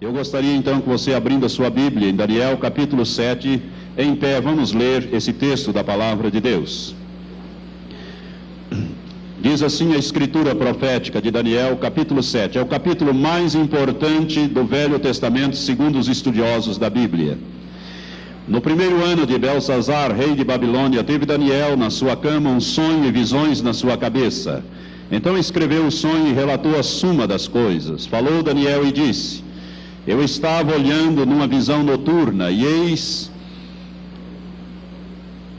Eu 0.00 0.12
gostaria 0.12 0.54
então 0.56 0.80
que 0.80 0.88
você, 0.88 1.12
abrindo 1.12 1.44
a 1.44 1.48
sua 1.50 1.68
Bíblia 1.68 2.08
em 2.08 2.16
Daniel 2.16 2.56
capítulo 2.56 3.04
7, 3.04 3.60
em 3.98 4.16
pé, 4.16 4.40
vamos 4.40 4.72
ler 4.72 5.10
esse 5.12 5.30
texto 5.30 5.74
da 5.74 5.84
palavra 5.84 6.30
de 6.30 6.40
Deus. 6.40 6.94
Diz 9.38 9.62
assim 9.62 9.92
a 9.92 9.98
escritura 9.98 10.54
profética 10.54 11.20
de 11.20 11.30
Daniel, 11.30 11.76
capítulo 11.76 12.22
7. 12.22 12.56
É 12.56 12.62
o 12.62 12.66
capítulo 12.66 13.12
mais 13.12 13.54
importante 13.54 14.46
do 14.46 14.64
Velho 14.64 14.98
Testamento, 14.98 15.54
segundo 15.54 15.98
os 15.98 16.08
estudiosos 16.08 16.78
da 16.78 16.88
Bíblia. 16.88 17.36
No 18.48 18.62
primeiro 18.62 19.04
ano 19.04 19.26
de 19.26 19.36
Belsazar, 19.36 20.16
rei 20.16 20.34
de 20.34 20.44
Babilônia, 20.44 21.04
teve 21.04 21.26
Daniel 21.26 21.76
na 21.76 21.90
sua 21.90 22.16
cama 22.16 22.48
um 22.48 22.58
sonho 22.58 23.04
e 23.04 23.12
visões 23.12 23.60
na 23.60 23.74
sua 23.74 23.98
cabeça. 23.98 24.64
Então 25.12 25.36
escreveu 25.36 25.84
o 25.84 25.90
sonho 25.90 26.28
e 26.28 26.32
relatou 26.32 26.78
a 26.78 26.82
suma 26.82 27.26
das 27.26 27.46
coisas. 27.46 28.06
Falou 28.06 28.42
Daniel 28.42 28.86
e 28.86 28.92
disse: 28.92 29.49
eu 30.06 30.22
estava 30.22 30.74
olhando 30.74 31.26
numa 31.26 31.46
visão 31.46 31.82
noturna 31.82 32.50
e 32.50 32.64
eis 32.64 33.30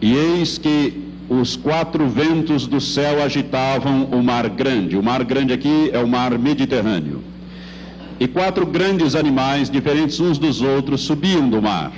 e 0.01 0.13
eis 0.13 0.57
que 0.57 1.11
os 1.29 1.55
quatro 1.55 2.09
ventos 2.09 2.67
do 2.67 2.81
céu 2.81 3.23
agitavam 3.23 4.05
o 4.05 4.21
mar 4.21 4.49
grande. 4.49 4.97
O 4.97 5.03
mar 5.03 5.23
grande 5.23 5.53
aqui 5.53 5.89
é 5.93 5.99
o 5.99 6.07
mar 6.07 6.37
Mediterrâneo. 6.37 7.23
E 8.19 8.27
quatro 8.27 8.65
grandes 8.65 9.15
animais, 9.15 9.69
diferentes 9.69 10.19
uns 10.19 10.37
dos 10.37 10.61
outros, 10.61 11.01
subiam 11.01 11.47
do 11.49 11.61
mar. 11.61 11.91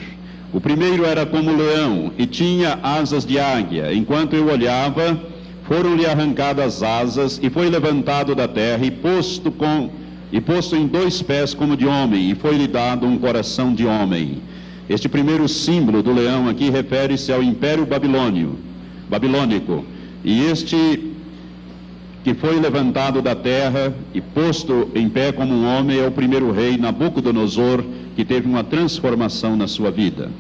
O 0.53 0.61
primeiro 0.61 1.03
era 1.03 1.25
como 1.25 1.55
leão 1.55 2.11
e 2.17 2.27
tinha 2.27 2.77
asas 2.83 3.25
de 3.25 3.39
águia. 3.39 3.93
Enquanto 3.93 4.35
eu 4.35 4.51
olhava, 4.51 5.19
foram-lhe 5.63 6.05
arrancadas 6.05 6.83
asas 6.83 7.39
e 7.41 7.49
foi 7.49 7.69
levantado 7.69 8.35
da 8.35 8.47
terra 8.47 8.85
e 8.85 8.91
posto 8.91 9.51
com 9.51 9.89
e 10.33 10.41
posto 10.41 10.75
em 10.75 10.87
dois 10.87 11.21
pés 11.21 11.53
como 11.53 11.77
de 11.77 11.85
homem, 11.85 12.31
e 12.31 12.33
foi-lhe 12.33 12.67
dado 12.67 13.05
um 13.05 13.19
coração 13.19 13.71
de 13.71 13.85
homem. 13.85 14.41
Este 14.89 15.07
primeiro 15.07 15.47
símbolo 15.47 16.01
do 16.01 16.11
leão 16.11 16.49
aqui 16.49 16.71
refere-se 16.71 17.31
ao 17.31 17.43
Império 17.43 17.85
Babilônio, 17.85 18.57
babilônico. 19.07 19.85
E 20.25 20.45
este 20.45 21.11
que 22.23 22.33
foi 22.33 22.59
levantado 22.59 23.21
da 23.21 23.35
terra 23.35 23.93
e 24.11 24.21
posto 24.21 24.89
em 24.95 25.07
pé 25.07 25.31
como 25.31 25.53
um 25.53 25.67
homem 25.67 25.99
é 25.99 26.07
o 26.07 26.11
primeiro 26.11 26.51
rei 26.51 26.77
Nabucodonosor, 26.77 27.83
que 28.15 28.25
teve 28.25 28.47
uma 28.47 28.63
transformação 28.63 29.55
na 29.55 29.67
sua 29.67 29.91
vida. 29.91 30.31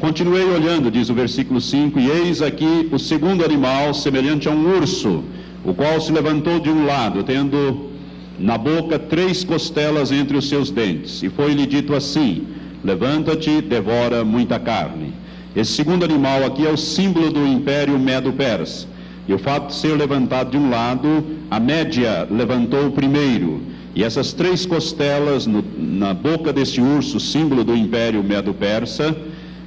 Continuei 0.00 0.44
olhando, 0.44 0.90
diz 0.90 1.08
o 1.08 1.14
versículo 1.14 1.62
5, 1.62 1.98
e 1.98 2.10
eis 2.10 2.42
aqui 2.42 2.90
o 2.92 2.98
segundo 2.98 3.42
animal, 3.42 3.94
semelhante 3.94 4.48
a 4.48 4.50
um 4.50 4.76
urso, 4.76 5.24
o 5.64 5.72
qual 5.72 5.98
se 5.98 6.12
levantou 6.12 6.60
de 6.60 6.68
um 6.68 6.84
lado, 6.84 7.22
tendo 7.22 7.93
na 8.38 8.58
boca 8.58 8.98
três 8.98 9.44
costelas 9.44 10.10
entre 10.10 10.36
os 10.36 10.48
seus 10.48 10.70
dentes. 10.70 11.22
E 11.22 11.28
foi-lhe 11.28 11.66
dito 11.66 11.94
assim: 11.94 12.46
Levanta-te, 12.82 13.60
devora 13.62 14.24
muita 14.24 14.58
carne. 14.58 15.12
Esse 15.54 15.72
segundo 15.72 16.04
animal 16.04 16.44
aqui 16.44 16.66
é 16.66 16.70
o 16.70 16.76
símbolo 16.76 17.30
do 17.30 17.46
império 17.46 17.98
Medo-Persa. 17.98 18.88
E 19.26 19.32
o 19.32 19.38
fato 19.38 19.68
de 19.68 19.74
ser 19.74 19.96
levantado 19.96 20.50
de 20.50 20.58
um 20.58 20.68
lado, 20.68 21.24
a 21.50 21.58
média 21.58 22.28
levantou 22.30 22.88
o 22.88 22.92
primeiro. 22.92 23.62
E 23.94 24.02
essas 24.02 24.32
três 24.32 24.66
costelas 24.66 25.46
no, 25.46 25.64
na 25.78 26.12
boca 26.12 26.52
desse 26.52 26.80
urso, 26.80 27.18
símbolo 27.20 27.64
do 27.64 27.74
império 27.74 28.22
Medo-Persa, 28.22 29.16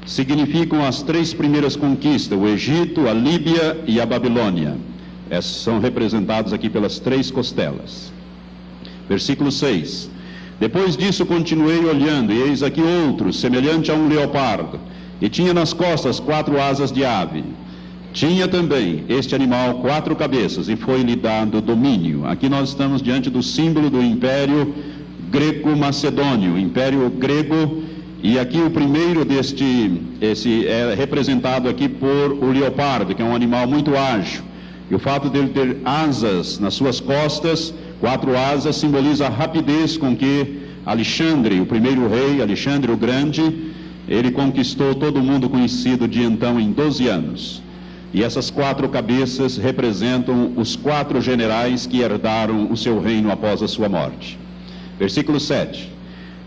significam 0.06 0.86
as 0.86 1.02
três 1.02 1.34
primeiras 1.34 1.76
conquistas: 1.76 2.38
o 2.38 2.48
Egito, 2.48 3.08
a 3.08 3.14
Líbia 3.14 3.78
e 3.88 4.00
a 4.00 4.06
Babilônia. 4.06 4.76
Essas 5.30 5.56
são 5.56 5.80
representados 5.80 6.54
aqui 6.54 6.70
pelas 6.70 7.00
três 7.00 7.32
costelas. 7.32 8.12
Versículo 9.10 9.52
6. 9.52 10.10
Depois 10.60 10.98
disso 10.98 11.26
continuei 11.26 11.86
olhando, 11.86 12.34
e 12.34 12.42
eis 12.42 12.64
aqui 12.64 12.82
outro, 12.82 13.32
semelhante 13.32 13.92
a 13.92 13.94
um 13.94 14.08
leopardo, 14.08 14.80
e 15.22 15.30
tinha 15.30 15.54
nas 15.54 15.72
costas 15.72 16.20
quatro 16.20 16.60
asas 16.60 16.92
de 16.92 17.06
ave. 17.06 17.44
Tinha 18.12 18.48
também 18.48 19.04
este 19.08 19.36
animal 19.36 19.76
quatro 19.76 20.16
cabeças, 20.16 20.68
e 20.68 20.76
foi-lhe 20.76 21.16
dado 21.16 21.62
domínio. 21.62 22.26
Aqui 22.26 22.50
nós 22.50 22.70
estamos 22.70 23.02
diante 23.02 23.30
do 23.30 23.44
símbolo 23.44 23.90
do 23.90 24.02
império 24.02 24.74
greco-macedônio, 25.30 26.58
império 26.58 27.08
grego, 27.10 27.84
e 28.24 28.40
aqui 28.40 28.60
o 28.60 28.72
primeiro 28.72 29.24
deste, 29.24 30.02
esse 30.20 30.66
é 30.66 30.96
representado 30.96 31.70
aqui 31.70 31.88
por 31.88 32.32
o 32.32 32.52
leopardo, 32.52 33.14
que 33.14 33.22
é 33.22 33.26
um 33.26 33.36
animal 33.36 33.68
muito 33.68 33.96
ágil. 33.96 34.42
E 34.90 34.96
o 34.96 35.00
fato 35.00 35.30
dele 35.30 35.50
ter 35.50 35.78
asas 35.86 36.58
nas 36.60 36.74
suas 36.74 37.00
costas 37.00 37.74
Quatro 38.00 38.38
asas 38.38 38.76
simboliza 38.76 39.26
a 39.26 39.30
rapidez 39.30 39.98
com 39.98 40.16
que 40.16 40.60
Alexandre, 40.86 41.60
o 41.60 41.66
primeiro 41.66 42.08
rei, 42.08 42.42
Alexandre 42.42 42.92
o 42.92 42.98
Grande, 42.98 43.74
ele 44.08 44.32
conquistou 44.32 44.96
todo 44.96 45.18
o 45.18 45.24
mundo 45.24 45.50
conhecido 45.50 46.08
de 46.08 46.22
então 46.22 46.60
em 46.60 46.72
12 46.72 47.08
anos. 47.08 47.62
E 48.14 48.24
essas 48.24 48.50
quatro 48.50 48.88
cabeças 48.88 49.58
representam 49.58 50.54
os 50.56 50.76
quatro 50.76 51.20
generais 51.22 51.86
que 51.86 52.00
herdaram 52.00 52.72
o 52.72 52.78
seu 52.78 53.02
reino 53.02 53.32
após 53.32 53.62
a 53.62 53.68
sua 53.68 53.90
morte. 53.90 54.40
Versículo 54.98 55.40
7. 55.40 55.97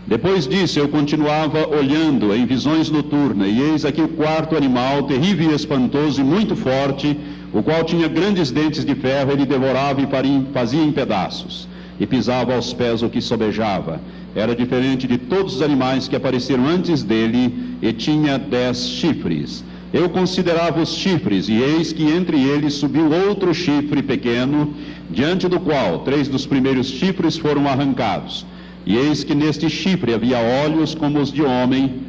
Depois 0.07 0.47
disso 0.47 0.79
eu 0.79 0.89
continuava 0.89 1.67
olhando 1.67 2.35
em 2.35 2.45
visões 2.45 2.89
noturnas, 2.89 3.47
e 3.47 3.61
eis 3.61 3.85
aqui 3.85 4.01
o 4.01 4.07
quarto 4.07 4.57
animal, 4.57 5.03
terrível 5.03 5.51
e 5.51 5.55
espantoso 5.55 6.19
e 6.19 6.23
muito 6.23 6.55
forte, 6.55 7.17
o 7.53 7.61
qual 7.61 7.83
tinha 7.83 8.07
grandes 8.07 8.49
dentes 8.51 8.83
de 8.83 8.95
ferro, 8.95 9.31
ele 9.31 9.45
devorava 9.45 10.01
e 10.01 10.07
fazia 10.51 10.83
em 10.83 10.91
pedaços, 10.91 11.67
e 11.99 12.07
pisava 12.07 12.55
aos 12.55 12.73
pés 12.73 13.03
o 13.03 13.09
que 13.09 13.21
sobejava. 13.21 14.01
Era 14.35 14.55
diferente 14.55 15.07
de 15.07 15.17
todos 15.17 15.55
os 15.55 15.61
animais 15.61 16.07
que 16.07 16.15
apareceram 16.15 16.65
antes 16.65 17.03
dele, 17.03 17.77
e 17.81 17.93
tinha 17.93 18.39
dez 18.39 18.89
chifres. 18.89 19.63
Eu 19.93 20.09
considerava 20.09 20.81
os 20.81 20.95
chifres, 20.95 21.47
e 21.47 21.53
eis 21.53 21.93
que 21.93 22.03
entre 22.03 22.41
eles 22.41 22.73
subiu 22.75 23.11
outro 23.27 23.53
chifre 23.53 24.01
pequeno, 24.01 24.73
diante 25.09 25.47
do 25.47 25.59
qual 25.59 25.99
três 25.99 26.27
dos 26.27 26.45
primeiros 26.45 26.87
chifres 26.87 27.37
foram 27.37 27.67
arrancados. 27.67 28.45
E 28.85 28.95
eis 28.95 29.23
que 29.23 29.35
neste 29.35 29.69
chifre 29.69 30.13
havia 30.13 30.37
olhos 30.39 30.95
como 30.95 31.19
os 31.19 31.31
de 31.31 31.41
homem, 31.41 32.01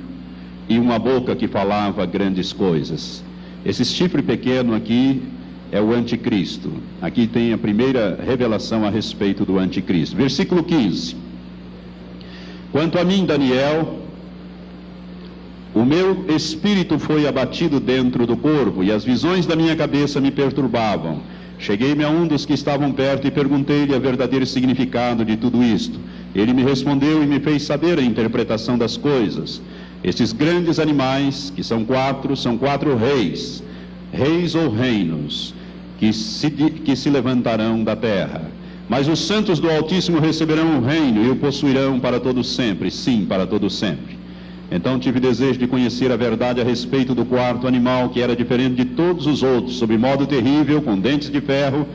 e 0.68 0.78
uma 0.78 0.98
boca 0.98 1.36
que 1.36 1.48
falava 1.48 2.06
grandes 2.06 2.52
coisas. 2.52 3.22
Esse 3.64 3.84
chifre 3.84 4.22
pequeno 4.22 4.74
aqui 4.74 5.22
é 5.70 5.80
o 5.80 5.92
anticristo. 5.92 6.72
Aqui 7.00 7.26
tem 7.26 7.52
a 7.52 7.58
primeira 7.58 8.18
revelação 8.24 8.84
a 8.84 8.90
respeito 8.90 9.44
do 9.44 9.58
anticristo. 9.58 10.16
Versículo 10.16 10.62
15. 10.62 11.16
Quanto 12.70 12.98
a 12.98 13.04
mim, 13.04 13.26
Daniel, 13.26 13.98
o 15.74 15.84
meu 15.84 16.26
espírito 16.28 16.98
foi 16.98 17.26
abatido 17.26 17.80
dentro 17.80 18.26
do 18.26 18.36
corpo, 18.36 18.82
e 18.82 18.90
as 18.90 19.04
visões 19.04 19.46
da 19.46 19.56
minha 19.56 19.76
cabeça 19.76 20.20
me 20.20 20.30
perturbavam. 20.30 21.20
Cheguei-me 21.62 22.02
a 22.02 22.10
um 22.10 22.26
dos 22.26 22.44
que 22.44 22.54
estavam 22.54 22.90
perto 22.90 23.24
e 23.24 23.30
perguntei-lhe 23.30 23.94
o 23.94 24.00
verdadeiro 24.00 24.44
significado 24.44 25.24
de 25.24 25.36
tudo 25.36 25.62
isto. 25.62 25.96
Ele 26.34 26.52
me 26.52 26.64
respondeu 26.64 27.22
e 27.22 27.26
me 27.26 27.38
fez 27.38 27.62
saber 27.62 28.00
a 28.00 28.02
interpretação 28.02 28.76
das 28.76 28.96
coisas. 28.96 29.62
Esses 30.02 30.32
grandes 30.32 30.80
animais, 30.80 31.52
que 31.54 31.62
são 31.62 31.84
quatro, 31.84 32.36
são 32.36 32.58
quatro 32.58 32.96
reis, 32.96 33.62
reis 34.12 34.56
ou 34.56 34.70
reinos 34.70 35.54
que 36.00 36.12
se, 36.12 36.50
que 36.50 36.96
se 36.96 37.08
levantarão 37.08 37.84
da 37.84 37.94
terra. 37.94 38.42
Mas 38.88 39.06
os 39.06 39.20
santos 39.20 39.60
do 39.60 39.70
Altíssimo 39.70 40.18
receberão 40.18 40.78
o 40.78 40.84
reino 40.84 41.24
e 41.24 41.30
o 41.30 41.36
possuirão 41.36 42.00
para 42.00 42.18
todo 42.18 42.42
sempre, 42.42 42.90
sim, 42.90 43.24
para 43.24 43.46
todo 43.46 43.70
sempre. 43.70 44.18
Então 44.74 44.98
tive 44.98 45.20
desejo 45.20 45.58
de 45.58 45.66
conhecer 45.66 46.10
a 46.10 46.16
verdade 46.16 46.58
a 46.58 46.64
respeito 46.64 47.14
do 47.14 47.26
quarto 47.26 47.68
animal, 47.68 48.08
que 48.08 48.22
era 48.22 48.34
diferente 48.34 48.76
de 48.76 48.86
todos 48.86 49.26
os 49.26 49.42
outros, 49.42 49.76
sob 49.76 49.98
modo 49.98 50.26
terrível, 50.26 50.80
com 50.80 50.98
dentes 50.98 51.30
de 51.30 51.42
ferro 51.42 51.86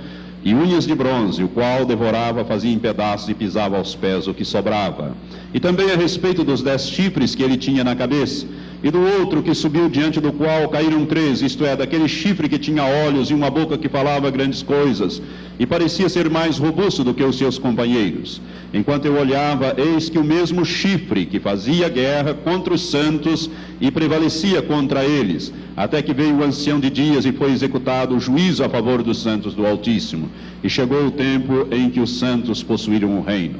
e 0.43 0.53
unhas 0.53 0.85
de 0.85 0.93
bronze, 0.93 1.43
o 1.43 1.47
qual 1.47 1.85
devorava, 1.85 2.45
fazia 2.45 2.71
em 2.71 2.77
pedaços 2.77 3.29
e 3.29 3.33
pisava 3.33 3.77
aos 3.77 3.95
pés 3.95 4.27
o 4.27 4.33
que 4.33 4.45
sobrava. 4.45 5.17
E 5.51 5.59
também 5.59 5.89
a 5.89 5.95
respeito 5.95 6.43
dos 6.43 6.61
dez 6.61 6.87
chifres 6.87 7.33
que 7.33 7.41
ele 7.41 7.57
tinha 7.57 7.83
na 7.83 7.95
cabeça 7.95 8.45
e 8.83 8.91
do 8.91 8.99
outro 8.99 9.41
que 9.41 9.55
subiu 9.55 9.89
diante 9.89 10.19
do 10.19 10.31
qual 10.31 10.69
caíram 10.69 11.05
três, 11.05 11.41
isto 11.41 11.65
é, 11.65 11.75
daquele 11.75 12.07
chifre 12.07 12.47
que 12.47 12.59
tinha 12.59 12.83
olhos 12.83 13.31
e 13.31 13.33
uma 13.33 13.49
boca 13.49 13.77
que 13.77 13.89
falava 13.89 14.29
grandes 14.29 14.61
coisas, 14.61 15.21
e 15.59 15.65
parecia 15.65 16.07
ser 16.07 16.29
mais 16.29 16.59
robusto 16.59 17.03
do 17.03 17.13
que 17.13 17.23
os 17.23 17.37
seus 17.37 17.57
companheiros. 17.57 18.39
Enquanto 18.71 19.05
eu 19.05 19.17
olhava, 19.17 19.73
eis 19.77 20.09
que 20.09 20.19
o 20.19 20.23
mesmo 20.23 20.63
chifre 20.63 21.25
que 21.25 21.39
fazia 21.39 21.89
guerra 21.89 22.35
contra 22.35 22.73
os 22.73 22.91
santos 22.91 23.49
e 23.81 23.89
prevalecia 23.89 24.61
contra 24.61 25.03
eles, 25.03 25.51
até 25.75 26.01
que 26.01 26.13
veio 26.13 26.35
o 26.35 26.43
ancião 26.43 26.79
de 26.79 26.91
dias 26.91 27.25
e 27.25 27.31
foi 27.31 27.51
executado 27.51 28.15
o 28.15 28.19
juízo 28.19 28.63
a 28.63 28.69
favor 28.69 29.01
dos 29.01 29.23
santos 29.23 29.55
do 29.55 29.65
Altíssimo. 29.65 30.29
E 30.63 30.69
chegou 30.69 31.07
o 31.07 31.11
tempo 31.11 31.67
em 31.71 31.89
que 31.89 31.99
os 31.99 32.19
santos 32.19 32.61
possuíram 32.61 33.17
o 33.17 33.23
reino. 33.23 33.59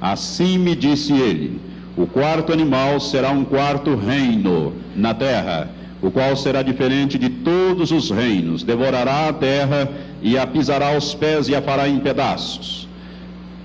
Assim 0.00 0.58
me 0.58 0.74
disse 0.74 1.12
ele 1.12 1.67
o 1.98 2.06
quarto 2.06 2.52
animal 2.52 3.00
será 3.00 3.32
um 3.32 3.44
quarto 3.44 3.96
reino 3.96 4.72
na 4.94 5.12
terra, 5.12 5.68
o 6.00 6.12
qual 6.12 6.36
será 6.36 6.62
diferente 6.62 7.18
de 7.18 7.28
todos 7.28 7.90
os 7.90 8.08
reinos, 8.08 8.62
devorará 8.62 9.28
a 9.28 9.32
terra 9.32 9.90
e 10.22 10.38
a 10.38 10.46
pisará 10.46 10.94
aos 10.94 11.12
pés 11.12 11.48
e 11.48 11.56
a 11.56 11.60
fará 11.60 11.88
em 11.88 11.98
pedaços. 11.98 12.86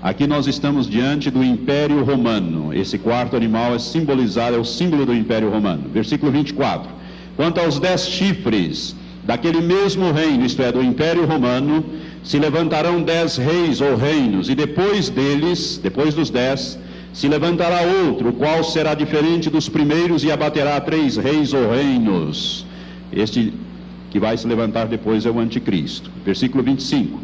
Aqui 0.02 0.26
nós 0.26 0.48
estamos 0.48 0.90
diante 0.90 1.30
do 1.30 1.44
Império 1.44 2.02
Romano. 2.02 2.74
Esse 2.74 2.98
quarto 2.98 3.36
animal 3.36 3.72
é 3.76 3.78
simbolizado, 3.78 4.56
é 4.56 4.58
o 4.58 4.64
símbolo 4.64 5.06
do 5.06 5.14
Império 5.14 5.48
Romano. 5.48 5.84
Versículo 5.88 6.32
24. 6.32 6.90
Quanto 7.36 7.60
aos 7.60 7.78
dez 7.78 8.08
chifres 8.08 8.96
daquele 9.22 9.60
mesmo 9.60 10.10
reino, 10.10 10.44
isto 10.44 10.60
é, 10.60 10.72
do 10.72 10.82
Império 10.82 11.24
Romano, 11.24 11.84
se 12.24 12.38
levantarão 12.38 13.00
dez 13.00 13.36
reis 13.36 13.80
ou 13.80 13.96
reinos, 13.96 14.50
e 14.50 14.56
depois 14.56 15.08
deles, 15.08 15.78
depois 15.82 16.14
dos 16.14 16.30
dez, 16.30 16.78
se 17.14 17.28
levantará 17.28 17.82
outro, 18.04 18.32
qual 18.32 18.64
será 18.64 18.92
diferente 18.92 19.48
dos 19.48 19.68
primeiros 19.68 20.24
e 20.24 20.32
abaterá 20.32 20.80
três 20.80 21.16
reis 21.16 21.52
ou 21.52 21.70
reinos. 21.70 22.66
Este 23.12 23.54
que 24.10 24.18
vai 24.18 24.36
se 24.36 24.46
levantar 24.48 24.86
depois 24.86 25.24
é 25.24 25.30
o 25.30 25.38
anticristo. 25.38 26.10
Versículo 26.24 26.62
25. 26.64 27.20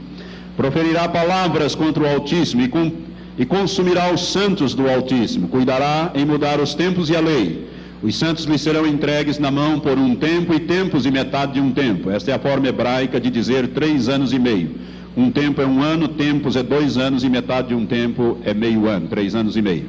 Proferirá 0.57 1.09
palavras 1.09 1.75
contra 1.75 2.05
o 2.05 2.07
Altíssimo 2.09 2.63
e, 2.63 2.69
com, 2.69 2.93
e 3.37 3.45
consumirá 3.45 4.13
os 4.15 4.33
santos 4.33 4.75
do 4.75 4.89
Altíssimo. 4.89 5.49
Cuidará 5.49 6.13
em 6.15 6.25
mudar 6.25 6.61
os 6.61 6.73
tempos 6.73 7.11
e 7.11 7.17
a 7.17 7.21
lei. 7.21 7.69
Os 8.01 8.17
santos 8.17 8.45
lhe 8.45 8.59
serão 8.59 8.87
entregues 8.87 9.41
na 9.41 9.51
mão 9.51 9.81
por 9.81 9.99
um 9.99 10.15
tempo 10.15 10.55
e 10.55 10.61
tempos 10.61 11.05
e 11.05 11.11
metade 11.11 11.55
de 11.55 11.61
um 11.61 11.73
tempo. 11.73 12.11
Esta 12.11 12.31
é 12.31 12.35
a 12.35 12.39
forma 12.39 12.69
hebraica 12.69 13.21
de 13.21 13.29
dizer 13.29 13.69
três 13.69 14.09
anos 14.09 14.33
e 14.33 14.39
meio. 14.39 14.71
Um 15.17 15.31
tempo 15.31 15.61
é 15.61 15.67
um 15.67 15.83
ano, 15.83 16.07
tempos 16.09 16.55
é 16.55 16.63
dois 16.63 16.97
anos 16.97 17.25
e 17.25 17.29
metade 17.29 17.69
de 17.69 17.75
um 17.75 17.85
tempo 17.85 18.39
é 18.45 18.55
meio 18.55 18.87
ano, 18.87 19.09
três 19.09 19.35
anos 19.35 19.57
e 19.57 19.63
meio. 19.63 19.87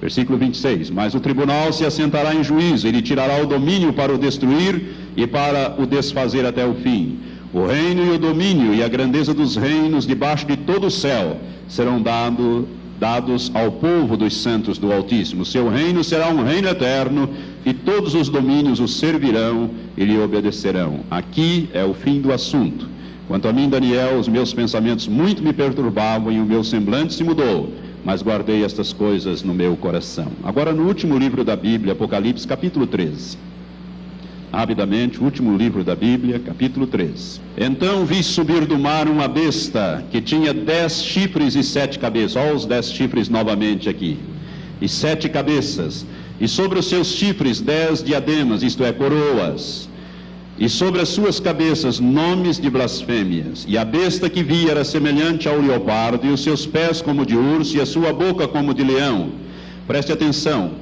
Versículo 0.00 0.38
26. 0.38 0.90
Mas 0.90 1.14
o 1.14 1.20
tribunal 1.20 1.72
se 1.72 1.84
assentará 1.84 2.34
em 2.34 2.44
juízo, 2.44 2.86
ele 2.86 3.02
tirará 3.02 3.42
o 3.42 3.46
domínio 3.46 3.92
para 3.92 4.14
o 4.14 4.18
destruir 4.18 4.82
e 5.16 5.26
para 5.26 5.76
o 5.78 5.86
desfazer 5.86 6.46
até 6.46 6.64
o 6.64 6.74
fim. 6.74 7.18
O 7.52 7.66
reino 7.66 8.06
e 8.06 8.10
o 8.10 8.18
domínio 8.18 8.72
e 8.72 8.82
a 8.82 8.88
grandeza 8.88 9.34
dos 9.34 9.56
reinos 9.56 10.06
debaixo 10.06 10.46
de 10.46 10.56
todo 10.56 10.86
o 10.86 10.90
céu 10.90 11.38
serão 11.68 12.00
dado, 12.00 12.66
dados 12.98 13.50
ao 13.54 13.72
povo 13.72 14.16
dos 14.16 14.40
santos 14.40 14.78
do 14.78 14.92
Altíssimo. 14.92 15.44
Seu 15.44 15.68
reino 15.68 16.02
será 16.02 16.28
um 16.28 16.42
reino 16.42 16.68
eterno 16.68 17.28
e 17.66 17.74
todos 17.74 18.14
os 18.14 18.28
domínios 18.28 18.80
o 18.80 18.88
servirão 18.88 19.70
e 19.96 20.04
lhe 20.04 20.18
obedecerão. 20.18 21.00
Aqui 21.10 21.68
é 21.74 21.84
o 21.84 21.92
fim 21.92 22.20
do 22.20 22.32
assunto. 22.32 22.88
Quanto 23.32 23.48
a 23.48 23.52
mim, 23.54 23.66
Daniel, 23.66 24.18
os 24.18 24.28
meus 24.28 24.52
pensamentos 24.52 25.08
muito 25.08 25.42
me 25.42 25.54
perturbavam 25.54 26.30
e 26.30 26.38
o 26.38 26.44
meu 26.44 26.62
semblante 26.62 27.14
se 27.14 27.24
mudou, 27.24 27.72
mas 28.04 28.20
guardei 28.20 28.62
estas 28.62 28.92
coisas 28.92 29.42
no 29.42 29.54
meu 29.54 29.74
coração. 29.74 30.26
Agora, 30.44 30.70
no 30.74 30.86
último 30.86 31.16
livro 31.16 31.42
da 31.42 31.56
Bíblia, 31.56 31.94
Apocalipse, 31.94 32.46
capítulo 32.46 32.86
13. 32.86 33.38
Rapidamente, 34.52 35.18
o 35.18 35.24
último 35.24 35.56
livro 35.56 35.82
da 35.82 35.96
Bíblia, 35.96 36.40
capítulo 36.40 36.86
13. 36.86 37.40
Então 37.56 38.04
vi 38.04 38.22
subir 38.22 38.66
do 38.66 38.78
mar 38.78 39.08
uma 39.08 39.26
besta 39.28 40.04
que 40.10 40.20
tinha 40.20 40.52
dez 40.52 41.02
chifres 41.02 41.54
e 41.54 41.62
sete 41.62 41.98
cabeças. 41.98 42.36
Olha 42.36 42.54
os 42.54 42.66
dez 42.66 42.92
chifres 42.92 43.30
novamente 43.30 43.88
aqui. 43.88 44.18
E 44.78 44.86
sete 44.86 45.30
cabeças. 45.30 46.04
E 46.38 46.46
sobre 46.46 46.78
os 46.78 46.84
seus 46.86 47.06
chifres 47.06 47.62
dez 47.62 48.02
diademas, 48.02 48.62
isto 48.62 48.84
é, 48.84 48.92
coroas 48.92 49.90
e 50.58 50.68
sobre 50.68 51.00
as 51.00 51.08
suas 51.08 51.40
cabeças 51.40 51.98
nomes 51.98 52.60
de 52.60 52.68
blasfêmias. 52.68 53.64
E 53.66 53.78
a 53.78 53.84
besta 53.84 54.28
que 54.28 54.42
vi 54.42 54.68
era 54.68 54.84
semelhante 54.84 55.48
ao 55.48 55.60
leopardo, 55.60 56.26
e 56.26 56.30
os 56.30 56.42
seus 56.42 56.66
pés 56.66 57.00
como 57.00 57.26
de 57.26 57.36
urso, 57.36 57.76
e 57.76 57.80
a 57.80 57.86
sua 57.86 58.12
boca 58.12 58.46
como 58.46 58.74
de 58.74 58.84
leão. 58.84 59.30
Preste 59.86 60.12
atenção. 60.12 60.72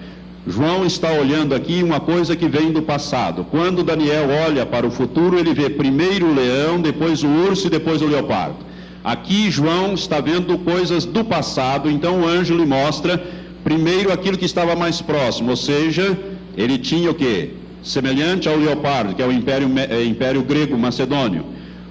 João 0.46 0.84
está 0.86 1.12
olhando 1.12 1.54
aqui 1.54 1.82
uma 1.82 2.00
coisa 2.00 2.34
que 2.34 2.48
vem 2.48 2.72
do 2.72 2.82
passado. 2.82 3.46
Quando 3.50 3.84
Daniel 3.84 4.28
olha 4.46 4.64
para 4.66 4.86
o 4.86 4.90
futuro, 4.90 5.38
ele 5.38 5.54
vê 5.54 5.70
primeiro 5.70 6.26
o 6.26 6.34
leão, 6.34 6.80
depois 6.80 7.22
o 7.22 7.28
urso 7.28 7.66
e 7.66 7.70
depois 7.70 8.02
o 8.02 8.06
leopardo. 8.06 8.56
Aqui 9.04 9.50
João 9.50 9.94
está 9.94 10.20
vendo 10.20 10.58
coisas 10.58 11.04
do 11.04 11.24
passado, 11.24 11.90
então 11.90 12.20
o 12.20 12.26
anjo 12.26 12.54
lhe 12.54 12.66
mostra 12.66 13.22
primeiro 13.62 14.12
aquilo 14.12 14.36
que 14.36 14.44
estava 14.44 14.74
mais 14.74 15.00
próximo, 15.00 15.50
ou 15.50 15.56
seja, 15.56 16.18
ele 16.56 16.76
tinha 16.78 17.10
o 17.10 17.14
que? 17.14 17.59
Semelhante 17.82 18.48
ao 18.48 18.56
leopardo, 18.56 19.14
que 19.14 19.22
é 19.22 19.26
o 19.26 19.32
império, 19.32 19.68
é, 19.78 20.04
império 20.04 20.42
grego 20.42 20.76
macedônio, 20.78 21.44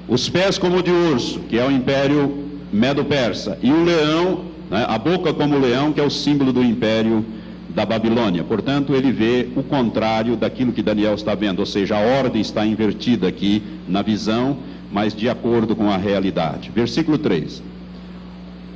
os 0.08 0.30
pés 0.30 0.58
como 0.58 0.82
de 0.82 0.92
urso, 0.92 1.40
que 1.42 1.58
é 1.58 1.66
o 1.66 1.72
império 1.72 2.46
medo-persa, 2.72 3.58
e 3.62 3.72
o 3.72 3.84
leão, 3.84 4.46
né, 4.70 4.86
a 4.88 4.98
boca 4.98 5.34
como 5.34 5.58
leão, 5.58 5.92
que 5.92 6.00
é 6.00 6.04
o 6.04 6.10
símbolo 6.10 6.52
do 6.52 6.64
império 6.64 7.26
da 7.70 7.86
Babilônia. 7.86 8.44
Portanto, 8.44 8.96
ele 8.96 9.12
vê 9.12 9.48
o 9.56 9.64
contrário 9.64 10.36
daquilo 10.36 10.72
que 10.72 10.82
Daniel 10.82 11.14
está 11.14 11.36
vendo, 11.36 11.60
ou 11.60 11.66
seja, 11.66 11.96
a 11.96 12.00
ordem 12.00 12.42
está 12.42 12.66
invertida 12.66 13.28
aqui 13.28 13.62
na 13.88 14.02
visão, 14.02 14.58
mas 14.92 15.16
de 15.16 15.30
acordo 15.30 15.76
com 15.76 15.90
a 15.90 15.98
realidade. 15.98 16.72
Versículo 16.74 17.18
3. 17.18 17.62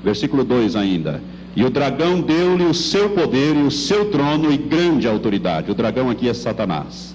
Versículo 0.03 0.43
2 0.43 0.75
ainda. 0.75 1.21
E 1.55 1.63
o 1.63 1.69
dragão 1.69 2.19
deu-lhe 2.19 2.63
o 2.63 2.73
seu 2.73 3.09
poder 3.11 3.55
e 3.55 3.63
o 3.63 3.71
seu 3.71 4.05
trono 4.05 4.51
e 4.51 4.57
grande 4.57 5.07
autoridade. 5.07 5.69
O 5.69 5.75
dragão 5.75 6.09
aqui 6.09 6.27
é 6.27 6.33
Satanás. 6.33 7.13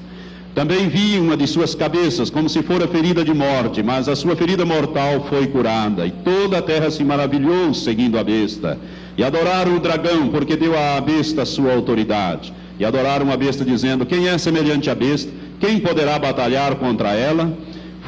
Também 0.55 0.88
vi 0.88 1.19
uma 1.19 1.37
de 1.37 1.46
suas 1.46 1.75
cabeças 1.75 2.31
como 2.31 2.49
se 2.49 2.62
fora 2.62 2.88
ferida 2.88 3.25
de 3.25 3.32
morte, 3.32 3.82
mas 3.82 4.08
a 4.08 4.17
sua 4.17 4.35
ferida 4.35 4.64
mortal 4.64 5.26
foi 5.29 5.46
curada. 5.46 6.06
E 6.06 6.11
toda 6.11 6.58
a 6.58 6.62
terra 6.62 6.90
se 6.90 7.05
maravilhou 7.05 7.75
seguindo 7.75 8.19
a 8.19 8.25
besta. 8.25 8.79
E 9.17 9.25
adoraram 9.25 9.76
o 9.76 9.81
dragão, 9.81 10.29
porque 10.29 10.56
deu 10.56 10.79
à 10.79 11.00
besta 11.00 11.44
sua 11.44 11.73
autoridade. 11.75 12.52
E 12.79 12.85
adoraram 12.85 13.32
a 13.32 13.37
besta, 13.37 13.64
dizendo: 13.64 14.06
Quem 14.06 14.29
é 14.29 14.38
semelhante 14.38 14.88
à 14.88 14.94
besta? 14.94 15.31
Quem 15.61 15.81
poderá 15.81 16.19
batalhar 16.19 16.76
contra 16.76 17.12
ela? 17.12 17.52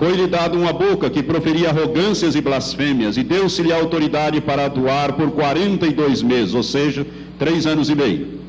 Foi-lhe 0.01 0.27
dado 0.27 0.59
uma 0.59 0.73
boca 0.73 1.11
que 1.11 1.23
proferia 1.23 1.69
arrogâncias 1.69 2.35
e 2.35 2.41
blasfêmias, 2.41 3.19
e 3.19 3.23
deu-se-lhe 3.23 3.71
autoridade 3.71 4.41
para 4.41 4.65
atuar 4.65 5.13
por 5.13 5.31
42 5.33 6.23
meses, 6.23 6.55
ou 6.55 6.63
seja, 6.63 7.07
três 7.39 7.67
anos 7.67 7.91
e 7.91 7.95
meio. 7.95 8.41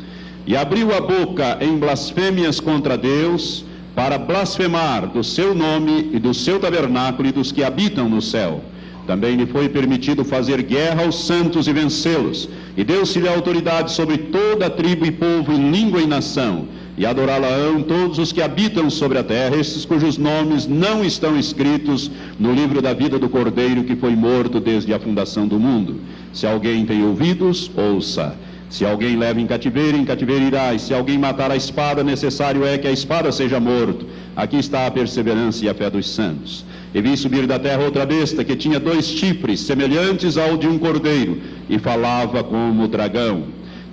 E 0.48 0.56
abriu 0.56 0.95
a 0.95 1.01
boca 1.01 1.57
em 1.59 1.77
blasfêmias 1.77 2.62
contra 2.62 2.98
Deus, 2.98 3.65
para 3.94 4.18
blasfemar 4.18 5.07
do 5.07 5.25
seu 5.25 5.53
nome 5.53 6.12
e 6.13 6.19
do 6.19 6.33
seu 6.33 6.57
tabernáculo 6.57 7.27
e 7.27 7.33
dos 7.33 7.51
que 7.51 7.65
habitam 7.65 8.07
no 8.07 8.21
céu. 8.21 8.62
Também 9.06 9.36
lhe 9.36 9.45
foi 9.45 9.68
permitido 9.68 10.24
fazer 10.24 10.62
guerra 10.62 11.04
aos 11.04 11.27
santos 11.27 11.68
e 11.68 11.74
vencê-los, 11.74 12.47
e 12.77 12.83
deu-se-lhe 12.86 13.27
autoridade 13.27 13.92
sobre 13.92 14.18
toda 14.18 14.68
a 14.68 14.69
tribo 14.69 15.06
e 15.06 15.12
povo, 15.12 15.51
língua 15.51 16.00
e 16.00 16.07
nação 16.07 16.65
e 16.97 17.05
adorá-la-ão 17.05 17.81
todos 17.81 18.19
os 18.19 18.31
que 18.31 18.42
habitam 18.42 18.89
sobre 18.89 19.18
a 19.18 19.23
terra, 19.23 19.56
estes 19.56 19.85
cujos 19.85 20.18
nomes 20.18 20.68
não 20.68 21.04
estão 21.04 21.37
escritos 21.37 22.11
no 22.39 22.54
livro 22.54 22.81
da 22.81 22.94
vida 22.94 23.18
do 23.18 23.30
Cordeiro 23.30 23.83
que 23.83 23.95
foi 23.95 24.16
morto 24.16 24.59
desde 24.59 24.94
a 24.94 24.99
fundação 24.99 25.47
do 25.47 25.59
mundo. 25.59 26.01
Se 26.33 26.45
alguém 26.45 26.85
tem 26.85 27.04
ouvidos, 27.04 27.71
ouça. 27.75 28.35
Se 28.69 28.85
alguém 28.85 29.18
leva 29.18 29.42
em 29.42 29.45
cativeiro, 29.45 29.97
em 29.97 30.06
cativeiro 30.06 30.45
irá. 30.45 30.73
E 30.73 30.80
se 30.80 30.94
alguém 30.94 31.18
matar 31.18 31.51
a 31.51 31.57
espada, 31.57 32.04
necessário 32.04 32.66
é 32.66 32.77
que 32.77 32.87
a 32.87 32.92
espada 32.92 33.30
seja 33.31 33.59
morto. 33.59 34.06
Aqui 34.33 34.57
está 34.57 34.87
a 34.87 34.92
perseverança 34.92 35.66
e 35.66 35.69
a 35.69 35.73
fé 35.73 35.89
dos 35.89 36.09
santos. 36.09 36.66
E 36.94 37.01
vi 37.01 37.18
subir 37.18 37.45
da 37.45 37.59
terra 37.59 37.83
outra 37.83 38.06
besta 38.06 38.45
que 38.45 38.56
tinha 38.56 38.80
dois 38.80 39.06
chifres, 39.06 39.59
semelhantes 39.59 40.37
ao 40.37 40.56
de 40.56 40.68
um 40.68 40.80
cordeiro, 40.80 41.42
e 41.69 41.77
falava 41.80 42.44
como 42.44 42.87
dragão. 42.87 43.44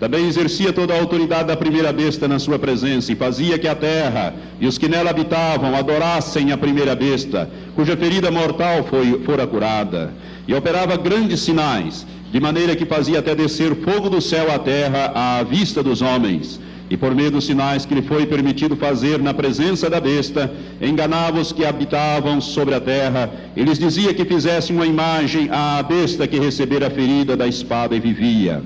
Também 0.00 0.28
exercia 0.28 0.72
toda 0.72 0.94
a 0.94 1.00
autoridade 1.00 1.48
da 1.48 1.56
primeira 1.56 1.92
besta 1.92 2.28
na 2.28 2.38
sua 2.38 2.56
presença 2.56 3.12
e 3.12 3.16
fazia 3.16 3.58
que 3.58 3.66
a 3.66 3.74
terra 3.74 4.32
e 4.60 4.66
os 4.66 4.78
que 4.78 4.88
nela 4.88 5.10
habitavam 5.10 5.74
adorassem 5.74 6.52
a 6.52 6.56
primeira 6.56 6.94
besta, 6.94 7.50
cuja 7.74 7.96
ferida 7.96 8.30
mortal 8.30 8.84
foi, 8.84 9.20
fora 9.24 9.44
curada. 9.44 10.14
E 10.46 10.54
operava 10.54 10.96
grandes 10.96 11.40
sinais, 11.40 12.06
de 12.30 12.38
maneira 12.38 12.76
que 12.76 12.86
fazia 12.86 13.18
até 13.18 13.34
descer 13.34 13.74
fogo 13.74 14.08
do 14.08 14.20
céu 14.20 14.52
à 14.52 14.58
terra 14.58 15.12
à 15.14 15.42
vista 15.42 15.82
dos 15.82 16.00
homens. 16.00 16.60
E 16.88 16.96
por 16.96 17.12
meio 17.12 17.32
dos 17.32 17.44
sinais 17.46 17.84
que 17.84 17.94
lhe 17.94 18.02
foi 18.02 18.24
permitido 18.24 18.76
fazer 18.76 19.18
na 19.20 19.34
presença 19.34 19.90
da 19.90 20.00
besta, 20.00 20.50
enganava 20.80 21.40
os 21.40 21.52
que 21.52 21.66
habitavam 21.66 22.40
sobre 22.40 22.74
a 22.74 22.80
terra, 22.80 23.30
e 23.56 23.62
lhes 23.64 23.80
dizia 23.80 24.14
que 24.14 24.24
fizessem 24.24 24.76
uma 24.76 24.86
imagem 24.86 25.48
à 25.50 25.82
besta 25.82 26.26
que 26.26 26.38
recebera 26.38 26.86
a 26.86 26.90
ferida 26.90 27.36
da 27.36 27.48
espada 27.48 27.96
e 27.96 28.00
vivia. 28.00 28.62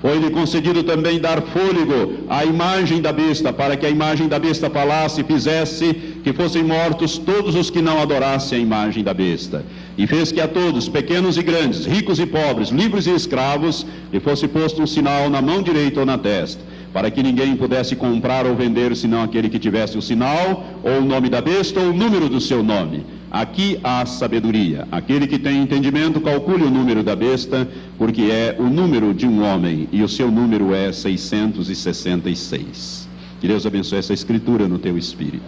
Foi-lhe 0.00 0.30
concedido 0.30 0.84
também 0.84 1.18
dar 1.18 1.42
fôlego 1.42 2.20
à 2.28 2.44
imagem 2.44 3.00
da 3.00 3.12
besta, 3.12 3.52
para 3.52 3.76
que 3.76 3.84
a 3.84 3.90
imagem 3.90 4.28
da 4.28 4.38
besta 4.38 4.70
falasse 4.70 5.22
e 5.22 5.24
fizesse 5.24 5.92
que 6.22 6.32
fossem 6.32 6.62
mortos 6.62 7.18
todos 7.18 7.56
os 7.56 7.68
que 7.68 7.82
não 7.82 8.00
adorassem 8.00 8.58
a 8.58 8.62
imagem 8.62 9.02
da 9.02 9.12
besta. 9.12 9.64
E 9.96 10.06
fez 10.06 10.30
que 10.30 10.40
a 10.40 10.46
todos, 10.46 10.88
pequenos 10.88 11.36
e 11.36 11.42
grandes, 11.42 11.84
ricos 11.84 12.20
e 12.20 12.26
pobres, 12.26 12.68
livres 12.68 13.08
e 13.08 13.10
escravos, 13.10 13.84
lhe 14.12 14.20
fosse 14.20 14.46
posto 14.46 14.80
um 14.80 14.86
sinal 14.86 15.28
na 15.28 15.42
mão 15.42 15.62
direita 15.62 15.98
ou 15.98 16.06
na 16.06 16.16
testa, 16.16 16.62
para 16.92 17.10
que 17.10 17.22
ninguém 17.22 17.56
pudesse 17.56 17.96
comprar 17.96 18.46
ou 18.46 18.54
vender 18.54 18.94
senão 18.96 19.22
aquele 19.22 19.48
que 19.48 19.58
tivesse 19.58 19.98
o 19.98 20.02
sinal, 20.02 20.64
ou 20.82 20.98
o 20.98 21.04
nome 21.04 21.28
da 21.28 21.40
besta, 21.40 21.80
ou 21.80 21.90
o 21.90 21.92
número 21.92 22.28
do 22.28 22.40
seu 22.40 22.62
nome 22.62 23.04
Aqui 23.30 23.78
há 23.84 24.06
sabedoria. 24.06 24.88
Aquele 24.90 25.26
que 25.26 25.38
tem 25.38 25.62
entendimento, 25.62 26.18
calcule 26.18 26.64
o 26.64 26.70
número 26.70 27.02
da 27.02 27.14
besta, 27.14 27.68
porque 27.98 28.22
é 28.22 28.56
o 28.58 28.64
número 28.64 29.12
de 29.12 29.26
um 29.26 29.44
homem, 29.44 29.86
e 29.92 30.02
o 30.02 30.08
seu 30.08 30.30
número 30.30 30.74
é 30.74 30.90
666. 30.90 33.06
Que 33.38 33.46
Deus 33.46 33.66
abençoe 33.66 33.98
essa 33.98 34.14
escritura 34.14 34.66
no 34.66 34.78
teu 34.78 34.96
espírito. 34.96 35.44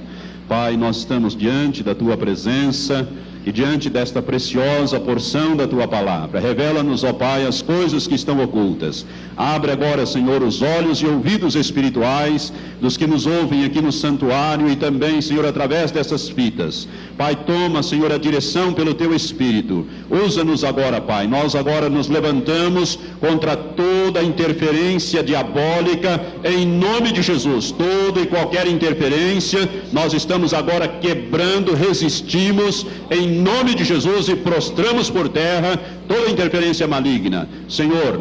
Pai, 0.46 0.76
nós 0.76 0.98
estamos 0.98 1.34
diante 1.34 1.82
da 1.82 1.94
tua 1.94 2.18
presença 2.18 3.08
e 3.44 3.52
diante 3.52 3.88
desta 3.88 4.20
preciosa 4.20 5.00
porção 5.00 5.56
da 5.56 5.66
tua 5.66 5.88
palavra, 5.88 6.40
revela-nos, 6.40 7.04
ó 7.04 7.12
Pai, 7.12 7.46
as 7.46 7.62
coisas 7.62 8.06
que 8.06 8.14
estão 8.14 8.42
ocultas. 8.42 9.06
Abre 9.36 9.72
agora, 9.72 10.04
Senhor, 10.04 10.42
os 10.42 10.60
olhos 10.60 10.98
e 10.98 11.06
ouvidos 11.06 11.54
espirituais 11.54 12.52
dos 12.80 12.96
que 12.96 13.06
nos 13.06 13.26
ouvem 13.26 13.64
aqui 13.64 13.80
no 13.80 13.90
santuário 13.90 14.70
e 14.70 14.76
também, 14.76 15.20
Senhor, 15.20 15.46
através 15.46 15.90
dessas 15.90 16.28
fitas. 16.28 16.86
Pai, 17.16 17.34
toma, 17.34 17.82
Senhor, 17.82 18.12
a 18.12 18.18
direção 18.18 18.72
pelo 18.72 18.92
teu 18.92 19.14
Espírito. 19.14 19.86
Usa-nos 20.10 20.62
agora, 20.62 21.00
Pai. 21.00 21.26
Nós 21.26 21.54
agora 21.54 21.88
nos 21.88 22.08
levantamos 22.08 22.98
contra 23.18 23.56
toda 23.56 24.22
interferência 24.22 25.22
diabólica 25.22 26.20
em 26.44 26.66
nome 26.66 27.12
de 27.12 27.22
Jesus. 27.22 27.70
Toda 27.70 28.20
e 28.20 28.26
qualquer 28.26 28.66
interferência, 28.66 29.68
nós 29.92 30.12
estamos 30.12 30.52
agora 30.52 30.86
quebrando, 30.86 31.74
resistimos 31.74 32.86
em 33.10 33.29
nome 33.30 33.74
de 33.74 33.84
Jesus 33.84 34.28
e 34.28 34.36
prostramos 34.36 35.08
por 35.08 35.28
terra 35.28 35.78
toda 36.06 36.30
interferência 36.30 36.86
maligna. 36.86 37.48
Senhor, 37.68 38.20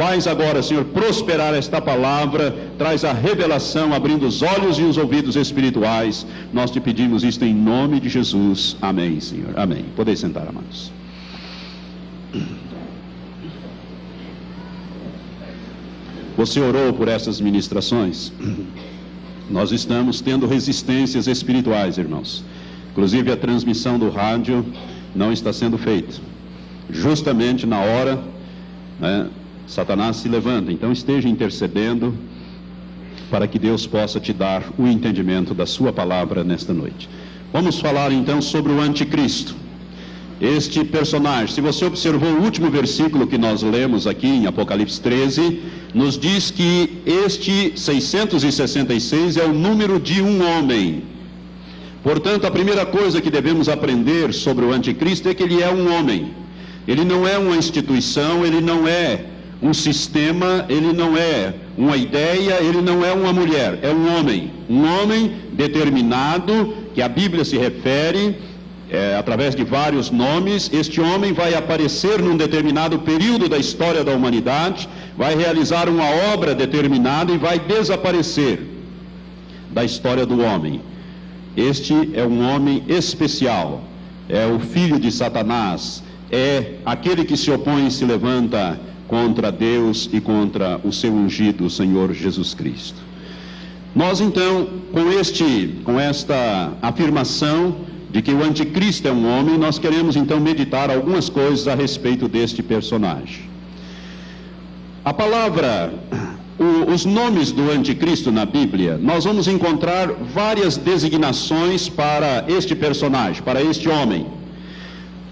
Faz 0.00 0.26
agora, 0.26 0.62
Senhor, 0.62 0.82
prosperar 0.86 1.52
esta 1.52 1.78
palavra, 1.78 2.56
traz 2.78 3.04
a 3.04 3.12
revelação, 3.12 3.92
abrindo 3.92 4.26
os 4.26 4.40
olhos 4.40 4.78
e 4.78 4.82
os 4.82 4.96
ouvidos 4.96 5.36
espirituais. 5.36 6.26
Nós 6.54 6.70
te 6.70 6.80
pedimos 6.80 7.22
isto 7.22 7.44
em 7.44 7.54
nome 7.54 8.00
de 8.00 8.08
Jesus. 8.08 8.78
Amém, 8.80 9.20
Senhor. 9.20 9.52
Amém. 9.56 9.84
Podeis 9.94 10.18
sentar, 10.20 10.48
amados. 10.48 10.90
Você 16.34 16.60
orou 16.60 16.94
por 16.94 17.06
essas 17.06 17.38
ministrações? 17.38 18.32
Nós 19.50 19.70
estamos 19.70 20.22
tendo 20.22 20.46
resistências 20.46 21.26
espirituais, 21.26 21.98
irmãos. 21.98 22.42
Inclusive 22.90 23.30
a 23.30 23.36
transmissão 23.36 23.98
do 23.98 24.10
rádio 24.10 24.64
não 25.14 25.32
está 25.32 25.52
sendo 25.52 25.78
feita. 25.78 26.14
Justamente 26.90 27.66
na 27.66 27.80
hora 27.80 28.18
né, 28.98 29.28
Satanás 29.66 30.16
se 30.16 30.28
levanta. 30.28 30.72
Então 30.72 30.92
esteja 30.92 31.28
intercedendo 31.28 32.14
para 33.30 33.46
que 33.46 33.58
Deus 33.58 33.86
possa 33.86 34.18
te 34.18 34.32
dar 34.32 34.64
o 34.76 34.86
entendimento 34.86 35.54
da 35.54 35.64
sua 35.64 35.92
palavra 35.92 36.42
nesta 36.42 36.74
noite. 36.74 37.08
Vamos 37.52 37.78
falar 37.78 38.12
então 38.12 38.42
sobre 38.42 38.72
o 38.72 38.80
anticristo. 38.80 39.54
Este 40.40 40.82
personagem, 40.84 41.54
se 41.54 41.60
você 41.60 41.84
observou 41.84 42.30
o 42.30 42.42
último 42.42 42.70
versículo 42.70 43.26
que 43.26 43.36
nós 43.36 43.62
lemos 43.62 44.06
aqui 44.06 44.26
em 44.26 44.46
Apocalipse 44.46 45.00
13, 45.00 45.60
nos 45.94 46.18
diz 46.18 46.50
que 46.50 47.02
este 47.04 47.72
666 47.76 49.36
é 49.36 49.44
o 49.44 49.52
número 49.52 50.00
de 50.00 50.22
um 50.22 50.42
homem. 50.42 51.02
Portanto, 52.02 52.46
a 52.46 52.50
primeira 52.50 52.86
coisa 52.86 53.20
que 53.20 53.30
devemos 53.30 53.68
aprender 53.68 54.32
sobre 54.32 54.64
o 54.64 54.72
anticristo 54.72 55.28
é 55.28 55.34
que 55.34 55.42
ele 55.42 55.62
é 55.62 55.70
um 55.70 55.94
homem. 55.94 56.32
Ele 56.88 57.04
não 57.04 57.28
é 57.28 57.36
uma 57.36 57.56
instituição, 57.56 58.44
ele 58.44 58.60
não 58.60 58.88
é 58.88 59.24
um 59.62 59.74
sistema, 59.74 60.64
ele 60.68 60.92
não 60.92 61.16
é 61.16 61.54
uma 61.76 61.96
ideia, 61.96 62.54
ele 62.62 62.80
não 62.80 63.04
é 63.04 63.12
uma 63.12 63.32
mulher, 63.32 63.78
é 63.82 63.90
um 63.90 64.16
homem. 64.16 64.50
Um 64.68 64.82
homem 64.84 65.32
determinado, 65.52 66.74
que 66.94 67.02
a 67.02 67.08
Bíblia 67.08 67.44
se 67.44 67.58
refere, 67.58 68.36
é, 68.90 69.14
através 69.16 69.54
de 69.54 69.62
vários 69.62 70.10
nomes. 70.10 70.70
Este 70.72 71.00
homem 71.00 71.34
vai 71.34 71.54
aparecer 71.54 72.20
num 72.20 72.36
determinado 72.36 72.98
período 73.00 73.48
da 73.48 73.58
história 73.58 74.02
da 74.02 74.12
humanidade, 74.12 74.88
vai 75.16 75.36
realizar 75.36 75.88
uma 75.88 76.08
obra 76.32 76.54
determinada 76.54 77.30
e 77.30 77.38
vai 77.38 77.58
desaparecer 77.58 78.60
da 79.70 79.84
história 79.84 80.24
do 80.24 80.40
homem. 80.40 80.80
Este 81.60 82.10
é 82.14 82.24
um 82.24 82.40
homem 82.48 82.82
especial, 82.88 83.82
é 84.30 84.46
o 84.46 84.58
filho 84.58 84.98
de 84.98 85.12
Satanás, 85.12 86.02
é 86.30 86.76
aquele 86.86 87.22
que 87.22 87.36
se 87.36 87.50
opõe 87.50 87.86
e 87.86 87.90
se 87.90 88.02
levanta 88.02 88.80
contra 89.06 89.52
Deus 89.52 90.08
e 90.10 90.22
contra 90.22 90.80
o 90.82 90.90
seu 90.90 91.12
ungido, 91.12 91.66
o 91.66 91.70
Senhor 91.70 92.14
Jesus 92.14 92.54
Cristo. 92.54 92.96
Nós 93.94 94.22
então, 94.22 94.68
com 94.90 95.12
este, 95.12 95.74
com 95.84 96.00
esta 96.00 96.72
afirmação 96.80 97.76
de 98.10 98.22
que 98.22 98.32
o 98.32 98.42
anticristo 98.42 99.06
é 99.06 99.12
um 99.12 99.28
homem, 99.30 99.58
nós 99.58 99.78
queremos 99.78 100.16
então 100.16 100.40
meditar 100.40 100.90
algumas 100.90 101.28
coisas 101.28 101.68
a 101.68 101.74
respeito 101.74 102.26
deste 102.26 102.62
personagem. 102.62 103.50
A 105.04 105.12
palavra, 105.12 105.92
o, 106.60 106.92
os 106.92 107.06
nomes 107.06 107.50
do 107.50 107.70
anticristo 107.70 108.30
na 108.30 108.44
Bíblia, 108.44 108.98
nós 109.00 109.24
vamos 109.24 109.48
encontrar 109.48 110.08
várias 110.34 110.76
designações 110.76 111.88
para 111.88 112.44
este 112.48 112.76
personagem, 112.76 113.42
para 113.42 113.62
este 113.62 113.88
homem. 113.88 114.26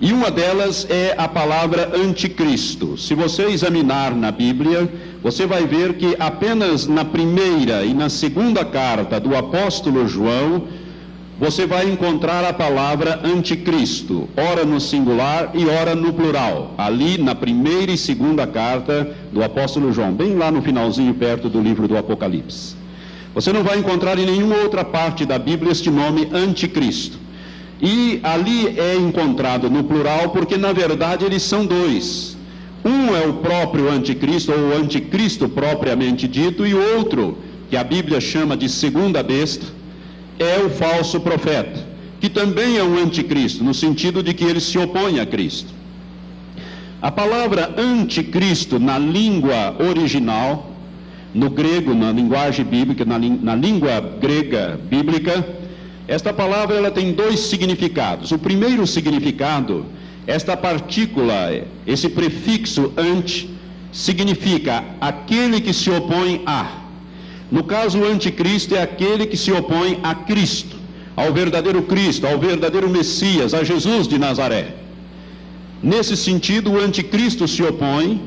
E 0.01 0.11
uma 0.11 0.31
delas 0.31 0.87
é 0.89 1.15
a 1.19 1.29
palavra 1.29 1.93
anticristo. 1.95 2.97
Se 2.97 3.15
você 3.15 3.43
examinar 3.47 4.15
na 4.15 4.31
Bíblia, 4.31 4.91
você 5.23 5.45
vai 5.45 5.67
ver 5.67 5.95
que 5.95 6.17
apenas 6.19 6.87
na 6.87 7.05
primeira 7.05 7.85
e 7.85 7.93
na 7.93 8.09
segunda 8.09 8.65
carta 8.65 9.21
do 9.21 9.37
apóstolo 9.37 10.09
João, 10.09 10.63
você 11.39 11.67
vai 11.67 11.89
encontrar 11.89 12.45
a 12.45 12.53
palavra 12.53 13.21
anticristo, 13.25 14.29
ora 14.37 14.65
no 14.65 14.81
singular 14.81 15.53
e 15.55 15.67
ora 15.67 15.95
no 15.95 16.13
plural, 16.13 16.75
ali 16.77 17.17
na 17.17 17.33
primeira 17.33 17.93
e 17.93 17.97
segunda 17.97 18.45
carta 18.45 19.15
do 19.33 19.45
apóstolo 19.45 19.93
João, 19.93 20.13
bem 20.13 20.35
lá 20.35 20.51
no 20.51 20.61
finalzinho, 20.61 21.15
perto 21.15 21.49
do 21.49 21.61
livro 21.61 21.87
do 21.87 21.97
Apocalipse. 21.97 22.75
Você 23.35 23.53
não 23.53 23.63
vai 23.63 23.79
encontrar 23.79 24.19
em 24.19 24.27
nenhuma 24.27 24.57
outra 24.57 24.85
parte 24.85 25.25
da 25.25 25.39
Bíblia 25.39 25.71
este 25.71 25.91
nome 25.91 26.29
anticristo. 26.33 27.17
E 27.81 28.19
ali 28.25 28.77
é 28.77 28.97
encontrado 28.97 29.71
no 29.71 29.85
plural 29.85 30.31
porque 30.31 30.57
na 30.57 30.73
verdade 30.73 31.25
eles 31.25 31.45
são 31.45 31.65
dois. 31.65 32.37
Um 32.85 33.15
é 33.15 33.25
o 33.25 33.35
próprio 33.35 33.89
anticristo 33.89 34.51
ou 34.51 34.71
o 34.71 34.77
anticristo 34.77 35.49
propriamente 35.49 36.27
dito 36.27 36.67
e 36.67 36.75
outro, 36.75 37.39
que 37.71 37.77
a 37.77 37.85
Bíblia 37.85 38.21
chama 38.21 38.57
de 38.57 38.69
segunda 38.69 39.23
besta, 39.23 39.78
é 40.39 40.59
o 40.59 40.71
falso 40.71 41.21
profeta, 41.21 41.87
que 42.21 42.29
também 42.29 42.77
é 42.77 42.83
um 42.83 42.99
anticristo 42.99 43.63
no 43.65 43.75
sentido 43.75 44.23
de 44.23 44.33
que 44.35 44.45
ele 44.45 44.61
se 44.61 44.79
opõe 44.79 45.21
a 45.21 45.27
Cristo. 45.27 45.73
A 47.01 47.11
palavra 47.13 47.75
anticristo 47.79 48.79
na 48.79 48.99
língua 48.99 49.77
original, 49.79 50.73
no 51.33 51.49
grego, 51.49 51.95
na 51.95 52.11
linguagem 52.11 52.65
bíblica, 52.65 53.05
na, 53.05 53.19
na 53.19 53.55
língua 53.55 54.01
grega 54.21 54.81
bíblica, 54.89 55.47
esta 56.09 56.33
palavra 56.33 56.77
ela 56.77 56.91
tem 56.91 57.13
dois 57.13 57.39
significados. 57.41 58.33
O 58.33 58.39
primeiro 58.39 58.87
significado, 58.87 59.87
esta 60.27 60.57
partícula, 60.57 61.63
esse 61.87 62.09
prefixo 62.09 62.93
ante, 62.97 63.49
significa 63.93 64.85
aquele 65.01 65.61
que 65.61 65.73
se 65.73 65.91
opõe 65.91 66.43
a. 66.47 66.88
No 67.51 67.65
caso, 67.65 68.01
o 68.01 68.07
anticristo 68.07 68.75
é 68.75 68.83
aquele 68.83 69.27
que 69.27 69.37
se 69.37 69.51
opõe 69.51 69.99
a 70.03 70.15
Cristo, 70.15 70.77
ao 71.17 71.33
verdadeiro 71.33 71.83
Cristo, 71.83 72.27
ao 72.27 72.39
verdadeiro 72.39 72.89
Messias, 72.89 73.55
a 73.55 73.65
Jesus 73.65 74.07
de 74.07 74.19
Nazaré. 74.19 74.75
Nesse 75.83 76.17
sentido, 76.17 76.73
o 76.73 76.81
anticristo 76.81 77.49
se 77.49 77.63
opõe 77.63 78.21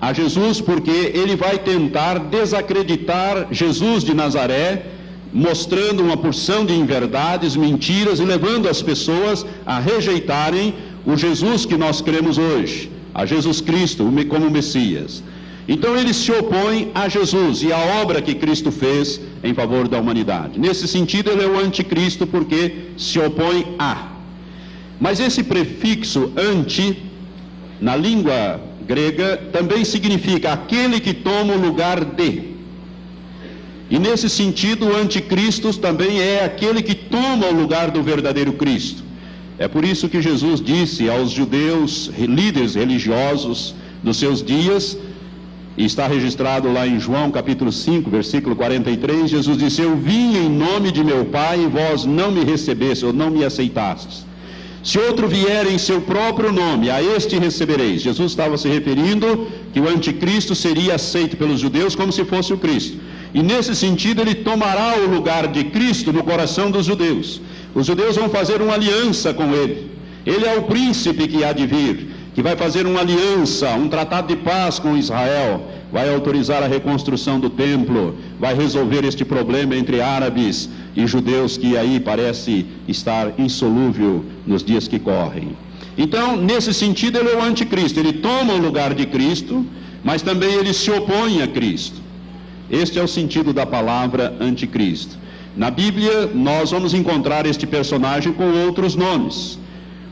a 0.00 0.12
Jesus 0.12 0.60
porque 0.60 0.90
ele 0.90 1.36
vai 1.36 1.58
tentar 1.58 2.18
desacreditar 2.18 3.48
Jesus 3.50 4.04
de 4.04 4.14
Nazaré 4.14 4.86
mostrando 5.32 6.02
uma 6.02 6.16
porção 6.16 6.64
de 6.64 6.72
inverdades, 6.72 7.56
mentiras 7.56 8.20
e 8.20 8.24
levando 8.24 8.68
as 8.68 8.80
pessoas 8.80 9.44
a 9.66 9.78
rejeitarem 9.78 10.74
o 11.04 11.16
Jesus 11.16 11.66
que 11.66 11.76
nós 11.76 12.00
cremos 12.00 12.38
hoje, 12.38 12.90
a 13.14 13.26
Jesus 13.26 13.60
Cristo 13.60 14.10
como 14.28 14.50
Messias. 14.50 15.22
Então 15.68 15.96
ele 15.96 16.14
se 16.14 16.30
opõe 16.30 16.92
a 16.94 17.08
Jesus 17.08 17.62
e 17.62 17.72
à 17.72 17.78
obra 18.00 18.22
que 18.22 18.34
Cristo 18.34 18.70
fez 18.70 19.20
em 19.42 19.52
favor 19.52 19.88
da 19.88 19.98
humanidade. 19.98 20.60
Nesse 20.60 20.86
sentido, 20.86 21.30
ele 21.30 21.42
é 21.42 21.46
o 21.46 21.58
anticristo 21.58 22.26
porque 22.26 22.90
se 22.96 23.18
opõe 23.18 23.74
a. 23.78 24.12
Mas 25.00 25.18
esse 25.18 25.42
prefixo 25.42 26.32
anti, 26.36 27.02
na 27.80 27.96
língua 27.96 28.60
grega, 28.86 29.36
também 29.52 29.84
significa 29.84 30.52
aquele 30.52 31.00
que 31.00 31.12
toma 31.12 31.54
o 31.54 31.60
lugar 31.60 32.04
de. 32.04 32.54
E 33.90 33.98
nesse 33.98 34.28
sentido, 34.30 34.86
o 34.86 34.96
anticristo 34.96 35.72
também 35.78 36.20
é 36.20 36.44
aquele 36.44 36.80
que 36.80 36.94
toma 36.94 37.46
o 37.48 37.54
lugar 37.54 37.90
do 37.90 38.02
verdadeiro 38.02 38.52
Cristo. 38.52 39.02
É 39.58 39.66
por 39.66 39.84
isso 39.84 40.08
que 40.08 40.20
Jesus 40.20 40.60
disse 40.60 41.08
aos 41.08 41.30
judeus, 41.30 42.10
líderes 42.16 42.74
religiosos 42.74 43.74
dos 44.02 44.18
seus 44.18 44.42
dias, 44.42 44.98
e 45.76 45.84
está 45.84 46.06
registrado 46.06 46.72
lá 46.72 46.86
em 46.86 46.98
João 46.98 47.30
capítulo 47.30 47.70
5, 47.70 48.08
versículo 48.08 48.56
43, 48.56 49.28
Jesus 49.28 49.58
disse: 49.58 49.82
Eu 49.82 49.94
vim 49.96 50.36
em 50.36 50.48
nome 50.48 50.90
de 50.90 51.04
meu 51.04 51.24
Pai 51.26 51.62
e 51.62 51.66
vós 51.66 52.04
não 52.04 52.30
me 52.30 52.44
recebestes 52.44 53.02
ou 53.02 53.12
não 53.12 53.30
me 53.30 53.44
aceitastes. 53.44 54.24
Se 54.82 54.98
outro 54.98 55.26
vier 55.26 55.66
em 55.66 55.78
seu 55.78 56.00
próprio 56.00 56.52
nome, 56.52 56.88
a 56.88 57.02
este 57.02 57.36
recebereis. 57.38 58.02
Jesus 58.02 58.30
estava 58.30 58.56
se 58.56 58.68
referindo 58.68 59.48
que 59.72 59.80
o 59.80 59.88
anticristo 59.88 60.54
seria 60.54 60.94
aceito 60.94 61.36
pelos 61.36 61.58
judeus 61.58 61.96
como 61.96 62.12
se 62.12 62.24
fosse 62.24 62.52
o 62.52 62.58
Cristo. 62.58 62.96
E 63.34 63.42
nesse 63.42 63.74
sentido, 63.74 64.22
ele 64.22 64.36
tomará 64.36 64.96
o 64.96 65.12
lugar 65.12 65.48
de 65.48 65.64
Cristo 65.64 66.12
no 66.12 66.22
coração 66.22 66.70
dos 66.70 66.86
judeus. 66.86 67.40
Os 67.74 67.84
judeus 67.84 68.16
vão 68.16 68.30
fazer 68.30 68.62
uma 68.62 68.74
aliança 68.74 69.34
com 69.34 69.52
ele. 69.52 69.90
Ele 70.24 70.46
é 70.46 70.56
o 70.56 70.62
príncipe 70.62 71.28
que 71.28 71.44
há 71.44 71.52
de 71.52 71.66
vir, 71.66 72.15
que 72.36 72.42
vai 72.42 72.54
fazer 72.54 72.86
uma 72.86 73.00
aliança, 73.00 73.70
um 73.76 73.88
tratado 73.88 74.28
de 74.28 74.36
paz 74.36 74.78
com 74.78 74.94
Israel, 74.94 75.70
vai 75.90 76.14
autorizar 76.14 76.62
a 76.62 76.66
reconstrução 76.66 77.40
do 77.40 77.48
templo, 77.48 78.14
vai 78.38 78.54
resolver 78.54 79.06
este 79.06 79.24
problema 79.24 79.74
entre 79.74 80.02
árabes 80.02 80.68
e 80.94 81.06
judeus 81.06 81.56
que 81.56 81.78
aí 81.78 81.98
parece 81.98 82.66
estar 82.86 83.32
insolúvel 83.38 84.22
nos 84.46 84.62
dias 84.62 84.86
que 84.86 84.98
correm. 84.98 85.56
Então, 85.96 86.36
nesse 86.36 86.74
sentido, 86.74 87.18
ele 87.18 87.30
é 87.30 87.36
o 87.38 87.42
anticristo, 87.42 87.98
ele 87.98 88.12
toma 88.12 88.52
o 88.52 88.58
lugar 88.58 88.92
de 88.92 89.06
Cristo, 89.06 89.64
mas 90.04 90.20
também 90.20 90.56
ele 90.56 90.74
se 90.74 90.90
opõe 90.90 91.40
a 91.40 91.48
Cristo. 91.48 92.02
Este 92.70 92.98
é 92.98 93.02
o 93.02 93.08
sentido 93.08 93.54
da 93.54 93.64
palavra 93.64 94.36
anticristo. 94.38 95.16
Na 95.56 95.70
Bíblia, 95.70 96.30
nós 96.34 96.70
vamos 96.70 96.92
encontrar 96.92 97.46
este 97.46 97.66
personagem 97.66 98.30
com 98.30 98.66
outros 98.66 98.94
nomes. 98.94 99.58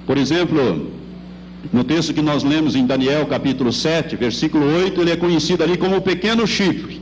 Por 0.06 0.16
exemplo, 0.16 1.03
no 1.72 1.84
texto 1.84 2.12
que 2.12 2.22
nós 2.22 2.42
lemos 2.42 2.74
em 2.74 2.86
Daniel, 2.86 3.26
capítulo 3.26 3.72
7, 3.72 4.16
versículo 4.16 4.66
8, 4.66 5.00
ele 5.00 5.10
é 5.10 5.16
conhecido 5.16 5.62
ali 5.62 5.76
como 5.76 5.96
o 5.96 6.02
pequeno 6.02 6.46
chifre. 6.46 7.00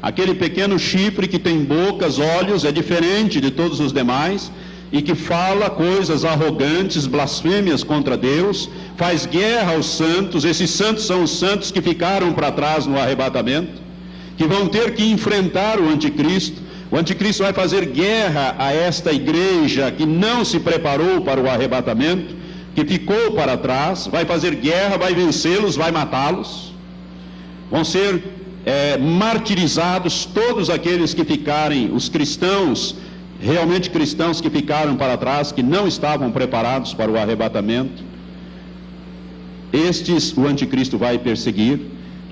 Aquele 0.00 0.34
pequeno 0.34 0.78
chifre 0.78 1.26
que 1.26 1.38
tem 1.38 1.64
bocas, 1.64 2.18
olhos, 2.18 2.64
é 2.64 2.70
diferente 2.70 3.40
de 3.40 3.50
todos 3.50 3.80
os 3.80 3.92
demais 3.92 4.50
e 4.90 5.02
que 5.02 5.14
fala 5.14 5.68
coisas 5.68 6.24
arrogantes, 6.24 7.06
blasfêmias 7.06 7.82
contra 7.82 8.16
Deus, 8.16 8.70
faz 8.96 9.26
guerra 9.26 9.72
aos 9.72 9.86
santos. 9.86 10.44
Esses 10.44 10.70
santos 10.70 11.04
são 11.04 11.24
os 11.24 11.38
santos 11.38 11.70
que 11.70 11.82
ficaram 11.82 12.32
para 12.32 12.52
trás 12.52 12.86
no 12.86 12.98
arrebatamento, 12.98 13.82
que 14.36 14.46
vão 14.46 14.68
ter 14.68 14.94
que 14.94 15.04
enfrentar 15.04 15.80
o 15.80 15.88
anticristo. 15.88 16.62
O 16.90 16.96
anticristo 16.96 17.42
vai 17.42 17.52
fazer 17.52 17.84
guerra 17.86 18.54
a 18.58 18.72
esta 18.72 19.12
igreja 19.12 19.90
que 19.90 20.06
não 20.06 20.44
se 20.44 20.58
preparou 20.58 21.20
para 21.20 21.40
o 21.40 21.50
arrebatamento, 21.50 22.34
que 22.78 22.84
ficou 22.94 23.32
para 23.32 23.56
trás, 23.56 24.06
vai 24.06 24.24
fazer 24.24 24.54
guerra, 24.54 24.96
vai 24.96 25.12
vencê-los, 25.12 25.74
vai 25.74 25.90
matá-los. 25.90 26.72
Vão 27.70 27.84
ser 27.84 28.22
é, 28.64 28.96
martirizados 28.96 30.24
todos 30.24 30.70
aqueles 30.70 31.12
que 31.12 31.24
ficarem, 31.24 31.90
os 31.92 32.08
cristãos, 32.08 32.94
realmente 33.40 33.90
cristãos 33.90 34.40
que 34.40 34.48
ficaram 34.48 34.94
para 34.96 35.16
trás, 35.16 35.50
que 35.50 35.62
não 35.62 35.88
estavam 35.88 36.30
preparados 36.30 36.94
para 36.94 37.10
o 37.10 37.18
arrebatamento. 37.18 38.02
Estes 39.72 40.32
o 40.36 40.46
anticristo 40.46 40.96
vai 40.96 41.18
perseguir. 41.18 41.80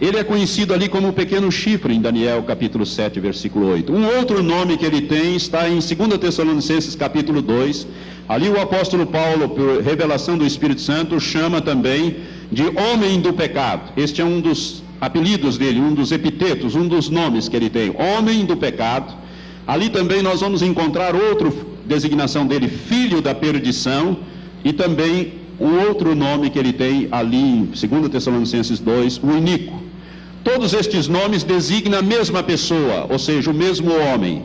Ele 0.00 0.18
é 0.18 0.24
conhecido 0.24 0.74
ali 0.74 0.88
como 0.88 1.08
o 1.08 1.12
pequeno 1.12 1.50
chifre, 1.50 1.94
em 1.94 2.00
Daniel 2.00 2.42
capítulo 2.42 2.86
7, 2.86 3.18
versículo 3.18 3.68
8. 3.68 3.92
Um 3.92 4.06
outro 4.18 4.42
nome 4.42 4.76
que 4.76 4.84
ele 4.84 5.02
tem 5.02 5.34
está 5.34 5.68
em 5.68 5.80
2 5.80 6.18
Tessalonicenses 6.20 6.94
capítulo 6.94 7.42
2. 7.42 7.86
Ali 8.28 8.48
o 8.48 8.60
apóstolo 8.60 9.06
Paulo, 9.06 9.48
por 9.48 9.82
revelação 9.82 10.36
do 10.36 10.44
Espírito 10.44 10.80
Santo, 10.80 11.20
chama 11.20 11.60
também 11.60 12.16
de 12.50 12.64
homem 12.64 13.20
do 13.20 13.32
pecado. 13.32 13.92
Este 13.96 14.20
é 14.20 14.24
um 14.24 14.40
dos 14.40 14.82
apelidos 15.00 15.56
dele, 15.56 15.80
um 15.80 15.94
dos 15.94 16.10
epitetos, 16.10 16.74
um 16.74 16.88
dos 16.88 17.08
nomes 17.08 17.48
que 17.48 17.54
ele 17.54 17.70
tem. 17.70 17.94
Homem 17.96 18.44
do 18.44 18.56
pecado. 18.56 19.14
Ali 19.64 19.90
também 19.90 20.22
nós 20.22 20.40
vamos 20.40 20.60
encontrar 20.60 21.14
outra 21.14 21.52
designação 21.84 22.46
dele, 22.46 22.68
filho 22.68 23.22
da 23.22 23.32
perdição, 23.32 24.16
e 24.64 24.72
também 24.72 25.34
um 25.60 25.86
outro 25.86 26.14
nome 26.14 26.50
que 26.50 26.58
ele 26.58 26.72
tem 26.72 27.08
ali 27.12 27.36
em 27.36 27.64
2 27.64 28.08
Tessalonicenses 28.10 28.80
2, 28.80 29.20
o 29.22 29.36
iníquo. 29.36 29.80
Todos 30.42 30.74
estes 30.74 31.06
nomes 31.06 31.44
designam 31.44 32.00
a 32.00 32.02
mesma 32.02 32.42
pessoa, 32.42 33.06
ou 33.08 33.18
seja, 33.18 33.50
o 33.50 33.54
mesmo 33.54 33.92
homem. 33.92 34.42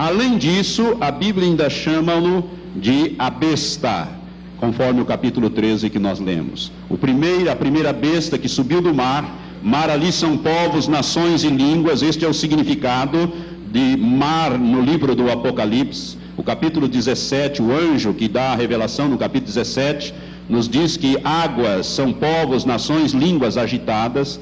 Além 0.00 0.38
disso, 0.38 0.96
a 0.98 1.10
Bíblia 1.10 1.46
ainda 1.46 1.68
chama-lo 1.68 2.48
de 2.74 3.14
a 3.18 3.28
besta, 3.28 4.08
conforme 4.56 5.02
o 5.02 5.04
capítulo 5.04 5.50
13 5.50 5.90
que 5.90 5.98
nós 5.98 6.18
lemos. 6.18 6.72
O 6.88 6.96
primeiro, 6.96 7.50
a 7.50 7.54
primeira 7.54 7.92
besta 7.92 8.38
que 8.38 8.48
subiu 8.48 8.80
do 8.80 8.94
mar, 8.94 9.22
mar 9.62 9.90
ali 9.90 10.10
são 10.10 10.38
povos, 10.38 10.88
nações 10.88 11.44
e 11.44 11.48
línguas, 11.48 12.00
este 12.00 12.24
é 12.24 12.28
o 12.28 12.32
significado 12.32 13.30
de 13.70 13.98
mar 13.98 14.58
no 14.58 14.80
livro 14.80 15.14
do 15.14 15.30
Apocalipse. 15.30 16.16
O 16.34 16.42
capítulo 16.42 16.88
17, 16.88 17.60
o 17.60 17.70
anjo 17.70 18.14
que 18.14 18.26
dá 18.26 18.52
a 18.52 18.56
revelação 18.56 19.06
no 19.06 19.18
capítulo 19.18 19.52
17, 19.52 20.14
nos 20.48 20.66
diz 20.66 20.96
que 20.96 21.18
águas 21.22 21.84
são 21.84 22.10
povos, 22.10 22.64
nações, 22.64 23.12
línguas 23.12 23.58
agitadas. 23.58 24.40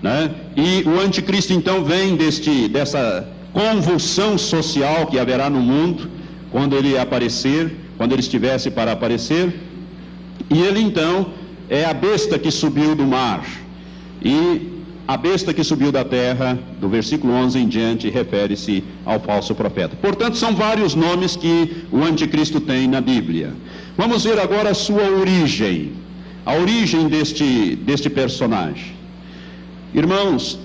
Né? 0.00 0.30
E 0.56 0.88
o 0.88 1.00
anticristo 1.00 1.52
então 1.52 1.82
vem 1.84 2.14
deste, 2.14 2.68
dessa 2.68 3.26
convulsão 3.52 4.38
social 4.38 5.06
que 5.06 5.18
haverá 5.18 5.50
no 5.50 5.60
mundo 5.60 6.10
quando 6.50 6.76
ele 6.76 6.98
aparecer, 6.98 7.70
quando 7.96 8.12
ele 8.12 8.20
estivesse 8.20 8.70
para 8.70 8.92
aparecer. 8.92 9.54
E 10.50 10.60
ele 10.60 10.80
então 10.80 11.32
é 11.68 11.84
a 11.84 11.94
besta 11.94 12.38
que 12.38 12.50
subiu 12.50 12.94
do 12.94 13.06
mar. 13.06 13.44
E 14.22 14.70
a 15.06 15.16
besta 15.16 15.52
que 15.52 15.64
subiu 15.64 15.90
da 15.90 16.04
terra, 16.04 16.58
do 16.80 16.88
versículo 16.88 17.32
11 17.32 17.58
em 17.58 17.68
diante, 17.68 18.08
refere-se 18.08 18.84
ao 19.04 19.18
falso 19.18 19.54
profeta. 19.54 19.96
Portanto, 19.96 20.36
são 20.36 20.54
vários 20.54 20.94
nomes 20.94 21.34
que 21.34 21.84
o 21.90 22.04
anticristo 22.04 22.60
tem 22.60 22.86
na 22.86 23.00
Bíblia. 23.00 23.52
Vamos 23.96 24.24
ver 24.24 24.38
agora 24.38 24.70
a 24.70 24.74
sua 24.74 25.02
origem, 25.10 25.92
a 26.46 26.54
origem 26.54 27.08
deste, 27.08 27.76
deste 27.76 28.08
personagem. 28.08 28.92
Irmãos, 29.92 30.60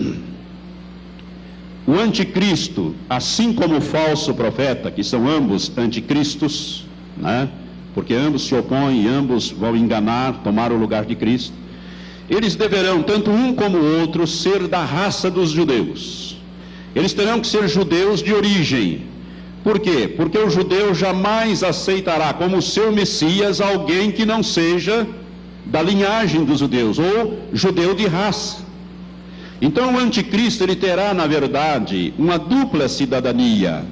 o 1.88 1.94
anticristo, 1.94 2.96
assim 3.10 3.54
como 3.54 3.78
o 3.78 3.82
falso 3.82 4.34
profeta, 4.34 4.90
que 4.90 5.04
são 5.04 5.30
ambos 5.30 5.72
anticristos, 5.78 6.86
né? 7.16 7.48
porque 7.94 8.14
ambos 8.14 8.44
se 8.48 8.56
opõem 8.56 9.04
e 9.04 9.08
ambos 9.08 9.52
vão 9.52 9.76
enganar, 9.76 10.42
tomar 10.44 10.72
o 10.72 10.78
lugar 10.78 11.06
de 11.06 11.16
Cristo, 11.16 11.54
eles 12.30 12.56
deverão, 12.56 13.04
tanto 13.04 13.30
um 13.30 13.54
como 13.54 13.78
o 13.78 14.00
outro, 14.00 14.26
ser 14.26 14.68
da 14.68 14.84
raça 14.84 15.30
dos 15.30 15.52
judeus. 15.52 16.38
Eles 16.96 17.14
terão 17.14 17.40
que 17.40 17.48
ser 17.48 17.68
judeus 17.68 18.24
de 18.24 18.34
origem. 18.34 19.04
Por 19.64 19.80
quê? 19.80 20.08
Porque 20.08 20.38
o 20.38 20.50
judeu 20.50 20.94
jamais 20.94 21.64
aceitará 21.64 22.34
como 22.34 22.62
seu 22.62 22.92
Messias 22.92 23.62
alguém 23.62 24.12
que 24.12 24.26
não 24.26 24.42
seja 24.42 25.08
da 25.66 25.82
linhagem 25.82 26.44
dos 26.44 26.60
judeus, 26.60 26.98
ou 26.98 27.40
judeu 27.54 27.94
de 27.94 28.08
raça. 28.08 28.65
Então 29.62 29.94
o 29.94 29.98
anticristo 29.98 30.64
ele 30.64 30.76
terá, 30.76 31.14
na 31.14 31.28
verdade, 31.28 32.14
uma 32.18 32.38
dupla 32.38 32.88
cidadania. 32.88 33.84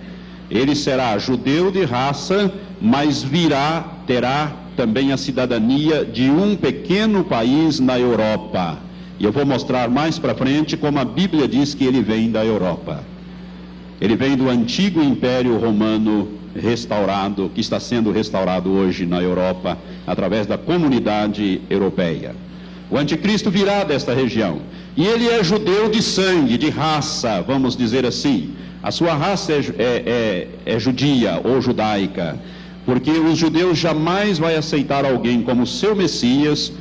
Ele 0.50 0.76
será 0.76 1.18
judeu 1.18 1.72
de 1.72 1.84
raça, 1.84 2.54
mas 2.82 3.24
virá, 3.24 3.86
terá 4.06 4.52
também 4.76 5.12
a 5.12 5.18
cidadania 5.18 6.04
de 6.04 6.30
um 6.30 6.56
pequeno 6.56 7.24
país 7.24 7.80
na 7.80 8.00
Europa. 8.00 8.78
E 9.20 9.24
eu 9.24 9.32
vou 9.32 9.46
mostrar 9.46 9.90
mais 9.90 10.20
para 10.20 10.36
frente 10.36 10.76
como 10.76 11.00
a 11.00 11.06
Bíblia 11.06 11.48
diz 11.48 11.74
que 11.74 11.86
ele 11.86 12.02
vem 12.02 12.30
da 12.30 12.44
Europa. 12.44 13.04
Ele 14.02 14.16
vem 14.16 14.36
do 14.36 14.50
antigo 14.50 15.02
Império 15.02 15.58
Romano 15.58 16.28
restaurado, 16.56 17.50
que 17.54 17.62
está 17.62 17.80
sendo 17.80 18.12
restaurado 18.12 18.70
hoje 18.72 19.06
na 19.06 19.22
Europa 19.22 19.78
através 20.06 20.46
da 20.46 20.58
comunidade 20.58 21.62
europeia. 21.70 22.36
O 22.94 22.98
anticristo 23.00 23.50
virá 23.50 23.84
desta 23.84 24.14
região. 24.14 24.62
E 24.96 25.04
ele 25.04 25.28
é 25.28 25.44
judeu 25.44 25.90
de 25.90 26.00
sangue, 26.00 26.60
de 26.60 26.70
raça, 26.70 27.42
vamos 27.42 27.76
dizer 27.76 28.06
assim. 28.06 28.52
A 28.84 28.92
sua 28.92 29.16
raça 29.16 29.52
é, 29.52 29.58
é, 29.58 29.84
é, 30.06 30.48
é 30.76 30.80
judia 30.80 31.42
ou 31.44 31.60
judaica, 31.60 32.40
porque 32.86 33.10
os 33.10 33.36
judeus 33.36 33.80
jamais 33.80 34.38
vai 34.38 34.56
aceitar 34.56 35.06
alguém 35.06 35.42
como 35.42 35.66
seu 35.66 35.96
Messias, 35.96 36.72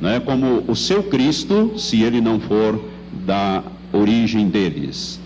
né, 0.00 0.20
como 0.24 0.62
o 0.68 0.76
seu 0.76 1.02
Cristo, 1.02 1.72
se 1.76 2.00
ele 2.00 2.20
não 2.20 2.38
for 2.38 2.80
da 3.26 3.64
origem 3.92 4.48
deles. 4.48 5.18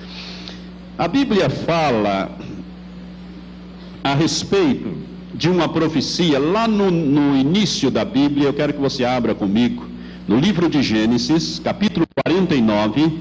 A 0.97 1.07
Bíblia 1.07 1.51
fala 1.51 2.31
a 4.03 4.15
respeito 4.15 4.91
de 5.35 5.51
uma 5.51 5.69
profecia 5.69 6.39
lá 6.39 6.67
no, 6.67 6.91
no 6.91 7.37
início 7.37 7.91
da 7.91 8.07
Bíblia. 8.07 8.47
Eu 8.47 8.55
quero 8.55 8.73
que 8.73 8.81
você 8.81 9.05
abra 9.05 9.35
comigo 9.35 9.90
no 10.31 10.39
livro 10.39 10.69
de 10.69 10.81
Gênesis, 10.81 11.59
capítulo 11.59 12.07
49. 12.25 13.19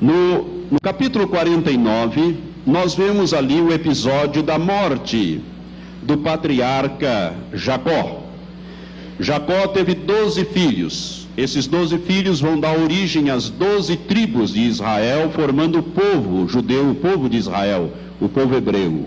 No, 0.00 0.44
no 0.70 0.80
capítulo 0.80 1.28
49, 1.28 2.38
nós 2.66 2.94
vemos 2.94 3.34
ali 3.34 3.60
o 3.60 3.70
episódio 3.70 4.42
da 4.42 4.58
morte 4.58 5.42
do 6.02 6.16
patriarca 6.16 7.34
Jacó. 7.52 8.22
Jacó 9.20 9.66
teve 9.66 9.94
doze 9.94 10.46
filhos. 10.46 11.28
Esses 11.36 11.66
doze 11.66 11.98
filhos 11.98 12.40
vão 12.40 12.58
dar 12.58 12.78
origem 12.78 13.28
às 13.28 13.50
doze 13.50 13.94
tribos 13.94 14.54
de 14.54 14.60
Israel, 14.60 15.30
formando 15.34 15.80
o 15.80 15.82
povo 15.82 16.48
judeu, 16.48 16.92
o 16.92 16.94
povo 16.94 17.28
de 17.28 17.36
Israel, 17.36 17.92
o 18.18 18.26
povo 18.26 18.56
hebreu. 18.56 19.04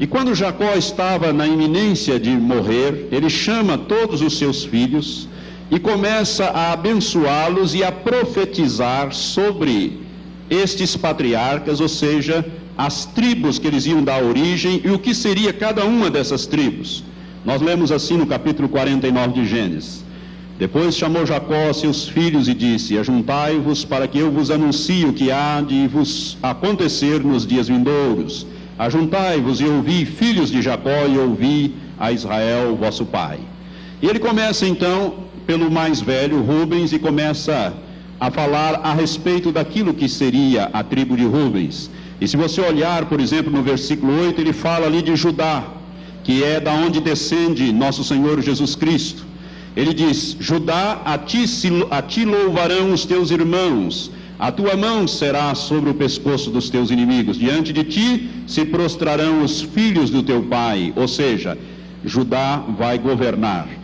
E 0.00 0.08
quando 0.08 0.34
Jacó 0.34 0.74
estava 0.74 1.32
na 1.32 1.46
iminência 1.46 2.18
de 2.18 2.30
morrer, 2.30 3.06
ele 3.12 3.30
chama 3.30 3.78
todos 3.78 4.22
os 4.22 4.36
seus 4.36 4.64
filhos 4.64 5.28
e 5.70 5.78
começa 5.78 6.46
a 6.46 6.72
abençoá-los 6.72 7.74
e 7.74 7.82
a 7.82 7.90
profetizar 7.90 9.12
sobre 9.12 10.00
estes 10.50 10.96
patriarcas, 10.96 11.80
ou 11.80 11.88
seja, 11.88 12.44
as 12.76 13.06
tribos 13.06 13.58
que 13.58 13.66
eles 13.66 13.86
iam 13.86 14.02
dar 14.02 14.22
origem 14.22 14.80
e 14.84 14.90
o 14.90 14.98
que 14.98 15.14
seria 15.14 15.52
cada 15.52 15.84
uma 15.84 16.10
dessas 16.10 16.46
tribos. 16.46 17.04
Nós 17.44 17.60
lemos 17.60 17.92
assim 17.92 18.16
no 18.16 18.26
capítulo 18.26 18.68
49 18.68 19.32
de 19.32 19.46
Gênesis. 19.46 20.04
Depois 20.58 20.96
chamou 20.96 21.26
Jacó 21.26 21.72
seus 21.72 22.08
filhos 22.08 22.46
e 22.46 22.54
disse: 22.54 22.96
Ajuntai-vos 22.96 23.84
para 23.84 24.06
que 24.06 24.18
eu 24.18 24.30
vos 24.30 24.50
anuncie 24.50 25.04
o 25.04 25.12
que 25.12 25.30
há 25.30 25.60
de 25.60 25.88
vos 25.88 26.38
acontecer 26.42 27.24
nos 27.24 27.46
dias 27.46 27.68
vindouros. 27.68 28.46
Ajuntai-vos 28.78 29.60
e 29.60 29.64
ouvi, 29.64 30.04
filhos 30.04 30.50
de 30.50 30.62
Jacó, 30.62 31.06
e 31.08 31.18
ouvi 31.18 31.74
a 31.98 32.12
Israel, 32.12 32.76
vosso 32.76 33.04
pai. 33.04 33.38
E 34.00 34.06
ele 34.06 34.18
começa 34.18 34.66
então 34.66 35.23
pelo 35.46 35.70
mais 35.70 36.00
velho, 36.00 36.42
Rubens, 36.42 36.92
e 36.92 36.98
começa 36.98 37.74
a 38.18 38.30
falar 38.30 38.80
a 38.82 38.94
respeito 38.94 39.52
daquilo 39.52 39.92
que 39.92 40.08
seria 40.08 40.70
a 40.72 40.82
tribo 40.82 41.16
de 41.16 41.24
Rubens. 41.24 41.90
E 42.20 42.28
se 42.28 42.36
você 42.36 42.60
olhar, 42.60 43.06
por 43.06 43.20
exemplo, 43.20 43.52
no 43.52 43.62
versículo 43.62 44.18
8, 44.20 44.40
ele 44.40 44.52
fala 44.52 44.86
ali 44.86 45.02
de 45.02 45.14
Judá, 45.16 45.64
que 46.22 46.42
é 46.42 46.60
da 46.60 46.72
onde 46.72 47.00
descende 47.00 47.72
nosso 47.72 48.02
Senhor 48.04 48.40
Jesus 48.40 48.74
Cristo. 48.74 49.24
Ele 49.76 49.92
diz: 49.92 50.36
Judá, 50.38 51.02
a 51.04 51.18
ti, 51.18 51.44
a 51.90 52.00
ti 52.00 52.24
louvarão 52.24 52.92
os 52.92 53.04
teus 53.04 53.30
irmãos, 53.30 54.10
a 54.38 54.50
tua 54.50 54.76
mão 54.76 55.06
será 55.06 55.54
sobre 55.54 55.90
o 55.90 55.94
pescoço 55.94 56.50
dos 56.50 56.70
teus 56.70 56.90
inimigos, 56.90 57.36
diante 57.36 57.72
de 57.72 57.84
ti 57.84 58.30
se 58.46 58.64
prostrarão 58.64 59.42
os 59.42 59.60
filhos 59.60 60.10
do 60.10 60.22
teu 60.22 60.42
pai, 60.42 60.92
ou 60.96 61.08
seja, 61.08 61.58
Judá 62.04 62.62
vai 62.78 62.98
governar. 62.98 63.83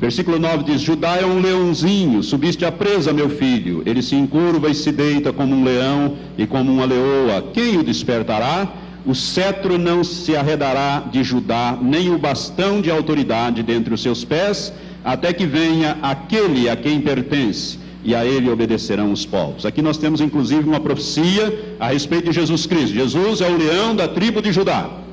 Versículo 0.00 0.38
9 0.38 0.64
diz: 0.64 0.80
Judá 0.80 1.16
é 1.16 1.24
um 1.24 1.40
leãozinho, 1.40 2.22
subiste 2.22 2.64
a 2.64 2.72
presa, 2.72 3.12
meu 3.12 3.28
filho. 3.28 3.82
Ele 3.86 4.02
se 4.02 4.14
encurva 4.14 4.68
e 4.68 4.74
se 4.74 4.90
deita 4.90 5.32
como 5.32 5.54
um 5.54 5.64
leão 5.64 6.16
e 6.36 6.46
como 6.46 6.72
uma 6.72 6.84
leoa. 6.84 7.50
Quem 7.52 7.78
o 7.78 7.84
despertará? 7.84 8.68
O 9.06 9.14
cetro 9.14 9.76
não 9.76 10.02
se 10.02 10.34
arredará 10.34 11.04
de 11.12 11.22
Judá, 11.22 11.78
nem 11.80 12.10
o 12.10 12.18
bastão 12.18 12.80
de 12.80 12.90
autoridade 12.90 13.62
dentre 13.62 13.92
os 13.92 14.00
seus 14.00 14.24
pés 14.24 14.72
até 15.04 15.32
que 15.32 15.44
venha 15.44 15.98
aquele 16.00 16.70
a 16.70 16.74
quem 16.74 16.98
pertence, 17.02 17.78
e 18.02 18.14
a 18.14 18.24
ele 18.24 18.48
obedecerão 18.48 19.12
os 19.12 19.26
povos. 19.26 19.66
Aqui 19.66 19.82
nós 19.82 19.98
temos 19.98 20.22
inclusive 20.22 20.66
uma 20.66 20.80
profecia 20.80 21.76
a 21.78 21.88
respeito 21.88 22.30
de 22.30 22.32
Jesus 22.32 22.64
Cristo. 22.64 22.94
Jesus 22.94 23.42
é 23.42 23.48
o 23.48 23.56
leão 23.56 23.94
da 23.94 24.08
tribo 24.08 24.40
de 24.40 24.50
Judá. 24.50 25.03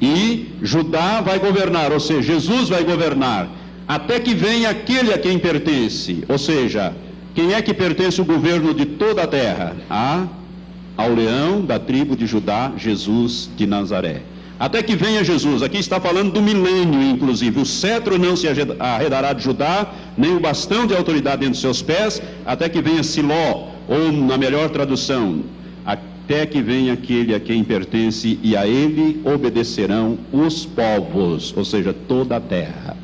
E 0.00 0.54
Judá 0.62 1.20
vai 1.20 1.38
governar, 1.38 1.92
ou 1.92 2.00
seja, 2.00 2.22
Jesus 2.22 2.68
vai 2.68 2.84
governar, 2.84 3.48
até 3.86 4.20
que 4.20 4.34
venha 4.34 4.70
aquele 4.70 5.12
a 5.12 5.18
quem 5.18 5.38
pertence. 5.38 6.24
Ou 6.28 6.38
seja, 6.38 6.94
quem 7.34 7.54
é 7.54 7.62
que 7.62 7.74
pertence 7.74 8.20
o 8.20 8.24
governo 8.24 8.72
de 8.74 8.84
toda 8.84 9.22
a 9.22 9.26
terra? 9.26 9.76
A, 9.88 10.26
ao 10.96 11.14
leão 11.14 11.62
da 11.62 11.78
tribo 11.78 12.16
de 12.16 12.26
Judá, 12.26 12.72
Jesus 12.76 13.50
de 13.56 13.66
Nazaré. 13.66 14.22
Até 14.58 14.82
que 14.82 14.96
venha 14.96 15.22
Jesus, 15.22 15.62
aqui 15.62 15.78
está 15.78 16.00
falando 16.00 16.32
do 16.32 16.42
milênio, 16.42 17.00
inclusive. 17.00 17.60
O 17.60 17.64
cetro 17.64 18.18
não 18.18 18.34
se 18.34 18.48
arredará 18.80 19.32
de 19.32 19.44
Judá, 19.44 19.86
nem 20.16 20.34
o 20.34 20.40
bastão 20.40 20.84
de 20.84 20.96
autoridade 20.96 21.44
entre 21.44 21.60
seus 21.60 21.80
pés, 21.80 22.20
até 22.44 22.68
que 22.68 22.82
venha 22.82 23.04
Siló, 23.04 23.68
ou 23.86 24.10
na 24.10 24.36
melhor 24.36 24.68
tradução, 24.70 25.44
até 26.28 26.44
que 26.44 26.60
venha 26.60 26.92
aquele 26.92 27.34
a 27.34 27.40
quem 27.40 27.64
pertence, 27.64 28.38
e 28.42 28.54
a 28.54 28.66
ele 28.66 29.18
obedecerão 29.24 30.18
os 30.30 30.66
povos, 30.66 31.54
ou 31.56 31.64
seja, 31.64 31.94
toda 32.06 32.36
a 32.36 32.40
terra. 32.40 32.94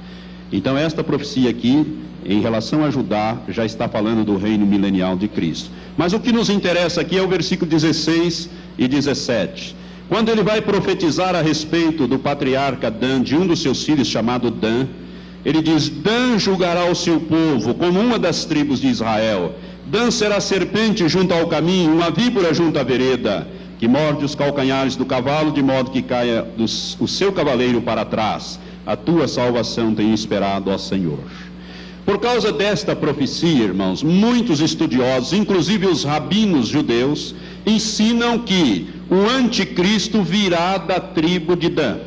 Então, 0.52 0.76
esta 0.76 1.02
profecia 1.02 1.48
aqui, 1.48 1.87
em 2.22 2.42
relação 2.42 2.84
a 2.84 2.90
Judá, 2.90 3.38
já 3.48 3.64
está 3.64 3.88
falando 3.88 4.26
do 4.26 4.37
reino 4.37 4.66
milenial 4.66 5.16
de 5.16 5.26
Cristo. 5.26 5.70
Mas 5.96 6.12
o 6.12 6.20
que 6.20 6.32
nos 6.32 6.50
interessa 6.50 7.00
aqui 7.00 7.16
é 7.16 7.22
o 7.22 7.26
versículo 7.26 7.70
16 7.70 8.50
e 8.76 8.87
17. 8.87 9.74
Quando 10.06 10.28
ele 10.28 10.42
vai 10.42 10.60
profetizar 10.60 11.34
a 11.34 11.40
respeito 11.40 12.06
do 12.06 12.18
patriarca 12.18 12.90
Dan, 12.90 13.22
de 13.22 13.34
um 13.34 13.46
dos 13.46 13.62
seus 13.62 13.84
filhos 13.84 14.06
chamado 14.06 14.50
Dan, 14.50 14.87
ele 15.46 15.62
diz: 15.62 15.88
Dan 15.88 16.38
julgará 16.38 16.84
o 16.90 16.94
seu 16.94 17.18
povo 17.20 17.72
como 17.72 17.98
uma 17.98 18.18
das 18.18 18.44
tribos 18.44 18.82
de 18.82 18.88
Israel. 18.88 19.54
Dan 19.87 20.11
será 20.11 20.40
serpente 20.40 21.09
junto 21.09 21.35
ao 21.35 21.47
caminho, 21.47 21.92
uma 21.92 22.11
víbora 22.11 22.55
junto 22.55 22.79
à 22.79 22.83
vereda, 22.83 23.47
que 23.79 23.87
morde 23.87 24.25
os 24.25 24.35
calcanhares 24.35 24.97
do 24.97 25.05
cavalo, 25.05 25.53
de 25.53 25.62
modo 25.62 25.90
que 25.90 26.03
caia 26.03 26.47
o 26.99 27.07
seu 27.07 27.33
cavaleiro 27.33 27.83
para 27.83 28.05
trás. 28.05 28.59
A 28.87 28.97
tua 28.97 29.29
salvação 29.29 29.94
tem 29.94 30.12
esperado, 30.12 30.70
ó 30.70 30.79
Senhor. 30.79 31.18
Por 32.05 32.18
causa 32.18 32.53
desta 32.53 32.94
profecia, 32.94 33.64
irmãos, 33.64 34.03
muitos 34.03 34.61
estudiosos, 34.61 35.33
inclusive 35.33 35.87
os 35.87 36.05
rabinos 36.05 36.68
judeus, 36.68 37.35
ensinam 37.66 38.38
que 38.38 38.88
o 39.11 39.29
anticristo 39.29 40.23
virá 40.23 40.77
da 40.77 41.01
tribo 41.01 41.57
de 41.57 41.70
Dan. 41.70 41.99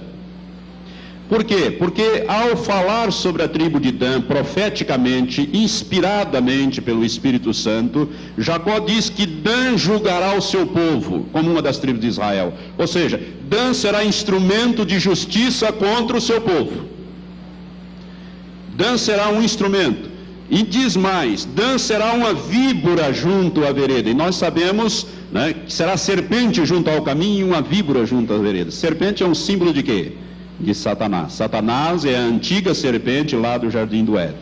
Por 1.30 1.44
quê? 1.44 1.70
Porque 1.72 2.24
ao 2.26 2.56
falar 2.56 3.12
sobre 3.12 3.44
a 3.44 3.50
tribo 3.50 3.82
de 3.82 3.92
Dan 3.92 4.22
profeticamente, 4.22 5.50
inspiradamente 5.52 6.82
pelo 6.82 7.04
Espírito 7.04 7.54
Santo, 7.54 8.10
Jacó 8.38 8.80
diz 8.80 9.10
que 9.10 9.26
Dan 9.26 9.78
julgará 9.78 10.36
o 10.36 10.42
seu 10.42 10.66
povo, 10.66 11.26
como 11.34 11.52
uma 11.52 11.62
das 11.62 11.78
tribos 11.80 12.00
de 12.00 12.08
Israel. 12.08 12.54
Ou 12.78 12.88
seja, 12.88 13.20
Dan 13.50 13.74
será 13.74 14.06
instrumento 14.06 14.86
de 14.86 15.00
justiça 15.00 15.72
contra 15.72 16.16
o 16.16 16.22
seu 16.22 16.40
povo. 16.40 16.86
Dan 18.78 18.98
será 18.98 19.28
um 19.28 19.44
instrumento. 19.44 20.10
E 20.50 20.64
diz 20.64 20.96
mais: 20.96 21.44
Dan 21.44 21.78
será 21.78 22.14
uma 22.14 22.34
víbora 22.34 23.12
junto 23.12 23.66
à 23.66 23.74
vereda. 23.74 24.10
E 24.10 24.14
nós 24.14 24.38
sabemos 24.38 25.08
né, 25.30 25.54
que 25.66 25.74
será 25.74 25.98
serpente 25.98 26.66
junto 26.66 26.90
ao 26.90 27.02
caminho 27.02 27.40
e 27.40 27.44
uma 27.44 27.62
víbora 27.62 28.06
junto 28.06 28.32
à 28.32 28.38
vereda. 28.38 28.72
Serpente 28.72 29.24
é 29.24 29.26
um 29.26 29.36
símbolo 29.36 29.74
de 29.74 29.84
quê? 29.84 30.14
De 30.60 30.74
Satanás. 30.74 31.34
Satanás 31.34 32.04
é 32.04 32.18
a 32.18 32.22
antiga 32.22 32.74
serpente 32.74 33.36
lá 33.36 33.58
do 33.58 33.70
jardim 33.70 34.04
do 34.04 34.18
Éden. 34.18 34.36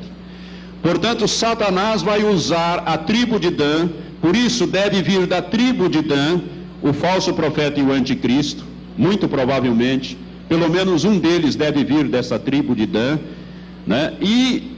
Portanto, 0.82 1.28
Satanás 1.28 2.02
vai 2.02 2.24
usar 2.24 2.84
a 2.86 2.98
tribo 2.98 3.40
de 3.40 3.50
Dan, 3.50 3.90
por 4.22 4.36
isso 4.36 4.66
deve 4.66 5.02
vir 5.02 5.26
da 5.26 5.42
tribo 5.42 5.90
de 5.90 6.02
Dan 6.02 6.42
o 6.82 6.94
falso 6.94 7.34
profeta 7.34 7.80
e 7.80 7.84
o 7.84 7.92
anticristo, 7.92 8.64
muito 8.96 9.28
provavelmente, 9.28 10.18
pelo 10.48 10.70
menos 10.70 11.04
um 11.04 11.18
deles 11.18 11.56
deve 11.56 11.84
vir 11.84 12.08
dessa 12.08 12.38
tribo 12.38 12.76
de 12.76 12.86
Dan, 12.86 13.18
né? 13.86 14.14
E 14.22 14.72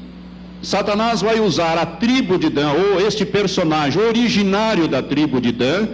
Satanás 0.62 1.22
vai 1.22 1.40
usar 1.40 1.78
a 1.78 1.86
tribo 1.86 2.40
de 2.40 2.50
Dan, 2.50 2.72
ou 2.72 3.06
este 3.06 3.26
personagem 3.26 4.02
originário 4.02 4.88
da 4.88 5.04
tribo 5.04 5.42
de 5.42 5.52
Dan, 5.52 5.88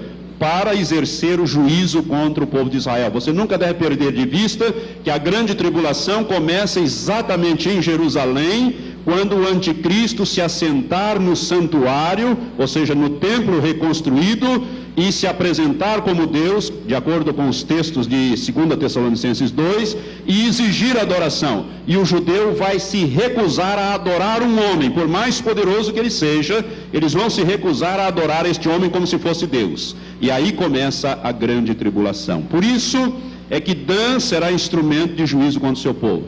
para 0.44 0.76
exercer 0.76 1.40
o 1.40 1.48
juízo 1.48 2.04
contra 2.04 2.44
o 2.44 2.48
povo 2.48 2.70
de 2.70 2.76
Israel. 2.76 3.10
Você 3.12 3.32
nunca 3.32 3.58
deve 3.58 3.76
perder 3.76 4.12
de 4.12 4.26
vista 4.26 4.76
que 5.02 5.10
a 5.10 5.18
grande 5.18 5.56
tribulação 5.56 6.26
começa 6.26 6.82
exatamente 6.82 7.70
em 7.70 7.82
Jerusalém, 7.82 8.76
quando 9.06 9.38
o 9.38 9.48
anticristo 9.48 10.26
se 10.26 10.42
assentar 10.42 11.18
no 11.18 11.34
santuário, 11.34 12.38
ou 12.58 12.68
seja, 12.68 12.94
no 12.94 13.12
templo 13.12 13.62
reconstruído, 13.62 14.68
e 14.96 15.12
se 15.12 15.26
apresentar 15.26 16.02
como 16.02 16.28
Deus, 16.28 16.72
de 16.86 16.94
acordo 16.94 17.34
com 17.34 17.50
os 17.50 17.64
textos 17.64 18.08
de 18.08 18.30
2 18.30 18.78
Tessalonicenses 18.80 19.50
2, 19.50 19.98
e 20.28 20.48
exigir 20.48 20.98
adoração. 20.98 21.66
E 21.88 21.98
o 21.98 22.06
judeu 22.06 22.56
vai 22.56 22.80
se 22.80 23.04
recusar 23.06 23.80
a 23.80 23.96
adorar 23.96 24.44
um 24.44 24.60
homem, 24.60 24.92
por 24.92 25.08
mais 25.08 25.42
poderoso 25.42 25.92
que 25.92 26.00
ele 26.00 26.12
seja, 26.12 26.64
eles 26.92 27.14
vão 27.14 27.30
se 27.30 27.44
recusar 27.44 28.00
a 28.00 28.08
adorar 28.08 28.46
este 28.46 28.70
homem 28.70 28.90
como 28.90 29.08
se 29.08 29.18
fosse 29.18 29.48
Deus. 29.48 29.96
E 30.22 30.30
aí 30.30 30.52
começa 30.52 31.20
a 31.24 31.32
grande 31.32 31.74
tribulação. 31.74 32.44
Por 32.44 32.64
isso 32.64 33.16
é 33.50 33.60
que 33.60 33.74
Dan 33.74 34.20
será 34.20 34.52
instrumento 34.52 35.16
de 35.16 35.26
juízo 35.26 35.60
contra 35.60 35.76
o 35.76 35.82
seu 35.82 35.94
povo. 35.94 36.26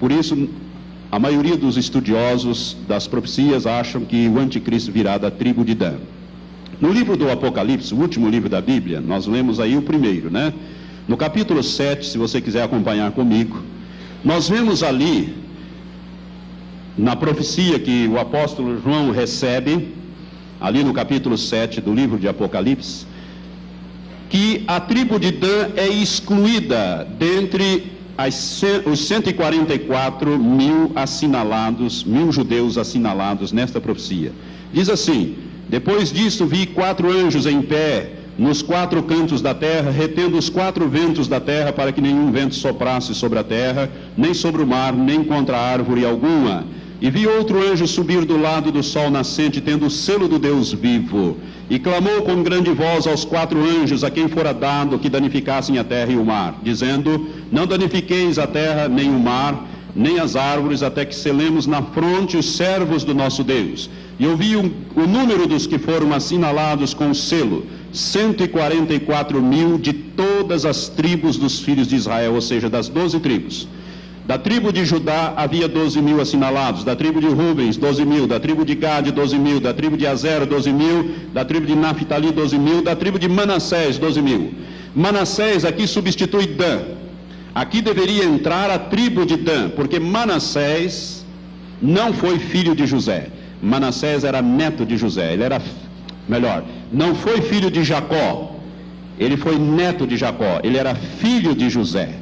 Por 0.00 0.10
isso, 0.10 0.48
a 1.10 1.18
maioria 1.18 1.56
dos 1.56 1.76
estudiosos 1.76 2.76
das 2.88 3.06
profecias 3.06 3.66
acham 3.66 4.04
que 4.04 4.28
o 4.28 4.38
anticristo 4.38 4.90
virá 4.90 5.16
da 5.16 5.30
tribo 5.30 5.64
de 5.64 5.74
Dan. 5.74 5.98
No 6.80 6.92
livro 6.92 7.16
do 7.16 7.30
Apocalipse, 7.30 7.94
o 7.94 7.98
último 7.98 8.28
livro 8.28 8.48
da 8.48 8.60
Bíblia, 8.60 9.00
nós 9.00 9.26
lemos 9.26 9.60
aí 9.60 9.76
o 9.76 9.82
primeiro, 9.82 10.30
né? 10.30 10.52
No 11.06 11.16
capítulo 11.16 11.62
7, 11.62 12.06
se 12.06 12.18
você 12.18 12.40
quiser 12.40 12.62
acompanhar 12.62 13.12
comigo, 13.12 13.62
nós 14.24 14.48
vemos 14.48 14.82
ali, 14.82 15.36
na 16.96 17.14
profecia 17.14 17.78
que 17.78 18.08
o 18.08 18.18
apóstolo 18.18 18.80
João 18.80 19.10
recebe, 19.10 19.94
ali 20.60 20.82
no 20.82 20.94
capítulo 20.94 21.36
7 21.36 21.80
do 21.80 21.92
livro 21.92 22.18
de 22.18 22.26
Apocalipse, 22.26 23.06
que 24.30 24.64
a 24.66 24.80
tribo 24.80 25.18
de 25.18 25.30
Dan 25.30 25.70
é 25.76 25.86
excluída 25.86 27.06
dentre 27.18 27.92
as, 28.16 28.62
os 28.90 29.06
144 29.06 30.38
mil 30.38 30.90
assinalados, 30.94 32.02
mil 32.04 32.32
judeus 32.32 32.78
assinalados 32.78 33.52
nesta 33.52 33.80
profecia. 33.80 34.32
Diz 34.72 34.88
assim: 34.88 35.36
depois 35.68 36.12
disso, 36.12 36.46
vi 36.46 36.66
quatro 36.66 37.10
anjos 37.10 37.46
em 37.46 37.62
pé 37.62 38.12
nos 38.36 38.62
quatro 38.62 39.02
cantos 39.02 39.40
da 39.40 39.54
terra, 39.54 39.90
retendo 39.90 40.36
os 40.36 40.48
quatro 40.48 40.88
ventos 40.88 41.28
da 41.28 41.40
terra, 41.40 41.72
para 41.72 41.92
que 41.92 42.00
nenhum 42.00 42.32
vento 42.32 42.54
soprasse 42.54 43.14
sobre 43.14 43.38
a 43.38 43.44
terra, 43.44 43.88
nem 44.16 44.34
sobre 44.34 44.62
o 44.62 44.66
mar, 44.66 44.92
nem 44.92 45.22
contra 45.22 45.56
árvore 45.56 46.04
alguma. 46.04 46.64
E 47.00 47.10
vi 47.10 47.26
outro 47.26 47.60
anjo 47.62 47.86
subir 47.86 48.24
do 48.24 48.40
lado 48.40 48.72
do 48.72 48.82
sol 48.82 49.10
nascente, 49.10 49.60
tendo 49.60 49.86
o 49.86 49.90
selo 49.90 50.26
do 50.26 50.38
Deus 50.38 50.72
vivo. 50.72 51.36
E 51.68 51.78
clamou 51.78 52.22
com 52.22 52.42
grande 52.42 52.70
voz 52.70 53.06
aos 53.06 53.24
quatro 53.24 53.58
anjos 53.60 54.02
a 54.04 54.10
quem 54.10 54.28
fora 54.28 54.52
dado 54.52 54.98
que 54.98 55.08
danificassem 55.08 55.78
a 55.78 55.84
terra 55.84 56.12
e 56.12 56.16
o 56.16 56.24
mar, 56.24 56.58
dizendo: 56.62 57.28
Não 57.52 57.66
danifiqueis 57.66 58.38
a 58.38 58.46
terra 58.46 58.88
nem 58.88 59.08
o 59.08 59.18
mar, 59.18 59.66
nem 59.94 60.18
as 60.18 60.34
árvores, 60.34 60.82
até 60.82 61.04
que 61.04 61.14
selemos 61.14 61.66
na 61.66 61.82
fronte 61.82 62.36
os 62.36 62.56
servos 62.56 63.04
do 63.04 63.14
nosso 63.14 63.44
Deus. 63.44 63.88
E 64.18 64.26
ouvi 64.26 64.56
o, 64.56 64.72
o 64.96 65.06
número 65.06 65.46
dos 65.46 65.66
que 65.66 65.78
foram 65.78 66.12
assinalados 66.12 66.92
com 66.92 67.10
o 67.10 67.14
selo: 67.14 67.64
144 67.92 69.40
mil 69.40 69.78
de 69.78 69.92
todas 69.92 70.64
as 70.64 70.88
tribos 70.88 71.36
dos 71.36 71.60
filhos 71.60 71.86
de 71.86 71.96
Israel, 71.96 72.34
ou 72.34 72.40
seja, 72.40 72.68
das 72.68 72.88
doze 72.88 73.20
tribos. 73.20 73.68
Da 74.26 74.38
tribo 74.38 74.72
de 74.72 74.86
Judá 74.86 75.34
havia 75.36 75.68
12 75.68 76.00
mil 76.00 76.18
assinalados, 76.18 76.82
da 76.82 76.96
tribo 76.96 77.20
de 77.20 77.26
Rubens, 77.26 77.76
12 77.76 78.06
mil, 78.06 78.26
da 78.26 78.40
tribo 78.40 78.64
de 78.64 78.74
Gade, 78.74 79.12
12 79.12 79.38
mil, 79.38 79.60
da 79.60 79.74
tribo 79.74 79.98
de 79.98 80.06
Azer, 80.06 80.46
12 80.46 80.72
mil, 80.72 81.10
da 81.34 81.44
tribo 81.44 81.66
de 81.66 81.76
Naphtali, 81.76 82.32
12 82.32 82.58
mil, 82.58 82.82
da 82.82 82.96
tribo 82.96 83.18
de 83.18 83.28
Manassés, 83.28 83.98
12 83.98 84.22
mil. 84.22 84.54
Manassés 84.94 85.64
aqui 85.66 85.86
substitui 85.86 86.46
Dan. 86.46 87.03
Aqui 87.54 87.80
deveria 87.80 88.24
entrar 88.24 88.68
a 88.68 88.78
tribo 88.78 89.24
de 89.24 89.36
Dan, 89.36 89.70
porque 89.70 90.00
Manassés 90.00 91.24
não 91.80 92.12
foi 92.12 92.38
filho 92.38 92.74
de 92.74 92.84
José. 92.86 93.28
Manassés 93.62 94.24
era 94.24 94.42
neto 94.42 94.84
de 94.84 94.96
José, 94.96 95.32
ele 95.32 95.44
era, 95.44 95.62
melhor, 96.28 96.64
não 96.92 97.14
foi 97.14 97.40
filho 97.42 97.70
de 97.70 97.84
Jacó, 97.84 98.56
ele 99.18 99.36
foi 99.36 99.56
neto 99.58 100.06
de 100.06 100.16
Jacó, 100.16 100.60
ele 100.64 100.76
era 100.76 100.94
filho 100.94 101.54
de 101.54 101.70
José. 101.70 102.14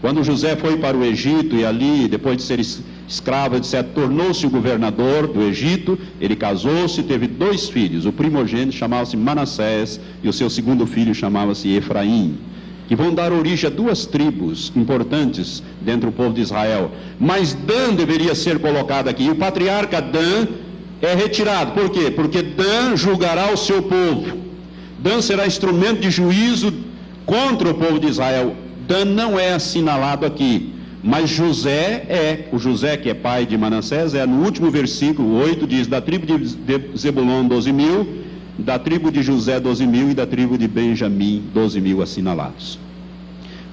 Quando 0.00 0.24
José 0.24 0.56
foi 0.56 0.76
para 0.78 0.96
o 0.96 1.04
Egito 1.04 1.54
e 1.54 1.64
ali, 1.64 2.08
depois 2.08 2.36
de 2.36 2.42
ser 2.42 2.58
escravo, 3.06 3.56
etc., 3.56 3.82
tornou-se 3.94 4.44
o 4.46 4.50
governador 4.50 5.26
do 5.26 5.42
Egito, 5.42 5.98
ele 6.20 6.34
casou-se 6.34 7.00
e 7.00 7.04
teve 7.04 7.26
dois 7.26 7.68
filhos. 7.68 8.06
O 8.06 8.12
primogênito 8.12 8.72
chamava-se 8.72 9.16
Manassés 9.16 10.00
e 10.22 10.28
o 10.28 10.32
seu 10.32 10.48
segundo 10.48 10.86
filho 10.86 11.14
chamava-se 11.14 11.68
Efraim, 11.68 12.38
que 12.90 12.96
vão 12.96 13.14
dar 13.14 13.32
origem 13.32 13.68
a 13.68 13.72
duas 13.72 14.04
tribos 14.04 14.72
importantes 14.74 15.62
dentro 15.80 16.10
do 16.10 16.12
povo 16.12 16.34
de 16.34 16.40
Israel. 16.40 16.90
Mas 17.20 17.54
Dan 17.54 17.94
deveria 17.94 18.34
ser 18.34 18.58
colocado 18.58 19.06
aqui. 19.06 19.26
E 19.26 19.30
o 19.30 19.36
patriarca 19.36 20.02
Dan 20.02 20.48
é 21.00 21.14
retirado. 21.14 21.70
Por 21.70 21.90
quê? 21.90 22.10
Porque 22.10 22.42
Dan 22.42 22.96
julgará 22.96 23.52
o 23.52 23.56
seu 23.56 23.80
povo. 23.80 24.36
Dan 24.98 25.22
será 25.22 25.46
instrumento 25.46 26.00
de 26.00 26.10
juízo 26.10 26.74
contra 27.24 27.70
o 27.70 27.74
povo 27.74 28.00
de 28.00 28.08
Israel. 28.08 28.56
Dan 28.88 29.04
não 29.04 29.38
é 29.38 29.52
assinalado 29.52 30.26
aqui, 30.26 30.74
mas 31.00 31.30
José 31.30 32.04
é, 32.08 32.48
o 32.50 32.58
José 32.58 32.96
que 32.96 33.08
é 33.08 33.14
pai 33.14 33.46
de 33.46 33.56
Manassés, 33.56 34.14
é 34.14 34.26
no 34.26 34.42
último 34.44 34.68
versículo 34.68 35.36
8, 35.36 35.64
diz, 35.64 35.86
da 35.86 36.00
tribo 36.00 36.26
de 36.26 36.98
Zebulon 36.98 37.46
12 37.46 37.72
mil, 37.72 38.08
da 38.64 38.78
tribo 38.78 39.10
de 39.10 39.22
José 39.22 39.58
12 39.58 39.86
mil 39.86 40.10
e 40.10 40.14
da 40.14 40.26
tribo 40.26 40.56
de 40.56 40.68
Benjamim 40.68 41.42
12 41.52 41.80
mil 41.80 42.02
assinalados. 42.02 42.78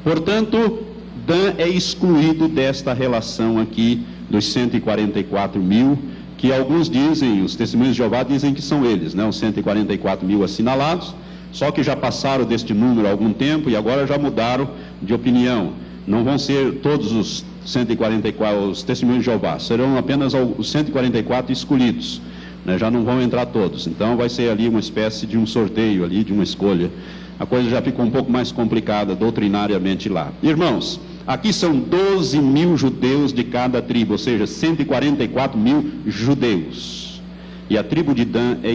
Portanto, 0.04 0.80
Dan 1.26 1.56
é 1.58 1.68
excluído 1.68 2.48
desta 2.48 2.94
relação 2.94 3.60
aqui 3.60 4.02
dos 4.30 4.52
144 4.54 5.62
mil, 5.62 5.98
que 6.38 6.54
alguns 6.54 6.90
dizem, 6.90 7.44
os 7.44 7.56
testemunhos 7.56 7.96
de 7.96 7.98
Jeová 7.98 8.24
dizem 8.24 8.54
que 8.54 8.62
são 8.62 8.86
eles, 8.86 9.14
né, 9.14 9.26
os 9.26 9.38
144 9.38 10.26
mil 10.26 10.44
assinalados, 10.44 11.14
só 11.52 11.72
que 11.72 11.82
já 11.84 11.96
passaram 11.96 12.46
deste 12.46 12.74
número 12.74 13.08
há 13.08 13.12
algum 13.12 13.34
tempo 13.34 13.70
e 13.70 13.76
agora 13.76 14.06
já 14.06 14.18
mudaram 14.18 14.70
de 15.02 15.14
opinião. 15.14 15.74
Não 16.06 16.24
vão 16.24 16.38
ser 16.38 16.76
todos 16.76 17.12
os 17.12 17.44
144, 17.66 18.70
os 18.70 18.84
testemunhos 18.84 19.24
de 19.24 19.26
Jeová, 19.26 19.60
serão 19.60 19.98
apenas 19.98 20.34
os 20.34 20.72
144 20.72 21.52
escolhidos. 21.52 22.22
Né? 22.68 22.78
Já 22.78 22.92
não 22.92 23.06
vão 23.06 23.22
entrar 23.22 23.46
todos. 23.46 23.88
Então 23.88 24.18
vai 24.18 24.28
ser 24.28 24.52
ali 24.52 24.68
uma 24.68 24.82
espécie 24.82 25.26
de 25.26 25.38
um 25.38 25.48
sorteio 25.48 26.04
ali, 26.04 26.22
de 26.22 26.34
uma 26.34 26.44
escolha. 26.44 26.92
A 27.40 27.46
coisa 27.46 27.70
já 27.70 27.82
ficou 27.82 28.04
um 28.04 28.12
pouco 28.12 28.30
mais 28.30 28.52
complicada 28.52 29.16
doutrinariamente 29.16 30.10
lá. 30.10 30.34
Irmãos, 30.44 31.00
aqui 31.26 31.54
são 31.54 31.80
12 31.80 32.40
mil 32.40 32.76
judeus 32.76 33.32
de 33.32 33.46
cada 33.46 33.82
tribo, 33.82 34.14
ou 34.14 34.18
seja, 34.18 34.46
144 34.46 35.58
mil 35.58 35.92
judeus. 36.06 37.22
E 37.70 37.78
a 37.78 37.84
tribo 37.84 38.14
de 38.14 38.26
Dan 38.26 38.58
é. 38.64 38.70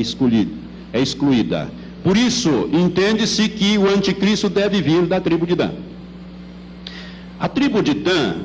É 0.95 1.01
excluída. 1.01 1.71
Por 2.03 2.17
isso, 2.17 2.69
entende-se 2.73 3.49
que 3.49 3.79
o 3.79 3.89
anticristo 3.89 4.49
deve 4.49 4.81
vir 4.81 5.07
da 5.07 5.21
tribo 5.21 5.47
de 5.47 5.55
Dan. 5.55 5.73
A 7.39 7.49
tribo 7.49 7.83
de 7.83 7.95
Dan, 7.95 8.43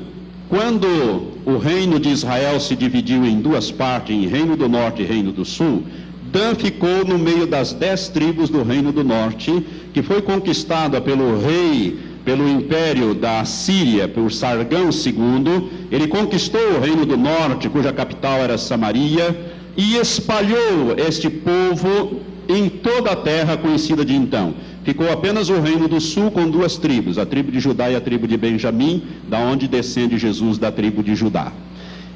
quando 0.48 1.37
o 1.48 1.56
reino 1.56 1.98
de 1.98 2.10
Israel 2.10 2.60
se 2.60 2.76
dividiu 2.76 3.24
em 3.24 3.40
duas 3.40 3.70
partes, 3.70 4.14
em 4.14 4.26
reino 4.26 4.54
do 4.54 4.68
norte 4.68 5.00
e 5.00 5.06
reino 5.06 5.32
do 5.32 5.46
sul, 5.46 5.82
Dan 6.30 6.54
ficou 6.54 7.06
no 7.06 7.18
meio 7.18 7.46
das 7.46 7.72
dez 7.72 8.08
tribos 8.08 8.50
do 8.50 8.62
reino 8.62 8.92
do 8.92 9.02
norte, 9.02 9.64
que 9.94 10.02
foi 10.02 10.20
conquistada 10.20 11.00
pelo 11.00 11.40
rei, 11.40 11.98
pelo 12.22 12.46
império 12.46 13.14
da 13.14 13.46
Síria, 13.46 14.06
por 14.06 14.30
Sargão 14.30 14.90
II. 14.90 15.70
Ele 15.90 16.06
conquistou 16.06 16.60
o 16.76 16.80
reino 16.80 17.06
do 17.06 17.16
norte, 17.16 17.66
cuja 17.70 17.94
capital 17.94 18.40
era 18.40 18.58
Samaria, 18.58 19.34
e 19.74 19.96
espalhou 19.96 20.96
este 20.98 21.30
povo 21.30 22.20
em 22.46 22.68
toda 22.68 23.12
a 23.12 23.16
terra 23.16 23.56
conhecida 23.56 24.04
de 24.04 24.14
então. 24.14 24.52
Ficou 24.88 25.12
apenas 25.12 25.50
o 25.50 25.60
reino 25.60 25.86
do 25.86 26.00
sul 26.00 26.30
com 26.30 26.48
duas 26.48 26.78
tribos, 26.78 27.18
a 27.18 27.26
tribo 27.26 27.52
de 27.52 27.60
Judá 27.60 27.90
e 27.90 27.94
a 27.94 28.00
tribo 28.00 28.26
de 28.26 28.38
Benjamim, 28.38 29.02
da 29.28 29.38
onde 29.38 29.68
descende 29.68 30.16
Jesus 30.16 30.56
da 30.56 30.72
tribo 30.72 31.02
de 31.02 31.14
Judá. 31.14 31.52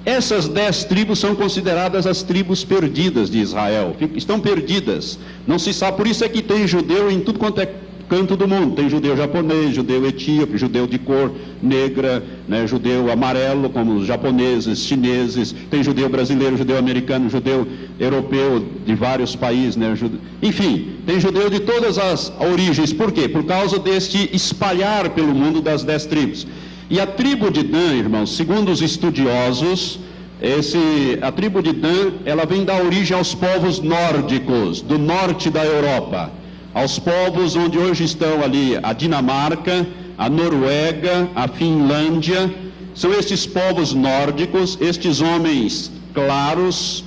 Essas 0.07 0.49
dez 0.49 0.83
tribos 0.83 1.19
são 1.19 1.35
consideradas 1.35 2.07
as 2.07 2.23
tribos 2.23 2.65
perdidas 2.65 3.29
de 3.29 3.41
Israel, 3.41 3.95
estão 4.15 4.41
perdidas, 4.41 5.19
não 5.47 5.59
se 5.59 5.75
sabe, 5.75 5.99
por 5.99 6.07
isso 6.07 6.25
é 6.25 6.31
que 6.31 6.41
tem 6.41 6.67
judeu 6.67 7.11
em 7.11 7.21
tudo 7.21 7.39
quanto 7.39 7.61
é 7.61 7.69
canto 8.13 8.37
do 8.37 8.47
mundo. 8.47 8.77
Tem 8.77 8.91
judeu 8.91 9.17
japonês, 9.17 9.75
judeu 9.75 10.07
etíope, 10.07 10.59
judeu 10.59 10.87
de 10.87 10.99
cor 10.99 11.33
negra, 11.63 12.23
né, 12.47 12.67
judeu 12.67 13.11
amarelo, 13.11 13.71
como 13.71 13.95
os 13.95 14.07
japoneses, 14.07 14.81
chineses, 14.81 15.55
tem 15.71 15.83
judeu 15.83 16.11
brasileiro, 16.11 16.59
judeu 16.59 16.77
americano, 16.77 17.31
judeu 17.31 17.67
europeu 17.99 18.63
de 18.85 18.95
vários 18.95 19.35
países, 19.35 19.77
né, 19.77 19.97
jude... 19.97 20.19
enfim, 20.43 20.97
tem 21.07 21.19
judeu 21.19 21.49
de 21.49 21.61
todas 21.61 21.97
as 21.97 22.31
origens. 22.39 22.93
Por 22.93 23.11
quê? 23.11 23.27
Por 23.27 23.45
causa 23.45 23.79
deste 23.79 24.29
espalhar 24.37 25.09
pelo 25.11 25.35
mundo 25.35 25.63
das 25.63 25.83
dez 25.83 26.05
tribos. 26.05 26.47
E 26.91 27.01
a 27.01 27.07
tribo 27.07 27.51
de 27.51 27.63
Dan, 27.63 27.95
irmãos, 27.95 28.37
segundo 28.37 28.71
os 28.71 28.83
estudiosos, 28.83 29.99
esse, 30.43 31.19
a 31.23 31.33
tribo 31.33 31.63
de 31.63 31.73
Dan, 31.73 32.11
ela 32.27 32.45
vem 32.45 32.63
dar 32.63 32.85
origem 32.85 33.17
aos 33.17 33.35
povos 33.35 33.81
nórdicos, 33.81 34.83
do 34.83 34.99
norte 34.99 35.49
da 35.49 35.65
Europa 35.65 36.42
aos 36.75 36.99
povos 36.99 37.55
onde 37.55 37.79
hoje 37.79 38.05
estão 38.05 38.43
ali 38.43 38.79
a 38.83 38.93
Dinamarca, 38.93 39.87
a 40.17 40.29
Noruega, 40.29 41.29
a 41.35 41.47
Finlândia. 41.49 42.53
São 42.95 43.13
estes 43.13 43.47
povos 43.47 43.95
nórdicos, 43.95 44.79
estes 44.81 45.21
homens 45.21 45.91
claros, 46.15 47.05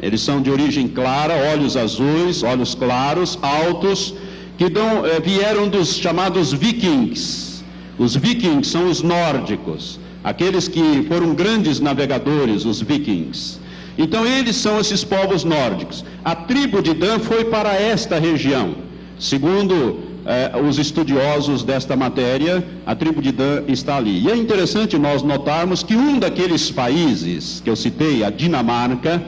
eles 0.00 0.20
são 0.20 0.40
de 0.40 0.50
origem 0.50 0.86
clara, 0.86 1.34
olhos 1.52 1.76
azuis, 1.76 2.42
olhos 2.42 2.74
claros, 2.74 3.38
altos, 3.42 4.14
que 4.56 4.68
dão, 4.68 5.04
eh, 5.06 5.20
vieram 5.20 5.68
dos 5.68 5.96
chamados 5.96 6.52
vikings. 6.52 7.64
Os 7.98 8.14
vikings 8.14 8.68
são 8.68 8.88
os 8.88 9.02
nórdicos, 9.02 9.98
aqueles 10.22 10.68
que 10.68 11.04
foram 11.08 11.34
grandes 11.34 11.80
navegadores, 11.80 12.64
os 12.64 12.80
vikings. 12.80 13.58
Então 13.96 14.24
eles 14.24 14.54
são 14.54 14.78
esses 14.78 15.02
povos 15.02 15.42
nórdicos. 15.42 16.04
A 16.24 16.34
tribo 16.34 16.80
de 16.80 16.94
Dan 16.94 17.18
foi 17.18 17.44
para 17.46 17.74
esta 17.74 18.18
região. 18.20 18.87
Segundo 19.18 19.98
eh, 20.24 20.52
os 20.68 20.78
estudiosos 20.78 21.64
desta 21.64 21.96
matéria, 21.96 22.64
a 22.86 22.94
tribo 22.94 23.20
de 23.20 23.32
Dan 23.32 23.64
está 23.66 23.96
ali. 23.96 24.22
E 24.24 24.30
é 24.30 24.36
interessante 24.36 24.96
nós 24.96 25.22
notarmos 25.22 25.82
que 25.82 25.96
um 25.96 26.18
daqueles 26.18 26.70
países 26.70 27.60
que 27.64 27.68
eu 27.68 27.74
citei, 27.74 28.22
a 28.22 28.30
Dinamarca, 28.30 29.22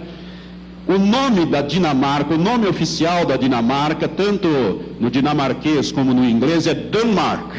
o 0.87 0.99
nome 0.99 1.47
da 1.47 1.63
Dinamarca, 1.63 2.35
o 2.35 2.39
nome 2.39 2.67
oficial 2.67 3.25
da 3.25 3.37
Dinamarca, 3.37 4.07
tanto 4.07 4.49
no 4.99 5.11
dinamarquês 5.11 5.93
como 5.93 6.13
no 6.13 6.25
inglês, 6.25 6.67
é 6.67 6.75
Denmark. 6.75 7.51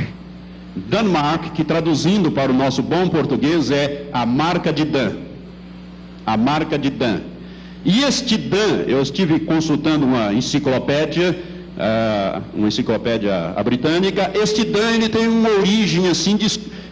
Denmark, 0.76 1.52
que 1.54 1.64
traduzindo 1.64 2.32
para 2.32 2.52
o 2.52 2.56
nosso 2.56 2.82
bom 2.82 3.08
português 3.08 3.72
é 3.72 4.08
a 4.14 4.26
marca 4.26 4.72
de 4.72 4.86
Dan. 4.86 5.14
A 6.26 6.38
marca 6.38 6.78
de 6.78 6.90
Dan. 6.90 7.22
E 7.84 8.04
este 8.04 8.38
Dan, 8.38 8.84
eu 8.88 9.02
estive 9.02 9.40
consultando 9.42 10.06
uma 10.06 10.34
enciclopédia 10.34 11.38
uh, 11.82 12.42
uma 12.54 12.68
enciclopédia 12.68 13.54
britânica, 13.66 14.32
este 14.36 14.64
Dan 14.64 14.92
ele 14.92 15.10
tem 15.10 15.28
uma 15.28 15.50
origem 15.50 16.08
assim, 16.08 16.38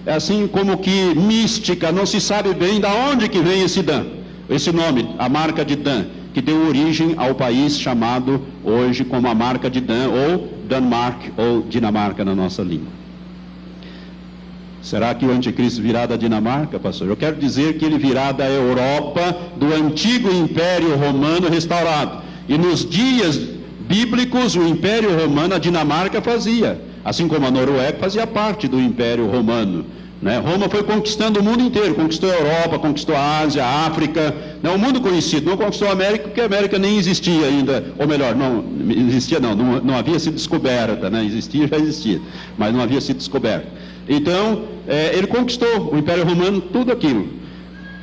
assim 0.05 0.47
como 0.47 0.77
que 0.77 1.13
mística, 1.15 1.91
não 1.91 2.05
se 2.05 2.19
sabe 2.19 2.53
bem 2.53 2.79
da 2.79 2.91
onde 2.93 3.29
que 3.29 3.39
vem 3.39 3.63
esse 3.63 3.81
Dan, 3.81 4.05
esse 4.49 4.71
nome, 4.71 5.15
a 5.19 5.29
marca 5.29 5.63
de 5.63 5.75
Dan, 5.75 6.05
que 6.33 6.41
deu 6.41 6.67
origem 6.67 7.13
ao 7.17 7.35
país 7.35 7.79
chamado 7.79 8.41
hoje 8.63 9.03
como 9.03 9.27
a 9.27 9.35
marca 9.35 9.69
de 9.69 9.79
Dan, 9.79 10.09
ou 10.09 10.49
Danmark, 10.67 11.31
ou 11.37 11.61
Dinamarca 11.61 12.25
na 12.25 12.35
nossa 12.35 12.61
língua. 12.63 12.99
Será 14.81 15.13
que 15.13 15.25
o 15.25 15.31
anticristo 15.31 15.81
virá 15.81 16.05
da 16.05 16.15
Dinamarca, 16.15 16.79
pastor? 16.79 17.09
Eu 17.09 17.17
quero 17.17 17.35
dizer 17.35 17.77
que 17.77 17.83
ele 17.83 17.97
virá 17.97 18.31
da 18.31 18.49
Europa, 18.49 19.37
do 19.57 19.73
antigo 19.73 20.31
Império 20.31 20.95
Romano 20.95 21.49
restaurado. 21.49 22.23
E 22.47 22.57
nos 22.57 22.89
dias 22.89 23.58
bíblicos, 23.89 24.55
o 24.55 24.67
Império 24.67 25.19
Romano, 25.19 25.55
a 25.55 25.57
Dinamarca 25.57 26.21
fazia, 26.21 26.79
assim 27.03 27.27
como 27.27 27.47
a 27.47 27.51
Noruega 27.51 27.97
fazia 27.97 28.27
parte 28.27 28.67
do 28.67 28.79
Império 28.79 29.25
Romano. 29.25 29.83
Né? 30.21 30.37
Roma 30.37 30.69
foi 30.69 30.83
conquistando 30.83 31.39
o 31.39 31.43
mundo 31.43 31.63
inteiro, 31.63 31.95
conquistou 31.95 32.29
a 32.29 32.35
Europa, 32.35 32.77
conquistou 32.77 33.15
a 33.15 33.39
Ásia, 33.39 33.65
a 33.65 33.87
África, 33.87 34.35
né? 34.61 34.69
o 34.69 34.77
mundo 34.77 35.01
conhecido, 35.01 35.49
não 35.49 35.57
conquistou 35.57 35.87
a 35.87 35.93
América, 35.93 36.25
porque 36.25 36.41
a 36.41 36.45
América 36.45 36.77
nem 36.77 36.97
existia 36.99 37.47
ainda, 37.47 37.83
ou 37.97 38.05
melhor, 38.05 38.35
não 38.35 38.63
existia 39.07 39.39
não, 39.39 39.55
não, 39.55 39.81
não 39.81 39.97
havia 39.97 40.19
sido 40.19 40.35
descoberta, 40.35 41.09
né? 41.09 41.25
existia 41.25 41.67
já 41.67 41.77
existia, 41.77 42.21
mas 42.57 42.71
não 42.71 42.81
havia 42.81 43.01
sido 43.01 43.17
descoberta. 43.17 43.67
Então, 44.07 44.65
é, 44.87 45.15
ele 45.15 45.25
conquistou 45.25 45.91
o 45.93 45.97
Império 45.97 46.25
Romano, 46.25 46.61
tudo 46.61 46.91
aquilo. 46.91 47.39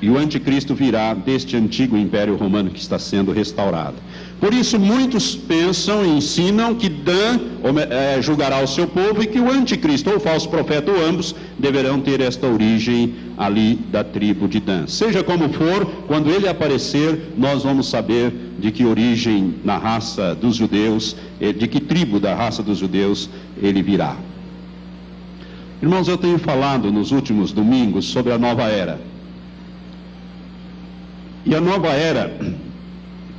E 0.00 0.10
o 0.10 0.18
anticristo 0.18 0.74
virá 0.74 1.14
deste 1.14 1.56
antigo 1.56 1.96
Império 1.96 2.36
Romano 2.36 2.70
que 2.70 2.78
está 2.78 2.98
sendo 2.98 3.32
restaurado. 3.32 3.96
Por 4.38 4.52
isso, 4.52 4.78
muitos 4.78 5.34
pensam 5.34 6.04
e 6.04 6.08
ensinam 6.18 6.74
que 6.74 6.90
Dan 6.90 7.40
é, 7.88 8.20
julgará 8.20 8.62
o 8.62 8.66
seu 8.66 8.86
povo 8.86 9.22
e 9.22 9.26
que 9.26 9.40
o 9.40 9.50
anticristo 9.50 10.10
ou 10.10 10.16
o 10.16 10.20
falso 10.20 10.48
profeta, 10.50 10.92
ou 10.92 11.04
ambos, 11.04 11.34
deverão 11.58 12.00
ter 12.00 12.20
esta 12.20 12.46
origem 12.46 13.14
ali 13.38 13.76
da 13.90 14.04
tribo 14.04 14.46
de 14.46 14.60
Dan. 14.60 14.86
Seja 14.86 15.24
como 15.24 15.48
for, 15.48 15.86
quando 16.06 16.30
ele 16.30 16.46
aparecer, 16.46 17.32
nós 17.36 17.62
vamos 17.62 17.88
saber 17.88 18.30
de 18.58 18.70
que 18.70 18.84
origem 18.84 19.54
na 19.64 19.78
raça 19.78 20.34
dos 20.34 20.56
judeus, 20.56 21.16
eh, 21.40 21.52
de 21.52 21.66
que 21.66 21.80
tribo 21.80 22.20
da 22.20 22.34
raça 22.34 22.62
dos 22.62 22.78
judeus 22.78 23.30
ele 23.62 23.82
virá. 23.82 24.16
Irmãos, 25.82 26.08
eu 26.08 26.18
tenho 26.18 26.38
falado 26.38 26.92
nos 26.92 27.10
últimos 27.10 27.52
domingos 27.52 28.06
sobre 28.06 28.32
a 28.32 28.38
nova 28.38 28.64
era. 28.64 29.00
E 31.44 31.54
a 31.54 31.60
nova 31.60 31.88
era 31.88 32.36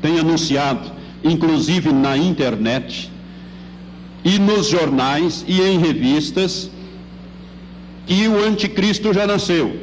tem 0.01 0.19
anunciado, 0.19 0.91
inclusive 1.23 1.91
na 1.91 2.17
internet, 2.17 3.12
e 4.23 4.39
nos 4.39 4.67
jornais 4.67 5.45
e 5.47 5.62
em 5.62 5.79
revistas, 5.79 6.69
que 8.05 8.27
o 8.27 8.43
anticristo 8.43 9.13
já 9.13 9.27
nasceu, 9.27 9.75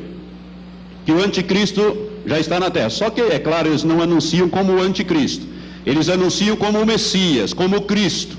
que 1.04 1.12
o 1.12 1.22
anticristo 1.22 1.96
já 2.26 2.38
está 2.40 2.58
na 2.58 2.70
terra. 2.70 2.90
Só 2.90 3.10
que, 3.10 3.20
é 3.20 3.38
claro, 3.38 3.68
eles 3.68 3.84
não 3.84 4.00
anunciam 4.00 4.48
como 4.48 4.74
o 4.74 4.80
anticristo, 4.80 5.46
eles 5.84 6.08
anunciam 6.08 6.56
como 6.56 6.80
o 6.80 6.86
Messias, 6.86 7.52
como 7.52 7.76
o 7.76 7.82
Cristo, 7.82 8.36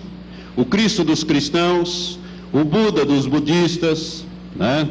o 0.56 0.66
Cristo 0.66 1.04
dos 1.04 1.24
cristãos, 1.24 2.20
o 2.52 2.64
Buda 2.64 3.06
dos 3.06 3.28
budistas, 3.28 4.26
né? 4.56 4.90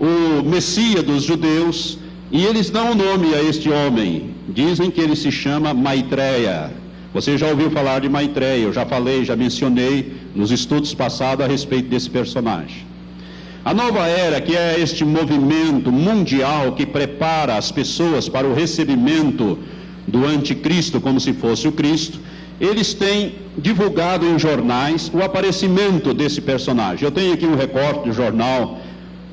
o 0.00 0.42
Messias 0.42 1.02
dos 1.02 1.22
judeus, 1.22 1.98
e 2.30 2.44
eles 2.44 2.70
dão 2.70 2.88
o 2.88 2.92
um 2.92 2.94
nome 2.94 3.34
a 3.34 3.42
este 3.42 3.70
homem, 3.70 4.30
dizem 4.48 4.90
que 4.90 5.00
ele 5.00 5.14
se 5.14 5.30
chama 5.30 5.72
Maitreya. 5.72 6.72
Você 7.14 7.38
já 7.38 7.46
ouviu 7.48 7.70
falar 7.70 8.00
de 8.00 8.08
Maitreya, 8.08 8.64
eu 8.64 8.72
já 8.72 8.84
falei, 8.84 9.24
já 9.24 9.36
mencionei 9.36 10.12
nos 10.34 10.50
estudos 10.50 10.92
passados 10.94 11.44
a 11.44 11.48
respeito 11.48 11.88
desse 11.88 12.10
personagem. 12.10 12.84
A 13.64 13.72
nova 13.72 14.06
era, 14.06 14.40
que 14.40 14.56
é 14.56 14.78
este 14.78 15.04
movimento 15.04 15.90
mundial 15.90 16.72
que 16.72 16.86
prepara 16.86 17.56
as 17.56 17.72
pessoas 17.72 18.28
para 18.28 18.46
o 18.46 18.54
recebimento 18.54 19.58
do 20.06 20.24
anticristo 20.24 21.00
como 21.00 21.18
se 21.18 21.32
fosse 21.32 21.66
o 21.66 21.72
Cristo, 21.72 22.20
eles 22.60 22.94
têm 22.94 23.34
divulgado 23.58 24.26
em 24.26 24.38
jornais 24.38 25.10
o 25.12 25.22
aparecimento 25.22 26.14
desse 26.14 26.40
personagem. 26.40 27.04
Eu 27.04 27.10
tenho 27.10 27.34
aqui 27.34 27.44
um 27.44 27.56
recorte 27.56 28.08
do 28.08 28.12
jornal 28.12 28.78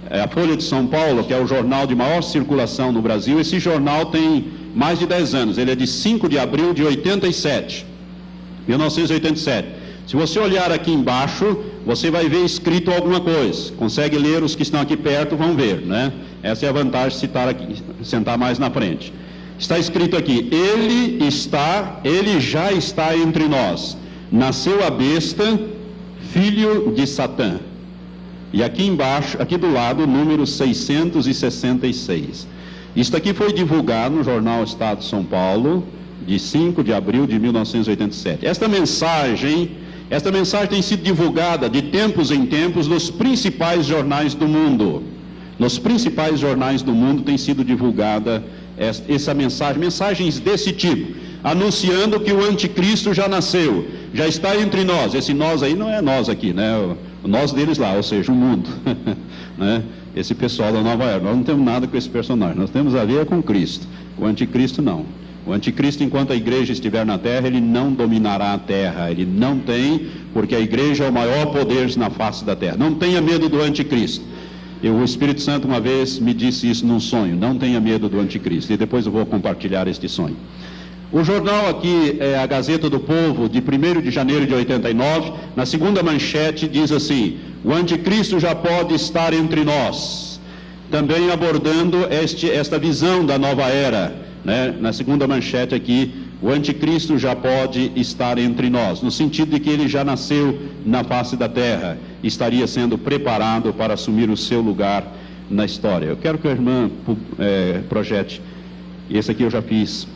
é 0.09 0.21
a 0.21 0.27
Folha 0.27 0.55
de 0.55 0.63
São 0.63 0.87
Paulo, 0.87 1.23
que 1.23 1.33
é 1.33 1.39
o 1.39 1.47
jornal 1.47 1.87
de 1.87 1.95
maior 1.95 2.21
circulação 2.21 2.91
no 2.91 3.01
Brasil. 3.01 3.39
Esse 3.39 3.59
jornal 3.59 4.07
tem 4.07 4.45
mais 4.75 4.99
de 4.99 5.05
10 5.05 5.35
anos, 5.35 5.57
ele 5.57 5.71
é 5.71 5.75
de 5.75 5.87
5 5.87 6.27
de 6.27 6.39
abril 6.39 6.73
de 6.73 6.83
87, 6.83 7.85
1987. 8.67 9.67
Se 10.07 10.15
você 10.15 10.37
olhar 10.39 10.71
aqui 10.71 10.91
embaixo, 10.91 11.57
você 11.85 12.11
vai 12.11 12.27
ver 12.27 12.43
escrito 12.43 12.91
alguma 12.91 13.21
coisa. 13.21 13.71
Consegue 13.73 14.17
ler, 14.17 14.43
os 14.43 14.55
que 14.55 14.63
estão 14.63 14.81
aqui 14.81 14.97
perto 14.97 15.37
vão 15.37 15.55
ver, 15.55 15.81
né? 15.81 16.11
Essa 16.41 16.65
é 16.65 16.69
a 16.69 16.73
vantagem 16.73 17.17
de 17.19 17.37
aqui, 17.37 17.81
sentar 18.03 18.37
mais 18.37 18.59
na 18.59 18.69
frente. 18.69 19.13
Está 19.57 19.79
escrito 19.79 20.17
aqui: 20.17 20.49
Ele 20.51 21.25
está, 21.25 22.01
ele 22.03 22.39
já 22.39 22.71
está 22.71 23.15
entre 23.15 23.47
nós. 23.47 23.97
Nasceu 24.31 24.85
a 24.85 24.89
besta, 24.89 25.59
filho 26.31 26.91
de 26.93 27.07
Satã. 27.07 27.59
E 28.53 28.63
aqui 28.63 28.85
embaixo, 28.85 29.41
aqui 29.41 29.57
do 29.57 29.73
lado, 29.73 30.03
o 30.03 30.07
número 30.07 30.45
666. 30.45 32.47
Isto 32.95 33.17
aqui 33.17 33.33
foi 33.33 33.51
divulgado 33.51 34.15
no 34.15 34.23
jornal 34.23 34.63
Estado 34.63 34.99
de 34.99 35.05
São 35.05 35.23
Paulo, 35.23 35.83
de 36.25 36.37
5 36.37 36.83
de 36.83 36.93
abril 36.93 37.25
de 37.25 37.39
1987. 37.39 38.45
Esta 38.45 38.67
mensagem, 38.67 39.71
esta 40.07 40.31
mensagem 40.31 40.67
tem 40.67 40.83
sido 40.83 41.01
divulgada 41.01 41.67
de 41.67 41.81
tempos 41.81 42.29
em 42.29 42.45
tempos 42.45 42.87
nos 42.87 43.09
principais 43.09 43.87
jornais 43.87 44.35
do 44.35 44.47
mundo. 44.47 45.01
Nos 45.57 45.79
principais 45.79 46.39
jornais 46.39 46.83
do 46.83 46.93
mundo 46.93 47.23
tem 47.23 47.39
sido 47.39 47.65
divulgada 47.65 48.43
essa 48.77 49.33
mensagem, 49.33 49.79
mensagens 49.79 50.39
desse 50.39 50.71
tipo, 50.71 51.15
anunciando 51.43 52.19
que 52.19 52.31
o 52.31 52.43
anticristo 52.43 53.13
já 53.13 53.27
nasceu, 53.27 53.85
já 54.13 54.27
está 54.27 54.55
entre 54.55 54.83
nós. 54.83 55.13
Esse 55.13 55.33
nós 55.33 55.61
aí 55.61 55.75
não 55.75 55.89
é 55.89 56.01
nós 56.01 56.29
aqui, 56.29 56.53
né? 56.53 56.95
nós 57.23 57.51
deles 57.51 57.77
lá, 57.77 57.93
ou 57.93 58.03
seja, 58.03 58.31
o 58.31 58.35
mundo. 58.35 58.69
né? 59.57 59.83
Esse 60.15 60.33
pessoal 60.33 60.71
da 60.71 60.81
nova 60.81 61.03
era. 61.03 61.19
Nós 61.19 61.35
não 61.35 61.43
temos 61.43 61.65
nada 61.65 61.87
com 61.87 61.97
esse 61.97 62.09
personagem, 62.09 62.57
nós 62.57 62.69
temos 62.69 62.95
a 62.95 63.03
ver 63.03 63.25
com 63.25 63.41
Cristo. 63.41 63.87
O 64.17 64.25
anticristo 64.25 64.81
não. 64.81 65.05
O 65.45 65.51
anticristo, 65.51 66.03
enquanto 66.03 66.31
a 66.31 66.35
igreja 66.35 66.71
estiver 66.71 67.05
na 67.05 67.17
terra, 67.17 67.47
ele 67.47 67.59
não 67.59 67.91
dominará 67.91 68.53
a 68.53 68.57
terra. 68.57 69.11
Ele 69.11 69.25
não 69.25 69.59
tem, 69.59 70.07
porque 70.33 70.55
a 70.55 70.59
igreja 70.59 71.03
é 71.03 71.09
o 71.09 71.13
maior 71.13 71.47
poder 71.47 71.95
na 71.97 72.09
face 72.09 72.45
da 72.45 72.55
terra. 72.55 72.77
Não 72.77 72.95
tenha 72.95 73.19
medo 73.21 73.49
do 73.49 73.61
anticristo. 73.61 74.23
Eu, 74.81 74.95
o 74.95 75.03
Espírito 75.03 75.41
Santo 75.41 75.67
uma 75.67 75.81
vez 75.81 76.19
me 76.19 76.33
disse 76.33 76.69
isso 76.69 76.85
num 76.85 76.99
sonho. 76.99 77.35
Não 77.35 77.57
tenha 77.57 77.79
medo 77.81 78.07
do 78.07 78.19
anticristo. 78.19 78.71
E 78.71 78.77
depois 78.77 79.05
eu 79.05 79.11
vou 79.11 79.25
compartilhar 79.25 79.87
este 79.87 80.07
sonho. 80.07 80.37
O 81.13 81.23
jornal 81.23 81.69
aqui 81.69 82.17
é 82.19 82.39
a 82.39 82.47
Gazeta 82.47 82.89
do 82.89 82.99
Povo, 82.99 83.47
de 83.47 83.59
1 83.59 84.01
de 84.01 84.09
janeiro 84.09 84.47
de 84.47 84.53
89, 84.55 85.31
na 85.55 85.63
segunda 85.63 86.01
manchete 86.01 86.67
diz 86.67 86.91
assim: 86.91 87.37
O 87.63 87.71
anticristo 87.71 88.39
já 88.39 88.55
pode 88.55 88.95
estar 88.95 89.31
entre 89.31 89.63
nós. 89.63 90.41
Também 90.89 91.29
abordando 91.29 92.07
este, 92.09 92.49
esta 92.49 92.79
visão 92.79 93.23
da 93.23 93.37
nova 93.37 93.67
era. 93.67 94.15
Né? 94.43 94.75
Na 94.81 94.91
segunda 94.91 95.27
manchete 95.27 95.75
aqui, 95.75 96.11
o 96.41 96.49
anticristo 96.49 97.15
já 97.19 97.35
pode 97.35 97.91
estar 97.95 98.39
entre 98.39 98.67
nós, 98.67 99.03
no 99.03 99.11
sentido 99.11 99.51
de 99.51 99.59
que 99.59 99.69
ele 99.69 99.87
já 99.87 100.03
nasceu 100.03 100.59
na 100.83 101.03
face 101.03 101.37
da 101.37 101.47
terra, 101.47 101.95
estaria 102.23 102.65
sendo 102.65 102.97
preparado 102.97 103.71
para 103.71 103.93
assumir 103.93 104.31
o 104.31 104.35
seu 104.35 104.61
lugar 104.61 105.05
na 105.47 105.63
história. 105.63 106.07
Eu 106.07 106.17
quero 106.17 106.39
que 106.39 106.47
a 106.47 106.51
irmã 106.51 106.89
é, 107.37 107.81
projete. 107.87 108.41
Esse 109.11 109.29
aqui 109.29 109.43
eu 109.43 109.51
já 109.51 109.61
fiz 109.61 110.07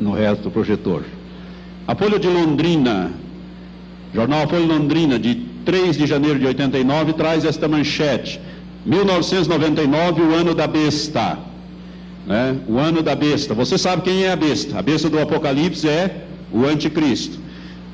no 0.00 0.12
resto 0.12 0.44
do 0.44 0.50
projetor. 0.50 1.02
A 1.86 1.94
Folha 1.94 2.18
de 2.18 2.28
Londrina, 2.28 3.10
jornal 4.14 4.48
Folha 4.48 4.62
de 4.62 4.68
Londrina, 4.68 5.18
de 5.18 5.34
3 5.64 5.96
de 5.96 6.06
janeiro 6.06 6.38
de 6.38 6.46
89, 6.46 7.12
traz 7.14 7.44
esta 7.44 7.68
manchete: 7.68 8.40
1999, 8.84 10.22
o 10.22 10.34
ano 10.34 10.54
da 10.54 10.66
besta. 10.66 11.38
Né? 12.26 12.56
O 12.68 12.78
ano 12.78 13.02
da 13.02 13.14
besta. 13.14 13.54
Você 13.54 13.76
sabe 13.76 14.02
quem 14.02 14.24
é 14.24 14.32
a 14.32 14.36
besta? 14.36 14.78
A 14.78 14.82
besta 14.82 15.08
do 15.10 15.18
Apocalipse 15.18 15.88
é 15.88 16.24
o 16.52 16.64
anticristo. 16.64 17.38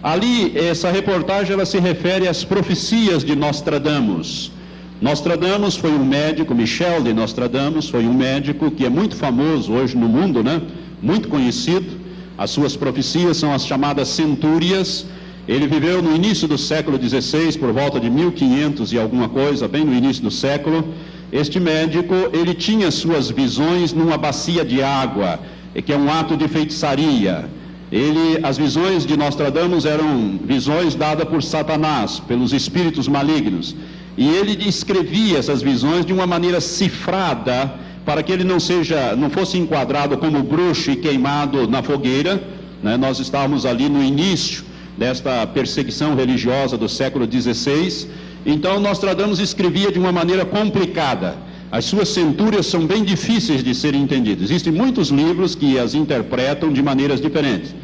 Ali, 0.02 0.56
essa 0.56 0.90
reportagem 0.90 1.54
ela 1.54 1.66
se 1.66 1.78
refere 1.78 2.28
às 2.28 2.44
profecias 2.44 3.24
de 3.24 3.34
Nostradamus. 3.34 4.52
Nostradamus 5.00 5.76
foi 5.76 5.92
um 5.92 6.04
médico, 6.04 6.54
Michel 6.54 7.02
de 7.02 7.12
Nostradamus 7.12 7.88
foi 7.88 8.06
um 8.06 8.12
médico 8.12 8.70
que 8.70 8.84
é 8.84 8.88
muito 8.88 9.16
famoso 9.16 9.72
hoje 9.72 9.96
no 9.96 10.08
mundo, 10.08 10.42
né? 10.42 10.60
Muito 11.02 11.28
conhecido. 11.28 11.98
As 12.36 12.50
suas 12.50 12.76
profecias 12.76 13.36
são 13.36 13.52
as 13.52 13.66
chamadas 13.66 14.08
centúrias. 14.08 15.06
Ele 15.46 15.66
viveu 15.66 16.02
no 16.02 16.14
início 16.14 16.46
do 16.46 16.58
século 16.58 16.98
XVI, 16.98 17.58
por 17.58 17.72
volta 17.72 17.98
de 17.98 18.10
1500 18.10 18.92
e 18.92 18.98
alguma 18.98 19.28
coisa, 19.28 19.66
bem 19.66 19.84
no 19.84 19.94
início 19.94 20.22
do 20.22 20.30
século. 20.30 20.94
Este 21.32 21.58
médico, 21.58 22.14
ele 22.32 22.54
tinha 22.54 22.90
suas 22.90 23.30
visões 23.30 23.92
numa 23.92 24.16
bacia 24.16 24.64
de 24.64 24.82
água, 24.82 25.40
que 25.84 25.92
é 25.92 25.96
um 25.96 26.10
ato 26.10 26.36
de 26.36 26.46
feitiçaria. 26.48 27.48
Ele, 27.90 28.38
as 28.42 28.58
visões 28.58 29.06
de 29.06 29.16
Nostradamus 29.16 29.86
eram 29.86 30.38
visões 30.44 30.94
dadas 30.94 31.26
por 31.28 31.42
Satanás, 31.42 32.20
pelos 32.20 32.52
espíritos 32.52 33.08
malignos. 33.08 33.74
E 34.16 34.28
ele 34.28 34.54
descrevia 34.54 35.38
essas 35.38 35.62
visões 35.62 36.04
de 36.04 36.12
uma 36.12 36.26
maneira 36.26 36.60
cifrada, 36.60 37.72
para 38.08 38.22
que 38.22 38.32
ele 38.32 38.42
não 38.42 38.58
seja, 38.58 39.14
não 39.14 39.28
fosse 39.28 39.58
enquadrado 39.58 40.16
como 40.16 40.42
bruxo 40.42 40.90
e 40.90 40.96
queimado 40.96 41.68
na 41.68 41.82
fogueira. 41.82 42.42
Né? 42.82 42.96
Nós 42.96 43.18
estávamos 43.18 43.66
ali 43.66 43.86
no 43.86 44.02
início 44.02 44.64
desta 44.96 45.46
perseguição 45.46 46.16
religiosa 46.16 46.78
do 46.78 46.88
século 46.88 47.28
XVI 47.30 48.08
Então 48.46 48.80
Nostradamus 48.80 49.40
escrevia 49.40 49.92
de 49.92 49.98
uma 49.98 50.10
maneira 50.10 50.46
complicada. 50.46 51.36
As 51.70 51.84
suas 51.84 52.08
centúrias 52.08 52.64
são 52.64 52.86
bem 52.86 53.04
difíceis 53.04 53.62
de 53.62 53.74
serem 53.74 54.04
entendidas. 54.04 54.44
Existem 54.44 54.72
muitos 54.72 55.10
livros 55.10 55.54
que 55.54 55.78
as 55.78 55.92
interpretam 55.92 56.72
de 56.72 56.82
maneiras 56.82 57.20
diferentes. 57.20 57.74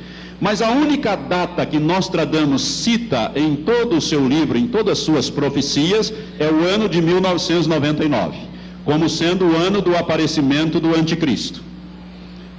Mas 0.41 0.62
a 0.62 0.70
única 0.70 1.16
data 1.16 1.66
que 1.66 1.79
Nostradamus 1.79 2.62
cita 2.62 3.31
em 3.37 3.57
todo 3.57 3.99
o 3.99 4.01
seu 4.01 4.27
livro, 4.27 4.57
em 4.57 4.68
todas 4.68 5.01
as 5.01 5.05
suas 5.05 5.29
profecias, 5.29 6.14
é 6.39 6.47
o 6.47 6.64
ano 6.64 6.89
de 6.89 7.03
1999, 7.03 8.54
como 8.85 9.09
sendo 9.09 9.47
o 9.47 9.57
ano 9.57 9.80
do 9.80 9.97
aparecimento 9.97 10.78
do 10.78 10.95
anticristo. 10.95 11.62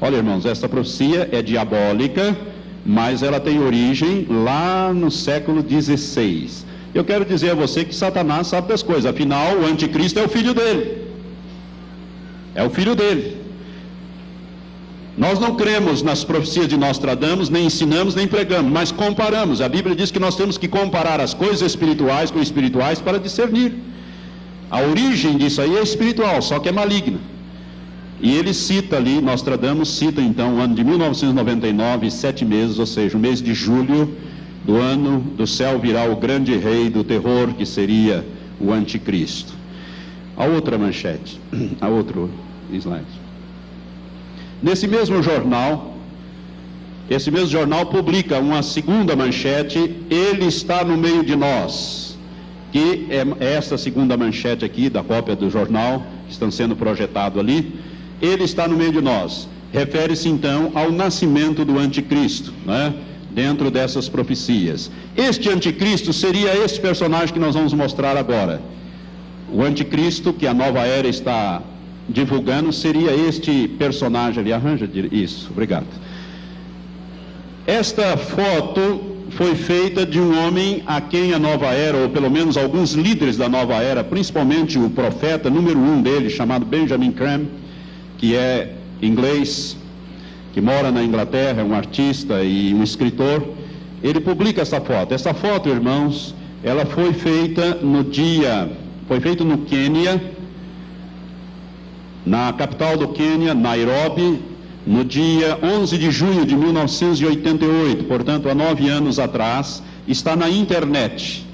Olha, 0.02 0.18
irmãos, 0.18 0.46
essa 0.46 0.68
profecia 0.68 1.30
é 1.32 1.42
diabólica, 1.42 2.36
mas 2.86 3.24
ela 3.24 3.40
tem 3.40 3.60
origem 3.60 4.28
lá 4.30 4.94
no 4.94 5.10
século 5.10 5.62
16. 5.64 6.66
Eu 6.94 7.04
quero 7.04 7.26
dizer 7.26 7.52
a 7.52 7.56
você 7.56 7.84
que 7.84 7.96
Satanás 7.96 8.48
sabe 8.48 8.70
das 8.70 8.82
coisas, 8.82 9.06
afinal, 9.06 9.58
o 9.58 9.66
anticristo 9.66 10.20
é 10.20 10.24
o 10.24 10.30
filho 10.30 10.54
dele. 10.54 11.06
É 12.54 12.64
o 12.64 12.70
filho 12.70 12.96
dele. 12.96 13.38
Nós 15.18 15.40
não 15.40 15.56
cremos 15.56 16.02
nas 16.02 16.24
profecias 16.26 16.68
de 16.68 16.76
Nostradamus, 16.76 17.50
nem 17.50 17.66
ensinamos, 17.66 18.16
nem 18.16 18.28
pregamos, 18.28 18.72
mas 18.72 18.92
comparamos. 18.92 19.62
A 19.62 19.70
Bíblia 19.70 19.96
diz 19.96 20.12
que 20.12 20.20
nós 20.20 20.36
temos 20.36 20.58
que 20.58 20.68
comparar 20.68 21.22
as 21.22 21.34
coisas 21.34 21.62
espirituais 21.62 22.32
com 22.32 22.42
espirituais 22.42 23.00
para 23.00 23.18
discernir. 23.18 23.74
A 24.70 24.82
origem 24.82 25.38
disso 25.38 25.62
aí 25.62 25.76
é 25.78 25.82
espiritual, 25.82 26.42
só 26.42 26.60
que 26.60 26.70
é 26.70 26.72
maligna. 26.72 27.20
E 28.20 28.34
ele 28.34 28.54
cita 28.54 28.98
ali, 28.98 29.22
Nostradamus 29.22 29.90
cita 29.90 30.22
então 30.22 30.56
o 30.56 30.62
ano 30.62 30.74
de 30.74 30.84
1999, 30.84 32.10
sete 32.10 32.46
meses, 32.46 32.80
ou 32.80 32.86
seja, 32.86 33.18
o 33.18 33.20
mês 33.20 33.42
de 33.42 33.54
julho 33.54 34.16
do 34.66 34.78
ano 34.78 35.20
do 35.20 35.46
céu 35.46 35.80
virá 35.80 36.10
o 36.10 36.16
grande 36.16 36.58
rei 36.58 36.90
do 36.90 37.04
terror, 37.04 37.54
que 37.54 37.66
seria 37.66 38.26
o 38.60 38.72
anticristo. 38.72 39.54
A 40.36 40.46
outra 40.46 40.78
manchete, 40.78 41.40
a 41.80 41.88
outro 41.88 42.30
slide. 42.72 43.06
Nesse 44.64 44.88
mesmo 44.88 45.22
jornal, 45.22 45.96
esse 47.10 47.30
mesmo 47.30 47.50
jornal 47.50 47.86
publica 47.86 48.40
uma 48.40 48.64
segunda 48.64 49.16
manchete, 49.16 49.78
ele 50.10 50.46
está 50.46 50.84
no 50.84 50.98
meio 50.98 51.24
de 51.24 51.36
nós, 51.36 52.05
que 52.76 53.08
é 53.10 53.54
essa 53.56 53.78
segunda 53.78 54.18
manchete 54.18 54.66
aqui 54.66 54.90
da 54.90 55.02
cópia 55.02 55.34
do 55.34 55.50
jornal, 55.50 56.06
que 56.28 56.34
estão 56.34 56.52
sendo 56.52 56.76
projetado 56.76 57.40
ali, 57.40 57.74
ele 58.22 58.44
está 58.44 58.68
no 58.68 58.76
meio 58.76 58.92
de 58.92 59.00
nós. 59.00 59.48
Refere-se 59.72 60.28
então 60.28 60.74
ao 60.76 60.92
nascimento 60.92 61.64
do 61.64 61.80
anticristo, 61.80 62.54
né? 62.66 62.94
dentro 63.32 63.72
dessas 63.72 64.10
profecias. 64.10 64.92
Este 65.16 65.48
anticristo 65.50 66.12
seria 66.12 66.54
esse 66.66 66.78
personagem 66.78 67.34
que 67.34 67.40
nós 67.40 67.56
vamos 67.56 67.72
mostrar 67.72 68.18
agora. 68.18 68.62
O 69.50 69.64
anticristo 69.64 70.34
que 70.34 70.46
a 70.46 70.54
nova 70.54 70.86
era 70.86 71.08
está 71.08 71.64
divulgando 72.10 72.74
seria 72.74 73.16
este 73.16 73.70
personagem 73.70 74.42
ali. 74.42 74.52
Arranja 74.52 74.90
isso, 75.14 75.48
obrigado. 75.50 75.88
Esta 77.66 78.18
foto 78.18 79.15
foi 79.32 79.56
feita 79.56 80.06
de 80.06 80.20
um 80.20 80.46
homem 80.46 80.84
a 80.86 81.02
quem 81.02 81.34
a 81.34 81.40
nova 81.40 81.74
era, 81.74 81.98
ou 81.98 82.10
pelo 82.10 82.30
menos 82.30 82.58
alguns 82.58 82.94
líderes 82.94 83.38
da 83.38 83.50
nova 83.50 83.76
era, 83.76 84.04
principalmente 84.04 84.78
o 84.78 84.90
profeta 84.90 85.50
número 85.50 85.80
um 85.80 86.02
dele, 86.02 86.30
chamado 86.30 86.66
Benjamin 86.66 87.12
Graham, 87.12 87.46
que 88.18 88.36
é 88.36 88.74
inglês, 89.02 89.78
que 90.54 90.62
mora 90.62 90.92
na 90.92 91.04
Inglaterra, 91.04 91.62
é 91.62 91.64
um 91.64 91.76
artista 91.76 92.44
e 92.44 92.74
um 92.74 92.84
escritor, 92.84 93.44
ele 94.02 94.20
publica 94.20 94.62
essa 94.62 94.80
foto. 94.80 95.14
Essa 95.14 95.34
foto, 95.34 95.70
irmãos, 95.70 96.36
ela 96.64 96.86
foi 96.86 97.12
feita 97.14 97.76
no 97.76 98.04
dia, 98.04 98.72
foi 99.08 99.20
feita 99.20 99.44
no 99.44 99.60
Quênia, 99.60 100.22
na 102.26 102.54
capital 102.54 102.98
do 102.98 103.10
Quênia, 103.10 103.54
Nairobi, 103.54 104.40
no 104.86 105.04
dia 105.04 105.58
11 105.64 105.98
de 105.98 106.12
junho 106.12 106.46
de 106.46 106.56
1988, 106.56 108.04
portanto, 108.04 108.48
há 108.48 108.54
nove 108.54 108.88
anos 108.88 109.18
atrás, 109.18 109.82
está 110.08 110.36
na 110.36 110.50
internet. 110.50 111.46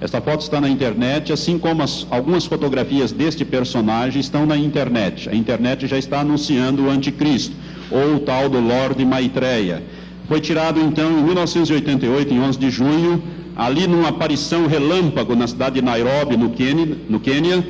Esta 0.00 0.20
foto 0.20 0.40
está 0.40 0.60
na 0.60 0.68
internet, 0.68 1.32
assim 1.32 1.58
como 1.58 1.82
as, 1.82 2.06
algumas 2.10 2.44
fotografias 2.46 3.12
deste 3.12 3.44
personagem 3.44 4.20
estão 4.20 4.46
na 4.46 4.56
internet. 4.56 5.28
A 5.28 5.34
internet 5.34 5.86
já 5.86 5.98
está 5.98 6.20
anunciando 6.20 6.86
o 6.86 6.90
anticristo, 6.90 7.54
ou 7.90 8.16
o 8.16 8.20
tal 8.20 8.48
do 8.48 8.58
Lord 8.58 9.04
Maitreya. 9.04 9.82
Foi 10.26 10.40
tirado 10.40 10.80
então 10.80 11.10
em 11.10 11.22
1988, 11.22 12.32
em 12.32 12.40
11 12.40 12.58
de 12.58 12.70
junho, 12.70 13.22
ali 13.54 13.86
numa 13.86 14.08
aparição 14.08 14.66
relâmpago 14.66 15.36
na 15.36 15.46
cidade 15.46 15.74
de 15.76 15.82
Nairobi, 15.82 16.36
no 16.36 16.50
Quênia, 16.50 16.96
no 17.08 17.20
Quênia 17.20 17.62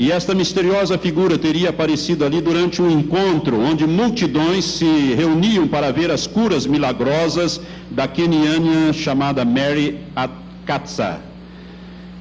e 0.00 0.10
esta 0.10 0.34
misteriosa 0.34 0.96
figura 0.96 1.36
teria 1.36 1.68
aparecido 1.68 2.24
ali 2.24 2.40
durante 2.40 2.80
um 2.80 2.90
encontro 2.90 3.60
onde 3.60 3.86
multidões 3.86 4.64
se 4.64 5.12
reuniam 5.14 5.68
para 5.68 5.92
ver 5.92 6.10
as 6.10 6.26
curas 6.26 6.66
milagrosas 6.66 7.60
da 7.90 8.08
queniana 8.08 8.94
chamada 8.94 9.44
Mary 9.44 9.98
Atkatsa. 10.16 11.20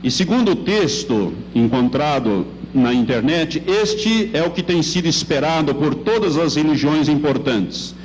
E 0.04 0.12
segundo 0.12 0.52
o 0.52 0.56
texto 0.58 1.34
encontrado 1.56 2.46
na 2.74 2.94
internet, 2.94 3.64
este 3.66 4.30
é 4.34 4.44
o 4.44 4.52
que 4.52 4.62
tem 4.62 4.84
sido 4.84 5.08
esperado 5.08 5.74
por 5.74 5.96
todas 5.96 6.36
as 6.36 6.58
religiões 6.58 7.08
importantes. 7.08 7.96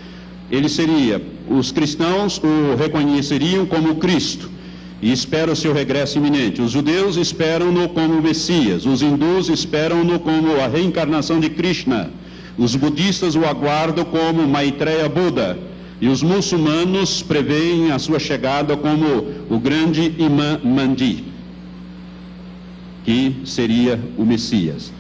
Ele 0.53 0.69
seria, 0.69 1.21
os 1.51 1.73
cristãos 1.73 2.39
o 2.39 2.77
reconheceriam 2.77 3.67
como 3.67 3.97
Cristo 3.97 4.54
e 5.03 5.13
espera 5.13 5.53
o 5.53 5.57
seu 5.57 5.73
regresso 5.73 6.19
iminente. 6.19 6.63
Os 6.63 6.71
judeus 6.71 7.17
esperam-no 7.17 7.89
como 7.89 8.23
Messias, 8.23 8.87
os 8.87 9.03
hindus 9.03 9.49
esperam-no 9.49 10.19
como 10.19 10.61
a 10.61 10.67
reencarnação 10.67 11.41
de 11.41 11.51
Krishna, 11.51 12.11
os 12.57 12.77
budistas 12.77 13.35
o 13.35 13.45
aguardam 13.45 14.05
como 14.05 14.47
Maitreya 14.47 15.09
Buda, 15.09 15.59
e 16.01 16.09
os 16.09 16.23
muçulmanos 16.23 17.23
preveem 17.23 17.93
a 17.93 17.99
sua 17.99 18.19
chegada 18.19 18.77
como 18.77 19.07
o 19.49 19.59
grande 19.59 20.15
Imã 20.19 20.61
Mandi, 20.63 21.25
que 23.05 23.37
seria 23.45 24.01
o 24.17 24.25
Messias. 24.25 24.93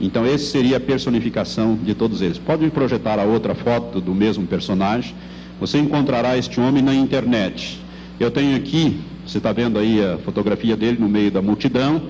Então, 0.00 0.26
essa 0.26 0.44
seria 0.46 0.78
a 0.78 0.80
personificação 0.80 1.78
de 1.80 1.94
todos 1.94 2.20
eles. 2.22 2.36
Pode 2.36 2.68
projetar 2.70 3.20
a 3.20 3.24
outra 3.24 3.54
foto 3.54 4.00
do 4.00 4.12
mesmo 4.12 4.46
personagem. 4.46 5.14
Você 5.60 5.78
encontrará 5.78 6.36
este 6.36 6.60
homem 6.60 6.82
na 6.82 6.92
internet. 6.92 7.78
Eu 8.18 8.28
tenho 8.28 8.56
aqui 8.56 9.00
você 9.26 9.38
está 9.38 9.52
vendo 9.52 9.78
aí 9.78 10.04
a 10.04 10.18
fotografia 10.18 10.76
dele 10.76 10.98
no 11.00 11.08
meio 11.08 11.30
da 11.30 11.40
multidão, 11.40 12.02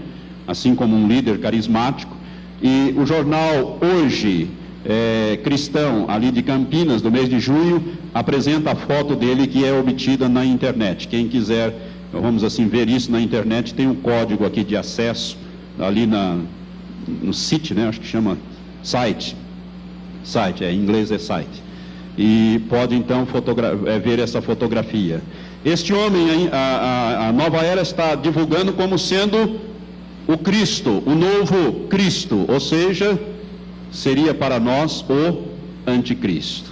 assim 0.46 0.74
como 0.74 0.96
um 0.96 1.06
líder 1.06 1.38
carismático. 1.38 2.16
E 2.62 2.94
o 2.96 3.04
jornal 3.04 3.78
Hoje 3.80 4.48
é, 4.84 5.38
Cristão, 5.42 6.06
ali 6.08 6.30
de 6.30 6.42
Campinas, 6.42 7.02
do 7.02 7.10
mês 7.10 7.28
de 7.28 7.38
junho, 7.38 7.82
apresenta 8.12 8.72
a 8.72 8.74
foto 8.74 9.14
dele 9.14 9.46
que 9.46 9.64
é 9.64 9.72
obtida 9.72 10.28
na 10.28 10.44
internet. 10.44 11.08
Quem 11.08 11.28
quiser, 11.28 11.74
vamos 12.12 12.42
assim, 12.42 12.66
ver 12.66 12.88
isso 12.88 13.10
na 13.10 13.20
internet, 13.20 13.74
tem 13.74 13.86
um 13.86 13.94
código 13.94 14.44
aqui 14.44 14.64
de 14.64 14.76
acesso 14.76 15.36
ali 15.78 16.06
na, 16.06 16.38
no 17.22 17.32
site, 17.32 17.74
né? 17.74 17.88
Acho 17.88 18.00
que 18.00 18.06
chama 18.06 18.36
site. 18.82 19.36
Site, 20.24 20.64
é, 20.64 20.72
em 20.72 20.78
inglês 20.78 21.10
é 21.10 21.18
site. 21.18 21.62
E 22.16 22.60
pode 22.68 22.94
então 22.94 23.26
é, 23.86 23.98
ver 23.98 24.18
essa 24.18 24.42
fotografia. 24.42 25.22
Este 25.64 25.92
homem, 25.92 26.48
a, 26.50 26.56
a, 26.56 27.28
a 27.28 27.32
nova 27.32 27.58
era 27.58 27.82
está 27.82 28.16
divulgando 28.16 28.72
como 28.72 28.98
sendo 28.98 29.60
o 30.26 30.36
Cristo, 30.36 31.02
o 31.06 31.14
novo 31.14 31.86
Cristo, 31.88 32.44
ou 32.48 32.58
seja, 32.58 33.18
seria 33.92 34.34
para 34.34 34.58
nós 34.58 35.04
o 35.08 35.42
anticristo. 35.86 36.70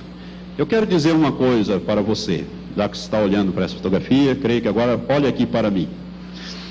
Eu 0.59 0.67
quero 0.67 0.87
dizer 0.87 1.13
uma 1.13 1.31
coisa 1.31 1.79
para 1.79 2.01
você, 2.01 2.45
já 2.77 2.89
que 2.89 2.97
você 2.97 3.05
está 3.05 3.21
olhando 3.21 3.53
para 3.53 3.65
essa 3.65 3.77
fotografia, 3.77 4.35
creio 4.35 4.61
que 4.61 4.69
agora 4.69 5.01
olhe 5.09 5.29
aqui 5.29 5.47
para 5.47 5.71
mim. 5.71 5.89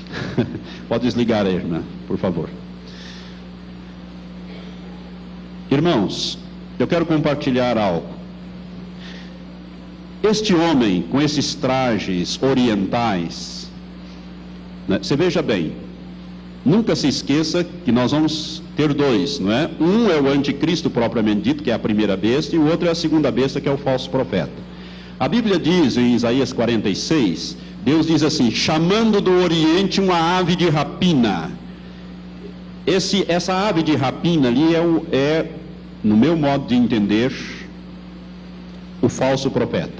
Pode 0.88 1.04
desligar 1.04 1.46
aí, 1.46 1.54
irmã, 1.54 1.82
por 2.06 2.18
favor. 2.18 2.50
Irmãos, 5.70 6.38
eu 6.78 6.86
quero 6.86 7.06
compartilhar 7.06 7.78
algo. 7.78 8.19
Este 10.22 10.54
homem 10.54 11.02
com 11.10 11.20
esses 11.20 11.54
trajes 11.54 12.38
orientais, 12.42 13.70
né, 14.86 14.98
você 15.02 15.16
veja 15.16 15.40
bem, 15.40 15.72
nunca 16.64 16.94
se 16.94 17.08
esqueça 17.08 17.64
que 17.64 17.90
nós 17.90 18.12
vamos 18.12 18.62
ter 18.76 18.92
dois, 18.92 19.38
não 19.38 19.50
é? 19.50 19.70
Um 19.80 20.10
é 20.10 20.20
o 20.20 20.28
anticristo 20.28 20.90
propriamente 20.90 21.40
dito, 21.40 21.62
que 21.62 21.70
é 21.70 21.74
a 21.74 21.78
primeira 21.78 22.18
besta, 22.18 22.54
e 22.54 22.58
o 22.58 22.68
outro 22.68 22.86
é 22.86 22.90
a 22.90 22.94
segunda 22.94 23.30
besta, 23.30 23.62
que 23.62 23.68
é 23.68 23.72
o 23.72 23.78
falso 23.78 24.10
profeta. 24.10 24.52
A 25.18 25.26
Bíblia 25.26 25.58
diz 25.58 25.96
em 25.96 26.14
Isaías 26.14 26.52
46, 26.52 27.56
Deus 27.82 28.06
diz 28.06 28.22
assim: 28.22 28.50
chamando 28.50 29.20
do 29.22 29.32
Oriente 29.42 30.00
uma 30.00 30.38
ave 30.38 30.54
de 30.54 30.68
rapina. 30.68 31.50
Esse, 32.86 33.24
essa 33.26 33.54
ave 33.54 33.82
de 33.82 33.96
rapina 33.96 34.48
ali 34.48 34.74
é, 34.74 34.80
o, 34.80 35.06
é, 35.12 35.46
no 36.02 36.16
meu 36.16 36.36
modo 36.36 36.66
de 36.66 36.74
entender, 36.74 37.32
o 39.00 39.08
falso 39.08 39.50
profeta. 39.50 39.99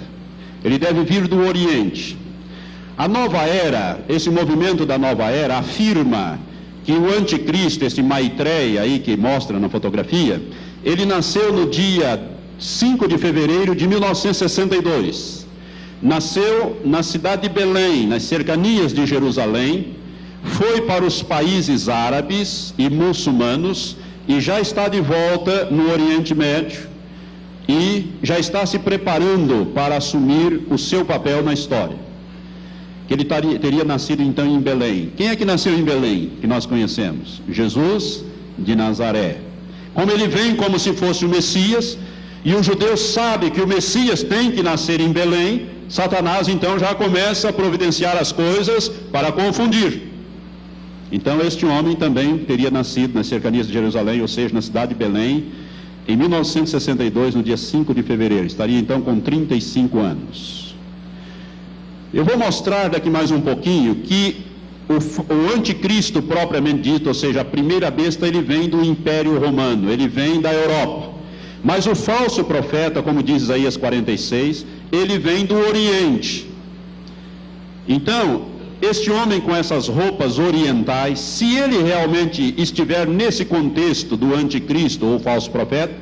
Ele 0.64 0.78
deve 0.78 1.02
vir 1.04 1.26
do 1.26 1.40
Oriente. 1.46 2.18
A 2.96 3.08
nova 3.08 3.38
era, 3.38 4.00
esse 4.08 4.28
movimento 4.28 4.84
da 4.84 4.98
nova 4.98 5.30
era 5.30 5.56
afirma 5.56 6.38
que 6.84 6.92
o 6.92 7.06
anticristo, 7.16 7.84
esse 7.84 8.02
Maitreya 8.02 8.82
aí 8.82 8.98
que 8.98 9.16
mostra 9.16 9.58
na 9.58 9.68
fotografia, 9.68 10.42
ele 10.84 11.06
nasceu 11.06 11.52
no 11.52 11.66
dia 11.68 12.20
5 12.58 13.08
de 13.08 13.16
fevereiro 13.16 13.74
de 13.74 13.86
1962. 13.86 15.46
Nasceu 16.02 16.80
na 16.84 17.02
cidade 17.02 17.42
de 17.42 17.48
Belém, 17.48 18.06
nas 18.06 18.22
cercanias 18.24 18.92
de 18.92 19.06
Jerusalém, 19.06 19.94
foi 20.42 20.82
para 20.82 21.04
os 21.04 21.22
países 21.22 21.88
árabes 21.88 22.74
e 22.76 22.88
muçulmanos 22.88 23.96
e 24.26 24.40
já 24.40 24.60
está 24.60 24.88
de 24.88 25.00
volta 25.00 25.66
no 25.70 25.90
Oriente 25.90 26.34
Médio 26.34 26.89
e 27.70 28.12
já 28.22 28.36
está 28.44 28.66
se 28.66 28.78
preparando 28.78 29.56
para 29.78 29.96
assumir 29.96 30.50
o 30.68 30.76
seu 30.76 31.04
papel 31.04 31.42
na 31.48 31.52
história. 31.58 31.98
Que 33.06 33.14
ele 33.14 33.24
taria, 33.24 33.58
teria 33.58 33.84
nascido 33.84 34.22
então 34.22 34.46
em 34.54 34.60
Belém. 34.68 35.12
Quem 35.16 35.28
é 35.28 35.36
que 35.36 35.44
nasceu 35.44 35.74
em 35.78 35.84
Belém, 35.90 36.18
que 36.40 36.48
nós 36.54 36.66
conhecemos? 36.66 37.40
Jesus 37.48 38.24
de 38.58 38.74
Nazaré. 38.74 39.38
Como 39.94 40.10
ele 40.10 40.26
vem 40.26 40.56
como 40.62 40.78
se 40.84 40.92
fosse 40.92 41.24
o 41.24 41.28
Messias, 41.28 41.96
e 42.44 42.54
o 42.54 42.62
judeu 42.62 42.96
sabe 42.96 43.50
que 43.50 43.60
o 43.60 43.68
Messias 43.74 44.22
tem 44.22 44.50
que 44.50 44.62
nascer 44.62 45.00
em 45.00 45.12
Belém, 45.12 45.66
Satanás 45.88 46.48
então 46.48 46.78
já 46.78 46.92
começa 46.94 47.48
a 47.50 47.52
providenciar 47.52 48.16
as 48.16 48.32
coisas 48.32 48.88
para 49.14 49.30
confundir. 49.30 49.90
Então, 51.12 51.40
este 51.40 51.66
homem 51.66 51.96
também 51.96 52.38
teria 52.38 52.70
nascido 52.70 53.14
nas 53.14 53.26
cercanias 53.26 53.66
de 53.66 53.72
Jerusalém, 53.72 54.20
ou 54.20 54.28
seja, 54.28 54.54
na 54.54 54.62
cidade 54.62 54.94
de 54.94 54.98
Belém, 55.04 55.46
em 56.06 56.16
1962, 56.16 57.34
no 57.34 57.42
dia 57.42 57.56
5 57.56 57.94
de 57.94 58.02
fevereiro. 58.02 58.46
Estaria 58.46 58.78
então 58.78 59.00
com 59.00 59.20
35 59.20 59.98
anos. 59.98 60.74
Eu 62.12 62.24
vou 62.24 62.36
mostrar 62.36 62.88
daqui 62.88 63.08
mais 63.08 63.30
um 63.30 63.40
pouquinho 63.40 63.94
que 63.96 64.44
o, 64.88 64.94
o, 65.32 65.54
anticristo 65.56 66.20
propriamente 66.20 66.80
dito, 66.80 67.06
ou 67.06 67.14
seja, 67.14 67.42
a 67.42 67.44
primeira 67.44 67.90
besta, 67.90 68.26
ele 68.26 68.42
vem 68.42 68.68
do 68.68 68.84
Império 68.84 69.38
Romano, 69.38 69.90
ele 69.90 70.08
vem 70.08 70.40
da 70.40 70.52
Europa. 70.52 71.10
Mas 71.62 71.86
o 71.86 71.94
falso 71.94 72.42
profeta, 72.42 73.02
como 73.02 73.22
diz 73.22 73.42
Isaías 73.42 73.76
46, 73.76 74.66
ele 74.90 75.18
vem 75.18 75.44
do 75.44 75.54
Oriente. 75.54 76.50
Então, 77.86 78.46
este 78.80 79.10
homem 79.10 79.40
com 79.40 79.54
essas 79.54 79.88
roupas 79.88 80.38
orientais, 80.38 81.20
se 81.20 81.56
ele 81.56 81.82
realmente 81.82 82.54
estiver 82.56 83.06
nesse 83.06 83.44
contexto 83.44 84.16
do 84.16 84.34
anticristo 84.34 85.04
ou 85.04 85.18
falso 85.18 85.50
profeta, 85.50 85.94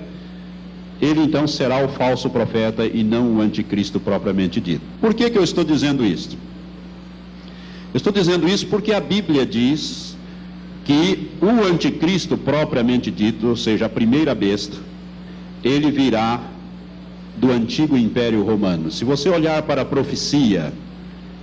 ele 1.00 1.20
então 1.20 1.46
será 1.46 1.84
o 1.84 1.88
falso 1.88 2.30
profeta 2.30 2.86
e 2.86 3.02
não 3.02 3.36
o 3.36 3.40
anticristo 3.40 3.98
propriamente 3.98 4.60
dito. 4.60 4.82
Por 5.00 5.12
que, 5.14 5.28
que 5.28 5.38
eu 5.38 5.44
estou 5.44 5.64
dizendo 5.64 6.04
isso? 6.04 6.36
Eu 7.92 7.98
estou 7.98 8.12
dizendo 8.12 8.48
isso 8.48 8.66
porque 8.66 8.92
a 8.92 9.00
Bíblia 9.00 9.44
diz 9.44 10.16
que 10.84 11.28
o 11.40 11.64
anticristo 11.66 12.36
propriamente 12.36 13.10
dito, 13.10 13.48
ou 13.48 13.56
seja, 13.56 13.86
a 13.86 13.88
primeira 13.88 14.34
besta, 14.34 14.76
ele 15.62 15.90
virá 15.90 16.40
do 17.36 17.50
antigo 17.50 17.96
império 17.96 18.42
romano. 18.42 18.90
Se 18.90 19.04
você 19.04 19.28
olhar 19.28 19.62
para 19.62 19.82
a 19.82 19.84
profecia 19.84 20.72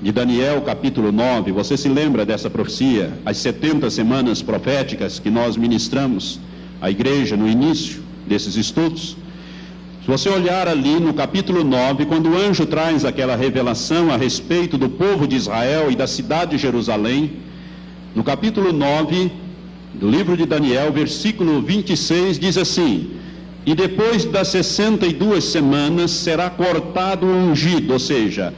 de 0.02 0.12
Daniel 0.12 0.62
capítulo 0.62 1.12
9, 1.12 1.52
você 1.52 1.78
se 1.78 1.88
lembra 1.88 2.26
dessa 2.26 2.50
profecia, 2.50 3.14
as 3.26 3.38
70 3.38 3.90
semanas 3.90 4.42
proféticas 4.42 5.20
que 5.20 5.30
nós 5.30 5.56
ministramos 5.56 6.40
à 6.82 6.92
igreja 6.92 7.38
no 7.38 7.48
início 7.48 8.04
desses 8.28 8.56
estudos? 8.56 9.16
Se 10.04 10.12
você 10.12 10.30
olhar 10.30 10.68
ali 10.68 11.00
no 11.00 11.14
capítulo 11.14 11.64
9, 11.64 12.06
quando 12.06 12.30
o 12.30 12.38
anjo 12.38 12.66
traz 12.66 13.06
aquela 13.06 13.36
revelação 13.36 14.12
a 14.12 14.18
respeito 14.18 14.78
do 14.78 14.90
povo 14.90 15.28
de 15.28 15.36
Israel 15.36 15.90
e 15.90 15.96
da 15.96 16.06
cidade 16.06 16.52
de 16.52 16.58
Jerusalém, 16.58 17.38
no 18.14 18.24
capítulo 18.24 18.72
9 18.72 19.32
do 19.94 20.10
livro 20.10 20.36
de 20.38 20.46
Daniel, 20.46 20.92
versículo 20.92 21.62
26, 21.62 22.38
diz 22.38 22.58
assim: 22.58 23.12
E 23.66 23.74
depois 23.74 24.26
das 24.26 24.50
62 24.50 25.44
semanas 25.44 26.12
será 26.12 26.50
cortado 26.50 27.26
o 27.26 27.50
ungido, 27.50 27.94
ou 27.94 28.00
seja, 28.00 28.54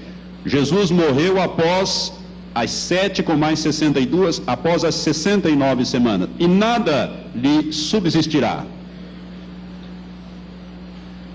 Jesus 0.48 0.89
morreu 0.89 1.41
após 1.41 2.14
as 2.56 2.72
sete 2.72 3.22
com 3.22 3.36
mais 3.36 3.60
62, 3.60 4.41
após 4.48 4.84
as 4.84 4.95
69 4.95 5.86
semanas, 5.86 6.30
e 6.39 6.48
nada 6.48 7.14
lhe 7.36 7.72
subsistirá. 7.72 8.66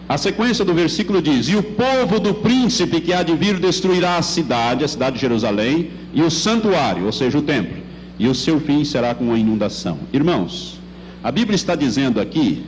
A 0.08 0.18
sequência 0.18 0.64
do 0.64 0.74
versículo 0.74 1.22
diz: 1.22 1.48
E 1.48 1.56
o 1.56 1.62
povo 1.62 2.18
do 2.18 2.34
príncipe 2.34 3.00
que 3.00 3.12
há 3.12 3.22
de 3.22 3.34
vir 3.34 3.58
destruirá 3.60 4.16
a 4.16 4.22
cidade, 4.22 4.84
a 4.84 4.88
cidade 4.88 5.16
de 5.16 5.20
Jerusalém, 5.20 5.90
e 6.12 6.22
o 6.22 6.30
santuário, 6.30 7.04
ou 7.06 7.12
seja, 7.12 7.38
o 7.38 7.42
templo, 7.42 7.76
e 8.18 8.26
o 8.26 8.34
seu 8.34 8.58
fim 8.60 8.84
será 8.84 9.14
com 9.14 9.32
a 9.32 9.38
inundação. 9.38 9.98
Irmãos, 10.12 10.80
a 11.22 11.30
Bíblia 11.30 11.54
está 11.54 11.74
dizendo 11.74 12.20
aqui 12.20 12.64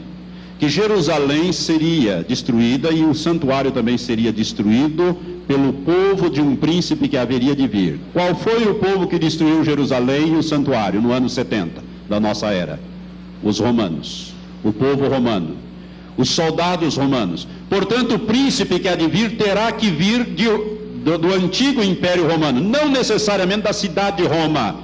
que 0.64 0.68
Jerusalém 0.70 1.52
seria 1.52 2.24
destruída 2.26 2.90
e 2.90 3.04
o 3.04 3.14
santuário 3.14 3.70
também 3.70 3.98
seria 3.98 4.32
destruído 4.32 5.14
pelo 5.46 5.74
povo 5.74 6.30
de 6.30 6.40
um 6.40 6.56
príncipe 6.56 7.06
que 7.06 7.18
haveria 7.18 7.54
de 7.54 7.66
vir. 7.66 8.00
Qual 8.14 8.34
foi 8.34 8.66
o 8.66 8.76
povo 8.76 9.06
que 9.06 9.18
destruiu 9.18 9.62
Jerusalém 9.62 10.28
e 10.28 10.36
o 10.36 10.42
santuário 10.42 11.02
no 11.02 11.12
ano 11.12 11.28
70 11.28 11.84
da 12.08 12.18
nossa 12.18 12.46
era? 12.46 12.80
Os 13.42 13.58
romanos, 13.58 14.32
o 14.64 14.72
povo 14.72 15.06
romano, 15.06 15.54
os 16.16 16.30
soldados 16.30 16.96
romanos. 16.96 17.46
Portanto, 17.68 18.14
o 18.14 18.20
príncipe 18.20 18.78
que 18.78 18.88
há 18.88 18.94
de 18.94 19.06
vir 19.06 19.36
terá 19.36 19.70
que 19.70 19.90
vir 19.90 20.24
de, 20.24 20.46
do, 21.04 21.18
do 21.18 21.34
antigo 21.34 21.84
império 21.84 22.26
romano, 22.26 22.58
não 22.58 22.88
necessariamente 22.88 23.64
da 23.64 23.74
cidade 23.74 24.22
de 24.22 24.26
Roma 24.26 24.76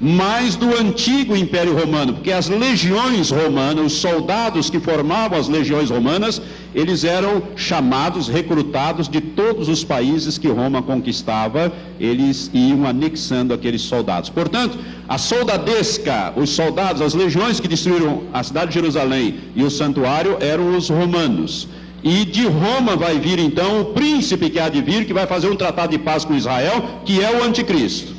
mas 0.00 0.54
do 0.54 0.76
antigo 0.78 1.36
Império 1.36 1.76
Romano, 1.76 2.14
porque 2.14 2.30
as 2.30 2.48
legiões 2.48 3.30
romanas, 3.30 3.86
os 3.86 3.92
soldados 3.94 4.70
que 4.70 4.78
formavam 4.78 5.38
as 5.38 5.48
legiões 5.48 5.90
romanas, 5.90 6.40
eles 6.72 7.02
eram 7.02 7.42
chamados, 7.56 8.28
recrutados 8.28 9.08
de 9.08 9.20
todos 9.20 9.68
os 9.68 9.82
países 9.82 10.38
que 10.38 10.46
Roma 10.46 10.82
conquistava, 10.82 11.72
eles 11.98 12.48
iam 12.54 12.86
anexando 12.86 13.52
aqueles 13.52 13.82
soldados. 13.82 14.30
Portanto, 14.30 14.78
a 15.08 15.18
soldadesca, 15.18 16.32
os 16.36 16.50
soldados, 16.50 17.02
as 17.02 17.14
legiões 17.14 17.58
que 17.58 17.66
destruíram 17.66 18.22
a 18.32 18.42
cidade 18.44 18.68
de 18.68 18.74
Jerusalém 18.74 19.34
e 19.56 19.64
o 19.64 19.70
santuário 19.70 20.36
eram 20.38 20.76
os 20.76 20.88
romanos. 20.88 21.66
E 22.04 22.24
de 22.24 22.46
Roma 22.46 22.94
vai 22.94 23.18
vir 23.18 23.40
então 23.40 23.80
o 23.80 23.86
príncipe 23.86 24.48
que 24.50 24.60
há 24.60 24.68
de 24.68 24.80
vir, 24.80 25.04
que 25.04 25.12
vai 25.12 25.26
fazer 25.26 25.48
um 25.48 25.56
tratado 25.56 25.90
de 25.90 25.98
paz 25.98 26.24
com 26.24 26.36
Israel, 26.36 26.84
que 27.04 27.20
é 27.20 27.36
o 27.36 27.42
anticristo. 27.42 28.17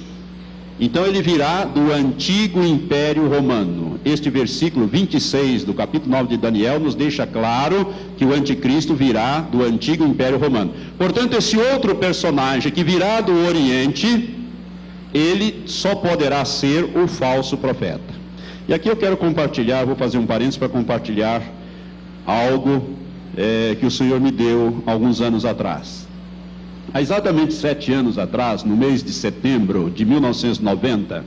Então 0.79 1.05
ele 1.05 1.21
virá 1.21 1.65
do 1.65 1.91
antigo 1.91 2.63
império 2.63 3.27
romano. 3.27 3.99
Este 4.05 4.29
versículo 4.29 4.87
26 4.87 5.65
do 5.65 5.73
capítulo 5.73 6.11
9 6.11 6.29
de 6.29 6.37
Daniel 6.37 6.79
nos 6.79 6.95
deixa 6.95 7.27
claro 7.27 7.93
que 8.17 8.23
o 8.23 8.33
anticristo 8.33 8.95
virá 8.95 9.41
do 9.41 9.61
antigo 9.61 10.05
império 10.05 10.37
romano. 10.37 10.73
Portanto, 10.97 11.35
esse 11.35 11.57
outro 11.57 11.95
personagem 11.95 12.71
que 12.71 12.81
virá 12.81 13.19
do 13.19 13.45
Oriente, 13.45 14.33
ele 15.13 15.63
só 15.65 15.95
poderá 15.95 16.45
ser 16.45 16.85
o 16.97 17.07
falso 17.07 17.57
profeta. 17.57 18.13
E 18.65 18.73
aqui 18.73 18.87
eu 18.87 18.95
quero 18.95 19.17
compartilhar, 19.17 19.83
vou 19.83 19.97
fazer 19.97 20.17
um 20.17 20.25
parênteses 20.25 20.57
para 20.57 20.69
compartilhar 20.69 21.41
algo 22.25 22.89
é, 23.35 23.75
que 23.77 23.85
o 23.85 23.91
Senhor 23.91 24.21
me 24.21 24.31
deu 24.31 24.81
alguns 24.85 25.19
anos 25.19 25.43
atrás. 25.43 26.08
Há 26.91 27.01
exatamente 27.01 27.53
sete 27.53 27.93
anos 27.93 28.17
atrás, 28.17 28.63
no 28.63 28.75
mês 28.75 29.03
de 29.03 29.13
setembro 29.13 29.91
de 29.91 30.03
1990, 30.03 31.23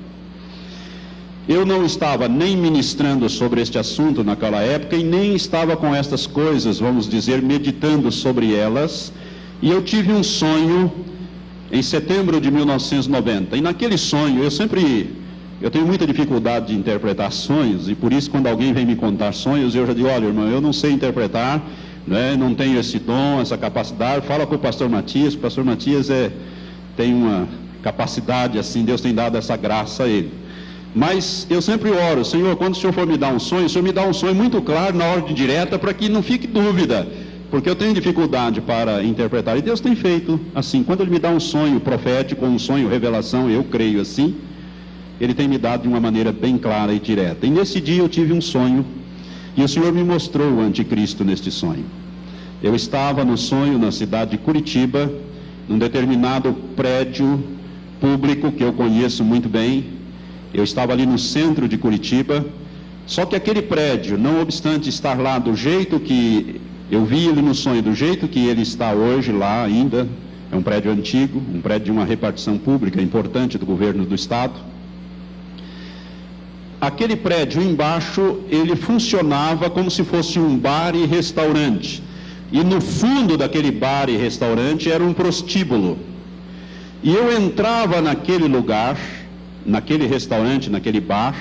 eu 1.49 1.65
não 1.65 1.85
estava 1.85 2.29
nem 2.29 2.57
ministrando 2.57 3.29
sobre 3.29 3.61
este 3.61 3.79
assunto 3.79 4.25
naquela 4.25 4.61
época 4.61 4.97
e 4.97 5.05
nem 5.05 5.35
estava 5.35 5.77
com 5.77 5.95
estas 5.95 6.27
coisas, 6.27 6.81
vamos 6.81 7.09
dizer, 7.09 7.41
meditando 7.41 8.11
sobre 8.11 8.55
elas. 8.55 9.13
E 9.61 9.71
eu 9.71 9.83
tive 9.83 10.13
um 10.13 10.23
sonho 10.23 10.91
em 11.71 11.83
setembro 11.83 12.41
de 12.41 12.51
1990. 12.51 13.57
E 13.57 13.61
naquele 13.61 13.97
sonho, 13.97 14.43
eu 14.43 14.51
sempre 14.51 15.15
eu 15.61 15.71
tenho 15.71 15.87
muita 15.87 16.05
dificuldade 16.05 16.67
de 16.67 16.75
interpretar 16.75 17.31
sonhos 17.31 17.89
e 17.89 17.95
por 17.95 18.13
isso 18.13 18.29
quando 18.29 18.49
alguém 18.49 18.73
vem 18.73 18.85
me 18.85 18.97
contar 18.97 19.33
sonhos, 19.33 19.77
eu 19.77 19.87
já 19.87 19.93
digo, 19.93 20.09
olha, 20.09 20.27
irmão, 20.27 20.49
eu 20.49 20.61
não 20.61 20.73
sei 20.73 20.91
interpretar 20.91 21.63
né? 22.07 22.37
não 22.37 22.55
tenho 22.55 22.79
esse 22.79 22.99
dom, 22.99 23.41
essa 23.41 23.57
capacidade. 23.57 24.27
Fala 24.27 24.47
com 24.47 24.55
o 24.55 24.59
pastor 24.59 24.89
Matias, 24.89 25.35
o 25.35 25.39
pastor 25.39 25.65
Matias 25.65 26.11
é, 26.11 26.31
tem 26.97 27.15
uma 27.15 27.49
capacidade 27.83 28.59
assim, 28.59 28.85
Deus 28.85 29.01
tem 29.01 29.15
dado 29.15 29.37
essa 29.37 29.57
graça 29.57 30.05
a 30.05 30.09
ele. 30.09 30.31
Mas 30.95 31.47
eu 31.49 31.63
sempre 31.63 31.91
oro, 31.91 32.25
Senhor, 32.25 32.55
quando 32.57 32.75
o 32.75 32.77
Senhor 32.77 32.93
for 32.93 33.07
me 33.07 33.17
dar 33.17 33.33
um 33.33 33.39
sonho, 33.39 33.67
o 33.67 33.69
Senhor 33.69 33.83
me 33.83 33.93
dá 33.93 34.07
um 34.07 34.13
sonho 34.13 34.35
muito 34.35 34.61
claro, 34.61 34.97
na 34.97 35.07
ordem 35.07 35.35
direta, 35.35 35.79
para 35.79 35.95
que 35.95 36.09
não 36.09 36.23
fique 36.23 36.47
dúvida, 36.47 37.09
porque 37.51 37.69
eu 37.69 37.75
tenho 37.75 37.95
dificuldade 37.95 38.61
para 38.61 39.03
interpretar. 39.03 39.57
E 39.57 39.63
Deus 39.63 39.81
tem 39.81 39.97
feito 39.97 40.39
assim, 40.55 40.83
quando 40.83 41.01
Ele 41.01 41.11
me 41.11 41.19
dá 41.19 41.31
um 41.31 41.41
sonho 41.41 41.81
profético, 41.81 42.45
um 42.45 42.59
sonho 42.59 42.89
revelação, 42.89 43.49
eu 43.49 43.65
creio 43.65 44.03
assim, 44.03 44.37
Ele 45.19 45.33
tem 45.33 45.49
me 45.49 45.57
dado 45.57 45.83
de 45.83 45.89
uma 45.89 46.01
maneira 46.01 46.31
bem 46.31 46.59
clara 46.59 46.93
e 46.93 46.99
direta. 46.99 47.47
E 47.47 47.51
nesse 47.51 47.81
dia 47.81 48.03
eu 48.03 48.09
tive 48.09 48.35
um 48.35 48.41
sonho 48.41 48.85
e 49.57 49.63
o 49.63 49.69
Senhor 49.69 49.93
me 49.93 50.03
mostrou 50.03 50.51
o 50.53 50.61
anticristo 50.61 51.25
neste 51.25 51.51
sonho. 51.51 51.85
Eu 52.63 52.75
estava 52.75 53.25
no 53.25 53.37
sonho 53.37 53.79
na 53.79 53.91
cidade 53.91 54.33
de 54.33 54.39
Curitiba, 54.39 55.13
num 55.69 55.79
determinado 55.79 56.55
prédio 56.77 57.43
público 58.01 58.53
que 58.53 58.63
eu 58.63 58.73
conheço 58.73 59.25
muito 59.25 59.49
bem. 59.49 59.85
Eu 60.55 60.65
estava 60.65 60.93
ali 60.93 61.05
no 61.07 61.19
centro 61.19 61.69
de 61.69 61.77
Curitiba. 61.77 62.45
Só 63.07 63.27
que 63.27 63.35
aquele 63.35 63.63
prédio, 63.63 64.17
não 64.17 64.41
obstante 64.41 64.89
estar 64.89 65.19
lá 65.19 65.39
do 65.39 65.57
jeito 65.57 65.99
que 65.99 66.61
eu 66.91 67.05
vi 67.05 67.27
ele 67.27 67.43
no 67.43 67.55
sonho, 67.55 67.83
do 67.83 67.95
jeito 67.95 68.29
que 68.29 68.47
ele 68.47 68.63
está 68.63 68.93
hoje 68.93 69.33
lá 69.33 69.65
ainda, 69.65 70.07
é 70.51 70.57
um 70.57 70.63
prédio 70.63 70.93
antigo, 70.93 71.43
um 71.53 71.61
prédio 71.61 71.87
de 71.87 71.91
uma 71.91 72.05
repartição 72.05 72.57
pública 72.59 73.01
importante 73.03 73.59
do 73.59 73.67
governo 73.67 74.05
do 74.05 74.15
estado. 74.15 74.55
Aquele 76.83 77.15
prédio 77.15 77.63
embaixo, 77.63 78.41
ele 78.51 78.75
funcionava 78.75 79.71
como 79.71 79.89
se 79.89 80.03
fosse 80.03 80.41
um 80.41 80.59
bar 80.59 80.97
e 80.97 81.07
restaurante. 81.07 82.03
E 82.51 82.65
no 82.65 82.81
fundo 82.81 83.37
daquele 83.37 83.71
bar 83.71 84.11
e 84.11 84.17
restaurante 84.17 84.91
era 84.91 85.05
um 85.05 85.13
prostíbulo. 85.13 85.97
E 87.01 87.15
eu 87.15 87.33
entrava 87.41 88.03
naquele 88.03 88.49
lugar, 88.49 88.99
naquele 89.65 90.09
restaurante, 90.09 90.69
naquele 90.69 90.99
bar. 91.01 91.37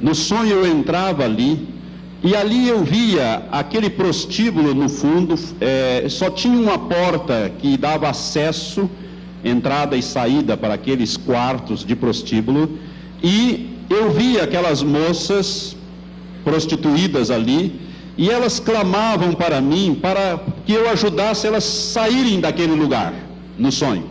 No 0.00 0.14
sonho 0.14 0.52
eu 0.52 0.66
entrava 0.66 1.22
ali 1.22 1.68
e 2.24 2.34
ali 2.34 2.66
eu 2.66 2.82
via 2.82 3.42
aquele 3.52 3.90
prostíbulo 3.90 4.74
no 4.74 4.88
fundo, 4.88 5.34
é, 5.60 6.06
só 6.08 6.30
tinha 6.30 6.58
uma 6.58 6.78
porta 6.78 7.52
que 7.58 7.76
dava 7.76 8.08
acesso, 8.08 8.88
entrada 9.44 9.98
e 9.98 10.02
saída 10.02 10.56
para 10.56 10.72
aqueles 10.72 11.14
quartos 11.14 11.84
de 11.84 11.94
prostíbulo, 11.94 12.78
e 13.22 13.75
eu 13.88 14.10
via 14.10 14.44
aquelas 14.44 14.82
moças 14.82 15.76
prostituídas 16.44 17.30
ali, 17.30 17.80
e 18.18 18.30
elas 18.30 18.58
clamavam 18.58 19.34
para 19.34 19.60
mim 19.60 19.98
para 20.00 20.40
que 20.64 20.72
eu 20.72 20.88
ajudasse 20.88 21.46
elas 21.46 21.64
saírem 21.64 22.40
daquele 22.40 22.72
lugar, 22.72 23.12
no 23.58 23.70
sonho. 23.70 24.08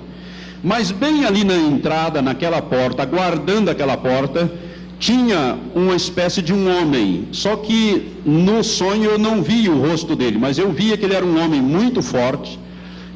Mas 0.63 0.91
bem 0.91 1.25
ali 1.25 1.43
na 1.43 1.55
entrada, 1.55 2.21
naquela 2.21 2.61
porta, 2.61 3.05
guardando 3.05 3.69
aquela 3.69 3.97
porta, 3.97 4.51
tinha 4.99 5.57
uma 5.73 5.95
espécie 5.95 6.41
de 6.41 6.53
um 6.53 6.69
homem, 6.69 7.27
só 7.31 7.55
que 7.55 8.13
no 8.25 8.63
sonho 8.63 9.11
eu 9.11 9.17
não 9.17 9.41
vi 9.41 9.69
o 9.69 9.79
rosto 9.79 10.15
dele, 10.15 10.37
mas 10.37 10.57
eu 10.57 10.71
via 10.71 10.97
que 10.97 11.05
ele 11.05 11.15
era 11.15 11.25
um 11.25 11.43
homem 11.43 11.61
muito 11.61 12.01
forte, 12.01 12.59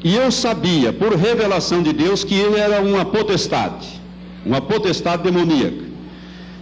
e 0.02 0.14
eu 0.14 0.30
sabia, 0.30 0.92
por 0.92 1.14
revelação 1.14 1.82
de 1.82 1.92
Deus, 1.92 2.24
que 2.24 2.34
ele 2.34 2.56
era 2.56 2.80
uma 2.80 3.04
potestade, 3.04 4.00
uma 4.44 4.60
potestade 4.60 5.22
demoníaca. 5.22 5.89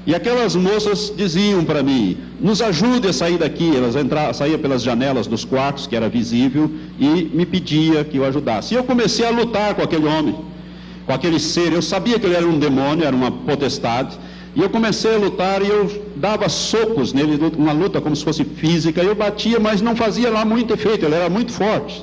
E 0.09 0.15
aquelas 0.15 0.57
moças 0.57 1.13
diziam 1.15 1.63
para 1.67 1.83
mim: 1.83 2.17
nos 2.41 2.63
ajude 2.63 3.09
a 3.09 3.13
sair 3.13 3.37
daqui. 3.37 3.77
Elas 3.77 3.95
saíam 4.35 4.59
pelas 4.59 4.83
janelas 4.83 5.27
dos 5.27 5.45
quartos, 5.45 5.87
que 5.87 5.95
era 5.95 6.09
visível, 6.09 6.71
e 6.99 7.31
me 7.35 7.45
pedia 7.45 8.03
que 8.03 8.17
eu 8.17 8.25
ajudasse. 8.25 8.73
E 8.73 8.79
eu 8.79 8.85
comecei 8.85 9.27
a 9.27 9.31
lutar 9.31 9.75
com 9.75 9.83
aquele 9.83 10.07
homem, 10.07 10.35
com 11.05 11.13
aquele 11.13 11.39
ser. 11.39 11.75
Eu 11.75 11.83
sabia 11.83 12.19
que 12.19 12.25
ele 12.25 12.37
era 12.37 12.47
um 12.47 12.59
demônio, 12.59 13.05
era 13.05 13.15
uma 13.15 13.31
potestade. 13.31 14.19
E 14.57 14.63
eu 14.63 14.71
comecei 14.71 15.15
a 15.15 15.19
lutar 15.19 15.61
e 15.61 15.69
eu 15.69 16.03
dava 16.17 16.49
socos 16.49 17.13
nele, 17.13 17.39
uma 17.59 17.73
luta 17.73 18.01
como 18.01 18.17
se 18.17 18.25
fosse 18.25 18.45
física. 18.45 19.03
Eu 19.03 19.15
batia, 19.15 19.61
mas 19.61 19.83
não 19.83 19.95
fazia 19.95 20.31
lá 20.31 20.43
muito 20.43 20.73
efeito, 20.73 21.05
ele 21.05 21.17
era 21.17 21.29
muito 21.29 21.53
forte. 21.53 22.03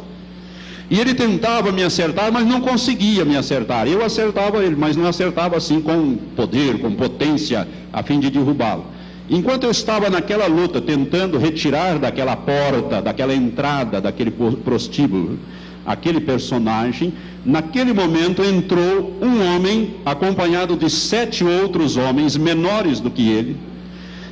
E 0.90 1.00
ele 1.00 1.14
tentava 1.14 1.72
me 1.72 1.84
acertar, 1.84 2.32
mas 2.32 2.46
não 2.46 2.62
conseguia 2.62 3.26
me 3.26 3.36
acertar. 3.36 3.88
Eu 3.88 4.04
acertava 4.04 4.64
ele, 4.64 4.76
mas 4.76 4.96
não 4.96 5.08
acertava 5.08 5.58
assim 5.58 5.82
com 5.82 6.16
poder, 6.36 6.80
com 6.80 6.92
potência, 6.94 7.68
a 7.92 8.04
fim 8.04 8.20
de 8.20 8.30
derrubá-lo. 8.30 8.86
Enquanto 9.28 9.64
eu 9.64 9.72
estava 9.72 10.10
naquela 10.10 10.46
luta, 10.46 10.80
tentando 10.80 11.40
retirar 11.40 11.98
daquela 11.98 12.36
porta, 12.36 13.02
daquela 13.02 13.34
entrada, 13.34 14.00
daquele 14.00 14.30
prostíbulo, 14.30 15.40
aquele 15.84 16.20
personagem, 16.20 17.14
naquele 17.44 17.92
momento 17.92 18.44
entrou 18.44 19.18
um 19.22 19.56
homem 19.56 19.96
acompanhado 20.06 20.76
de 20.76 20.90
sete 20.90 21.44
outros 21.44 21.98
homens 21.98 22.38
menores 22.38 23.00
do 23.00 23.10
que 23.10 23.28
ele. 23.28 23.58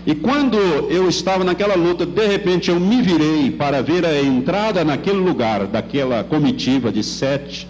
E 0.06 0.14
quando 0.14 0.58
eu 0.58 1.08
estava 1.08 1.45
naquela 1.45 1.76
luta, 1.76 2.06
de 2.06 2.28
repente 2.28 2.70
eu 2.70 2.78
me 2.80 3.01
virei 3.01 3.51
para 3.51 3.82
ver 3.82 4.06
a 4.06 4.22
entrada 4.22 4.84
naquele 4.84 5.20
lugar 5.20 5.66
daquela 5.66 6.24
comitiva 6.26 6.91
de 6.91 7.01
sete, 7.01 7.68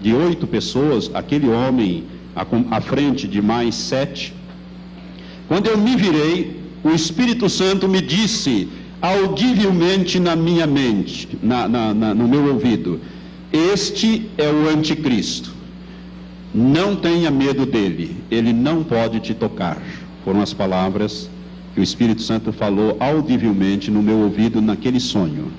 de 0.00 0.14
oito 0.14 0.46
pessoas, 0.46 1.10
aquele 1.12 1.46
homem 1.48 2.04
à 2.70 2.80
frente 2.80 3.28
de 3.28 3.42
mais 3.42 3.74
sete. 3.74 4.32
Quando 5.46 5.66
eu 5.66 5.76
me 5.76 5.94
virei, 5.94 6.58
o 6.82 6.90
Espírito 6.90 7.50
Santo 7.50 7.86
me 7.86 8.00
disse 8.00 8.68
audivelmente 9.02 10.18
na 10.18 10.34
minha 10.34 10.66
mente, 10.66 11.28
na, 11.42 11.68
na, 11.68 11.92
na, 11.92 12.14
no 12.14 12.26
meu 12.26 12.46
ouvido: 12.46 12.98
Este 13.52 14.30
é 14.38 14.48
o 14.48 14.70
Anticristo. 14.70 15.52
Não 16.54 16.96
tenha 16.96 17.30
medo 17.30 17.66
dele, 17.66 18.16
ele 18.30 18.54
não 18.54 18.82
pode 18.82 19.20
te 19.20 19.34
tocar. 19.34 19.76
Foram 20.24 20.40
as 20.40 20.54
palavras 20.54 21.28
que 21.74 21.80
o 21.80 21.82
Espírito 21.82 22.22
Santo 22.22 22.52
falou 22.52 22.96
audivelmente 23.00 23.90
no 23.90 24.02
meu 24.02 24.18
ouvido 24.18 24.60
naquele 24.60 25.00
sonho. 25.00 25.50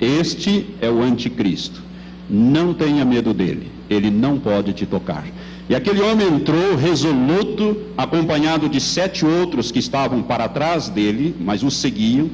Este 0.00 0.66
é 0.80 0.90
o 0.90 1.02
Anticristo. 1.02 1.82
Não 2.28 2.72
tenha 2.72 3.04
medo 3.04 3.34
dele, 3.34 3.68
ele 3.90 4.10
não 4.10 4.38
pode 4.38 4.72
te 4.72 4.86
tocar. 4.86 5.24
E 5.68 5.74
aquele 5.74 6.00
homem 6.00 6.26
entrou 6.26 6.76
resoluto, 6.76 7.76
acompanhado 7.96 8.68
de 8.68 8.80
sete 8.80 9.24
outros 9.24 9.70
que 9.70 9.78
estavam 9.78 10.22
para 10.22 10.48
trás 10.48 10.88
dele, 10.88 11.34
mas 11.38 11.62
o 11.62 11.70
seguiam. 11.70 12.30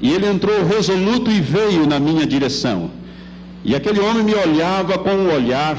E 0.00 0.10
ele 0.10 0.26
entrou 0.26 0.66
resoluto 0.66 1.30
e 1.30 1.40
veio 1.40 1.86
na 1.86 1.98
minha 1.98 2.26
direção. 2.26 2.90
E 3.64 3.74
aquele 3.74 4.00
homem 4.00 4.22
me 4.22 4.34
olhava 4.34 4.98
com 4.98 5.10
um 5.10 5.32
olhar 5.32 5.76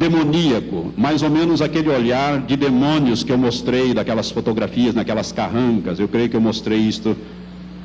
demoníaco, 0.00 0.94
mais 0.96 1.22
ou 1.22 1.28
menos 1.28 1.60
aquele 1.60 1.90
olhar 1.90 2.40
de 2.40 2.56
demônios 2.56 3.22
que 3.22 3.30
eu 3.30 3.36
mostrei 3.36 3.92
daquelas 3.92 4.30
fotografias, 4.30 4.94
naquelas 4.94 5.30
carrancas. 5.30 6.00
Eu 6.00 6.08
creio 6.08 6.30
que 6.30 6.34
eu 6.34 6.40
mostrei 6.40 6.78
isto, 6.78 7.14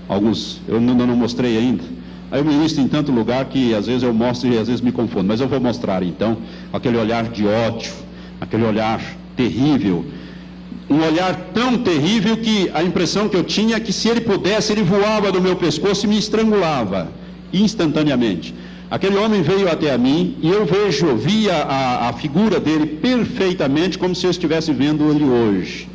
alguns, 0.07 0.61
eu 0.65 0.79
não, 0.79 0.95
não 0.95 1.13
mostrei 1.13 1.57
ainda. 1.57 1.83
Aí 2.31 2.39
eu 2.39 2.45
ministro 2.45 2.81
em 2.81 2.87
tanto 2.87 3.11
lugar 3.11 3.43
que 3.45 3.75
às 3.75 3.85
vezes 3.85 4.01
eu 4.01 4.13
mostro 4.13 4.47
e 4.47 4.57
às 4.57 4.69
vezes 4.69 4.79
me 4.79 4.93
confundo, 4.93 5.25
mas 5.25 5.41
eu 5.41 5.47
vou 5.49 5.59
mostrar 5.59 6.03
então 6.03 6.37
aquele 6.71 6.97
olhar 6.97 7.25
de 7.25 7.45
ódio, 7.45 7.91
aquele 8.39 8.63
olhar 8.63 9.01
terrível, 9.35 10.05
um 10.89 11.03
olhar 11.03 11.35
tão 11.53 11.77
terrível 11.77 12.37
que 12.37 12.71
a 12.73 12.81
impressão 12.81 13.27
que 13.27 13.35
eu 13.35 13.43
tinha 13.43 13.75
é 13.75 13.79
que 13.81 13.91
se 13.91 14.07
ele 14.07 14.21
pudesse, 14.21 14.71
ele 14.71 14.83
voava 14.83 15.33
do 15.33 15.41
meu 15.41 15.57
pescoço 15.57 16.05
e 16.05 16.07
me 16.07 16.17
estrangulava 16.17 17.09
instantaneamente. 17.51 18.53
Aquele 18.89 19.17
homem 19.17 19.41
veio 19.41 19.69
até 19.69 19.91
a 19.91 19.97
mim 19.97 20.35
e 20.41 20.49
eu 20.49 20.65
vejo, 20.65 21.15
via 21.15 21.55
a, 21.55 22.09
a 22.09 22.13
figura 22.13 22.59
dele 22.59 22.85
perfeitamente 22.85 23.97
como 23.97 24.13
se 24.13 24.25
eu 24.25 24.31
estivesse 24.31 24.71
vendo 24.71 25.09
ele 25.09 25.23
hoje. 25.23 25.87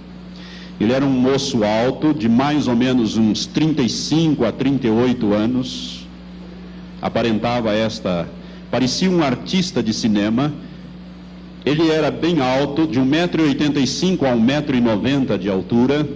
Ele 0.80 0.93
era 0.93 1.05
um 1.05 1.11
moço 1.11 1.62
alto, 1.62 2.12
de 2.12 2.28
mais 2.28 2.66
ou 2.66 2.74
menos 2.74 3.16
uns 3.16 3.47
35 3.47 4.45
a 4.45 4.51
38 4.51 5.32
anos, 5.32 6.09
aparentava 7.01 7.72
esta, 7.72 8.26
parecia 8.70 9.11
um 9.11 9.22
artista 9.22 9.82
de 9.82 9.93
cinema. 9.93 10.53
Ele 11.64 11.91
era 11.91 12.11
bem 12.11 12.41
alto, 12.41 12.86
de 12.86 12.99
1,85m 12.99 14.22
a 14.22 14.34
1,90m 14.34 15.38
de 15.38 15.51
altura. 15.51 16.09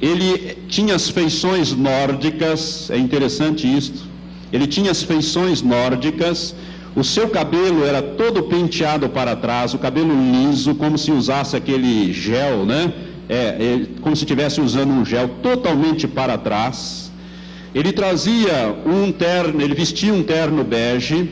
Ele 0.00 0.56
tinha 0.66 0.94
as 0.94 1.10
feições 1.10 1.72
nórdicas, 1.76 2.90
é 2.90 2.96
interessante 2.96 3.66
isto. 3.66 4.09
Ele 4.52 4.66
tinha 4.66 4.90
as 4.90 5.02
feições 5.02 5.62
nórdicas, 5.62 6.54
o 6.94 7.04
seu 7.04 7.28
cabelo 7.28 7.84
era 7.84 8.02
todo 8.02 8.42
penteado 8.44 9.08
para 9.08 9.36
trás, 9.36 9.74
o 9.74 9.78
cabelo 9.78 10.12
liso, 10.32 10.74
como 10.74 10.98
se 10.98 11.12
usasse 11.12 11.56
aquele 11.56 12.12
gel, 12.12 12.66
né? 12.66 12.92
É, 13.28 13.34
é, 13.36 13.86
como 14.00 14.16
se 14.16 14.24
estivesse 14.24 14.60
usando 14.60 14.90
um 14.90 15.04
gel 15.04 15.28
totalmente 15.40 16.08
para 16.08 16.36
trás. 16.36 17.12
Ele 17.72 17.92
trazia 17.92 18.74
um 18.84 19.12
terno, 19.12 19.62
ele 19.62 19.74
vestia 19.74 20.12
um 20.12 20.24
terno 20.24 20.64
bege 20.64 21.28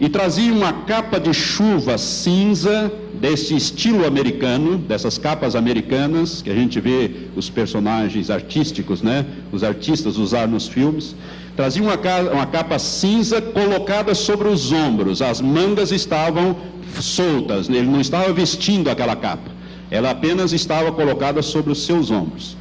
e 0.00 0.08
trazia 0.08 0.52
uma 0.52 0.72
capa 0.72 1.18
de 1.20 1.32
chuva 1.32 1.96
cinza 1.98 2.92
desse 3.14 3.54
estilo 3.54 4.06
americano, 4.06 4.78
dessas 4.78 5.16
capas 5.16 5.54
americanas 5.54 6.42
que 6.42 6.50
a 6.50 6.54
gente 6.54 6.80
vê 6.80 7.28
os 7.36 7.48
personagens 7.48 8.30
artísticos, 8.30 9.00
né? 9.02 9.24
Os 9.52 9.62
artistas 9.62 10.16
usar 10.16 10.48
nos 10.48 10.66
filmes. 10.66 11.14
Trazia 11.54 11.82
uma, 11.82 11.94
uma 12.32 12.46
capa 12.46 12.78
cinza 12.78 13.40
colocada 13.40 14.14
sobre 14.14 14.48
os 14.48 14.72
ombros, 14.72 15.20
as 15.22 15.40
mangas 15.40 15.92
estavam 15.92 16.56
soltas, 17.00 17.68
ele 17.68 17.86
não 17.86 18.00
estava 18.00 18.32
vestindo 18.32 18.90
aquela 18.90 19.14
capa, 19.14 19.50
ela 19.90 20.10
apenas 20.10 20.52
estava 20.52 20.90
colocada 20.92 21.42
sobre 21.42 21.72
os 21.72 21.84
seus 21.84 22.10
ombros. 22.10 22.56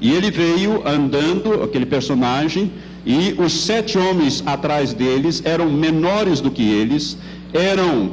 E 0.00 0.12
ele 0.12 0.30
veio 0.30 0.86
andando, 0.86 1.62
aquele 1.62 1.86
personagem, 1.86 2.70
e 3.06 3.36
os 3.38 3.52
sete 3.52 3.96
homens 3.96 4.42
atrás 4.44 4.92
deles 4.92 5.40
eram 5.44 5.70
menores 5.70 6.40
do 6.40 6.50
que 6.50 6.68
eles, 6.68 7.16
eram 7.54 8.10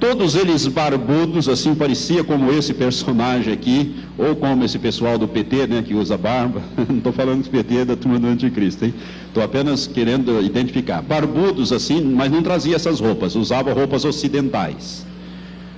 todos 0.00 0.34
eles 0.34 0.66
barbudos, 0.66 1.48
assim 1.48 1.72
parecia 1.72 2.24
como 2.24 2.50
esse 2.52 2.74
personagem 2.74 3.52
aqui, 3.52 3.94
ou 4.18 4.34
como 4.34 4.64
esse 4.64 4.76
pessoal 4.76 5.18
do 5.18 5.28
PT, 5.28 5.68
né, 5.68 5.84
que 5.86 5.94
usa 5.94 6.18
barba. 6.18 6.60
Não 6.88 6.98
estou 6.98 7.12
falando 7.12 7.44
do 7.44 7.50
PT 7.50 7.84
da 7.84 7.94
turma 7.94 8.18
do 8.18 8.26
anticristo, 8.26 8.84
hein? 8.84 8.94
Estou 9.28 9.40
apenas 9.40 9.86
querendo 9.86 10.42
identificar. 10.42 11.00
Barbudos 11.00 11.72
assim, 11.72 12.02
mas 12.02 12.32
não 12.32 12.42
trazia 12.42 12.74
essas 12.74 12.98
roupas, 12.98 13.36
usava 13.36 13.72
roupas 13.72 14.04
ocidentais. 14.04 15.06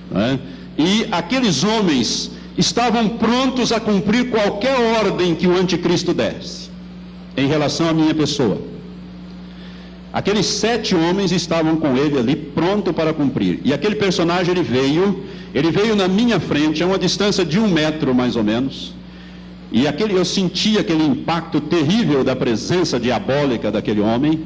Né? 0.09 0.39
E 0.79 1.05
aqueles 1.11 1.63
homens 1.63 2.31
estavam 2.57 3.07
prontos 3.07 3.71
a 3.71 3.79
cumprir 3.79 4.31
qualquer 4.31 4.75
ordem 5.03 5.35
que 5.35 5.45
o 5.45 5.55
anticristo 5.55 6.11
desse 6.11 6.60
em 7.35 7.47
relação 7.47 7.89
à 7.89 7.93
minha 7.93 8.13
pessoa. 8.13 8.61
Aqueles 10.13 10.45
sete 10.45 10.93
homens 10.93 11.31
estavam 11.31 11.77
com 11.77 11.95
ele 11.95 12.19
ali, 12.19 12.35
pronto 12.35 12.93
para 12.93 13.13
cumprir. 13.13 13.61
E 13.63 13.73
aquele 13.73 13.95
personagem 13.95 14.51
ele 14.51 14.63
veio, 14.63 15.23
ele 15.53 15.71
veio 15.71 15.95
na 15.95 16.07
minha 16.07 16.39
frente, 16.39 16.83
a 16.83 16.85
uma 16.85 16.99
distância 16.99 17.45
de 17.45 17.57
um 17.57 17.67
metro 17.67 18.13
mais 18.13 18.35
ou 18.35 18.43
menos. 18.43 18.93
E 19.71 19.87
aquele, 19.87 20.13
eu 20.13 20.25
senti 20.25 20.77
aquele 20.77 21.03
impacto 21.03 21.61
terrível 21.61 22.25
da 22.25 22.35
presença 22.35 22.99
diabólica 22.99 23.71
daquele 23.71 24.01
homem. 24.01 24.41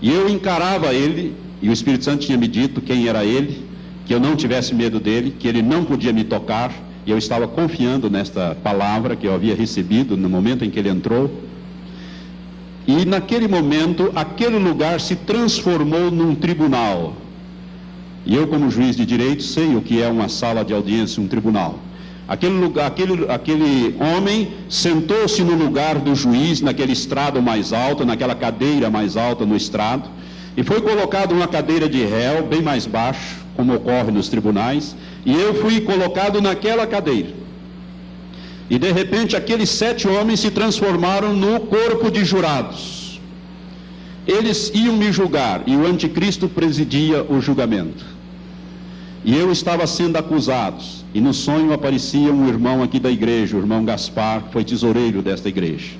E 0.00 0.10
eu 0.10 0.28
encarava 0.30 0.94
ele, 0.94 1.34
e 1.60 1.68
o 1.68 1.72
Espírito 1.72 2.04
Santo 2.04 2.24
tinha 2.24 2.38
me 2.38 2.48
dito 2.48 2.80
quem 2.80 3.06
era 3.06 3.22
ele, 3.22 3.66
que 4.06 4.14
eu 4.14 4.18
não 4.18 4.34
tivesse 4.34 4.74
medo 4.74 4.98
dele, 4.98 5.36
que 5.38 5.46
ele 5.46 5.60
não 5.60 5.84
podia 5.84 6.12
me 6.12 6.24
tocar. 6.24 6.72
E 7.04 7.10
eu 7.10 7.18
estava 7.18 7.46
confiando 7.46 8.08
nesta 8.08 8.56
palavra 8.62 9.14
que 9.14 9.26
eu 9.26 9.34
havia 9.34 9.54
recebido 9.54 10.16
no 10.16 10.28
momento 10.28 10.64
em 10.64 10.70
que 10.70 10.78
ele 10.78 10.88
entrou. 10.88 11.30
E 12.86 13.04
naquele 13.04 13.46
momento, 13.46 14.10
aquele 14.14 14.58
lugar 14.58 15.00
se 15.00 15.14
transformou 15.14 16.10
num 16.10 16.34
tribunal. 16.34 17.14
E 18.26 18.34
eu, 18.34 18.46
como 18.46 18.70
juiz 18.70 18.96
de 18.96 19.06
direito, 19.06 19.42
sei 19.42 19.74
o 19.76 19.80
que 19.80 20.02
é 20.02 20.08
uma 20.08 20.28
sala 20.28 20.64
de 20.64 20.72
audiência, 20.72 21.22
um 21.22 21.28
tribunal. 21.28 21.78
Aquele, 22.26 22.54
lugar, 22.54 22.86
aquele, 22.86 23.30
aquele 23.30 23.96
homem 24.00 24.52
sentou-se 24.68 25.42
no 25.42 25.54
lugar 25.54 25.98
do 25.98 26.14
juiz, 26.14 26.60
naquele 26.60 26.92
estrado 26.92 27.42
mais 27.42 27.72
alto, 27.72 28.04
naquela 28.04 28.34
cadeira 28.34 28.88
mais 28.88 29.16
alta 29.16 29.44
no 29.44 29.56
estrado, 29.56 30.08
e 30.56 30.62
foi 30.62 30.80
colocado 30.80 31.32
uma 31.32 31.48
cadeira 31.48 31.88
de 31.88 32.04
réu 32.04 32.44
bem 32.46 32.62
mais 32.62 32.86
baixo, 32.86 33.36
como 33.56 33.74
ocorre 33.74 34.10
nos 34.10 34.28
tribunais, 34.28 34.96
e 35.26 35.34
eu 35.34 35.54
fui 35.54 35.80
colocado 35.80 36.40
naquela 36.40 36.86
cadeira. 36.86 37.41
E 38.70 38.78
de 38.78 38.90
repente 38.92 39.36
aqueles 39.36 39.70
sete 39.70 40.08
homens 40.08 40.40
se 40.40 40.50
transformaram 40.50 41.34
no 41.34 41.60
corpo 41.60 42.10
de 42.10 42.24
jurados. 42.24 43.20
Eles 44.26 44.70
iam 44.74 44.96
me 44.96 45.10
julgar 45.10 45.62
e 45.66 45.76
o 45.76 45.86
anticristo 45.86 46.48
presidia 46.48 47.24
o 47.28 47.40
julgamento. 47.40 48.04
E 49.24 49.36
eu 49.36 49.52
estava 49.52 49.86
sendo 49.86 50.16
acusado. 50.16 50.82
E 51.14 51.20
no 51.20 51.34
sonho 51.34 51.72
aparecia 51.72 52.32
um 52.32 52.48
irmão 52.48 52.82
aqui 52.82 52.98
da 52.98 53.10
igreja, 53.10 53.56
o 53.56 53.60
irmão 53.60 53.84
Gaspar, 53.84 54.44
que 54.44 54.52
foi 54.52 54.64
tesoureiro 54.64 55.22
desta 55.22 55.48
igreja. 55.48 55.90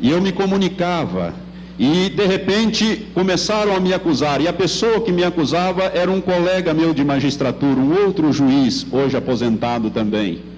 E 0.00 0.10
eu 0.10 0.20
me 0.20 0.32
comunicava. 0.32 1.34
E 1.78 2.10
de 2.10 2.26
repente 2.26 3.08
começaram 3.14 3.74
a 3.74 3.80
me 3.80 3.92
acusar. 3.92 4.40
E 4.40 4.48
a 4.48 4.52
pessoa 4.52 5.00
que 5.00 5.10
me 5.10 5.24
acusava 5.24 5.84
era 5.84 6.10
um 6.10 6.20
colega 6.20 6.72
meu 6.72 6.94
de 6.94 7.04
magistratura, 7.04 7.80
um 7.80 8.04
outro 8.04 8.32
juiz, 8.32 8.86
hoje 8.90 9.16
aposentado 9.16 9.90
também. 9.90 10.51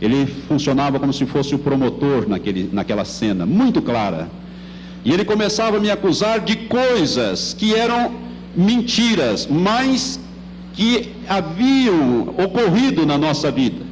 Ele 0.00 0.26
funcionava 0.48 0.98
como 0.98 1.12
se 1.12 1.24
fosse 1.26 1.54
o 1.54 1.58
promotor 1.58 2.28
naquele, 2.28 2.68
naquela 2.72 3.04
cena, 3.04 3.46
muito 3.46 3.80
clara. 3.80 4.28
E 5.04 5.12
ele 5.12 5.24
começava 5.24 5.76
a 5.76 5.80
me 5.80 5.90
acusar 5.90 6.40
de 6.40 6.56
coisas 6.56 7.54
que 7.54 7.74
eram 7.74 8.14
mentiras, 8.56 9.46
mas 9.46 10.18
que 10.72 11.10
haviam 11.28 12.34
ocorrido 12.38 13.06
na 13.06 13.16
nossa 13.16 13.50
vida, 13.50 13.84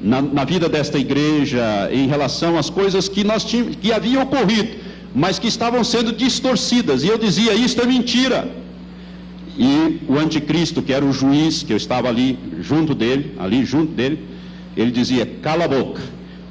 na, 0.00 0.22
na 0.22 0.44
vida 0.44 0.68
desta 0.68 0.98
igreja, 0.98 1.88
em 1.92 2.06
relação 2.06 2.58
às 2.58 2.70
coisas 2.70 3.08
que, 3.08 3.24
nós 3.24 3.44
tínhamos, 3.44 3.76
que 3.76 3.92
haviam 3.92 4.22
ocorrido, 4.22 4.76
mas 5.14 5.38
que 5.38 5.48
estavam 5.48 5.82
sendo 5.82 6.12
distorcidas. 6.12 7.02
E 7.02 7.08
eu 7.08 7.18
dizia: 7.18 7.54
Isto 7.54 7.82
é 7.82 7.86
mentira. 7.86 8.48
E 9.58 10.00
o 10.08 10.18
anticristo, 10.18 10.80
que 10.80 10.92
era 10.92 11.04
o 11.04 11.12
juiz, 11.12 11.62
que 11.62 11.72
eu 11.72 11.76
estava 11.76 12.08
ali 12.08 12.38
junto 12.60 12.94
dele, 12.94 13.34
ali 13.38 13.64
junto 13.64 13.92
dele, 13.92 14.18
ele 14.76 14.90
dizia: 14.90 15.26
cala 15.42 15.64
a 15.64 15.68
boca, 15.68 16.00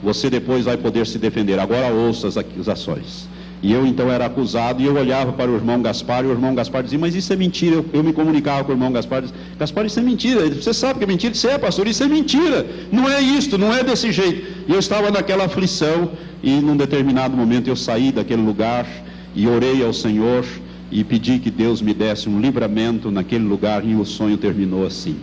você 0.01 0.29
depois 0.29 0.65
vai 0.65 0.77
poder 0.77 1.05
se 1.07 1.17
defender, 1.17 1.59
agora 1.59 1.93
ouça 1.93 2.27
as 2.27 2.37
acusações. 2.37 3.29
E 3.63 3.71
eu 3.71 3.85
então 3.85 4.11
era 4.11 4.25
acusado 4.25 4.81
e 4.81 4.85
eu 4.85 4.95
olhava 4.95 5.31
para 5.33 5.51
o 5.51 5.53
irmão 5.53 5.79
Gaspar 5.81 6.23
e 6.23 6.27
o 6.27 6.31
irmão 6.31 6.55
Gaspar 6.55 6.81
dizia, 6.81 6.97
mas 6.97 7.13
isso 7.13 7.31
é 7.31 7.35
mentira. 7.35 7.75
Eu, 7.75 7.85
eu 7.93 8.03
me 8.03 8.11
comunicava 8.11 8.63
com 8.63 8.71
o 8.71 8.73
irmão 8.73 8.91
Gaspar 8.91 9.21
dizia, 9.21 9.37
Gaspar, 9.59 9.85
isso 9.85 9.99
é 9.99 10.03
mentira. 10.03 10.41
Ele, 10.41 10.55
você 10.55 10.73
sabe 10.73 10.97
que 10.97 11.03
é 11.03 11.07
mentira? 11.07 11.33
Você 11.35 11.47
é 11.47 11.57
pastor, 11.59 11.87
isso 11.87 12.03
é 12.03 12.07
mentira. 12.07 12.65
Não 12.91 13.07
é 13.07 13.21
isto, 13.21 13.59
não 13.59 13.71
é 13.71 13.83
desse 13.83 14.11
jeito. 14.11 14.47
E 14.67 14.73
eu 14.73 14.79
estava 14.79 15.11
naquela 15.11 15.45
aflição 15.45 16.09
e 16.41 16.59
num 16.59 16.75
determinado 16.75 17.37
momento 17.37 17.67
eu 17.67 17.75
saí 17.75 18.11
daquele 18.11 18.41
lugar 18.41 18.87
e 19.35 19.47
orei 19.47 19.85
ao 19.85 19.93
Senhor 19.93 20.43
e 20.91 21.03
pedi 21.03 21.37
que 21.37 21.51
Deus 21.51 21.83
me 21.83 21.93
desse 21.93 22.27
um 22.27 22.41
livramento 22.41 23.11
naquele 23.11 23.45
lugar 23.45 23.85
e 23.85 23.95
o 23.95 24.03
sonho 24.03 24.37
terminou 24.37 24.87
assim. 24.87 25.17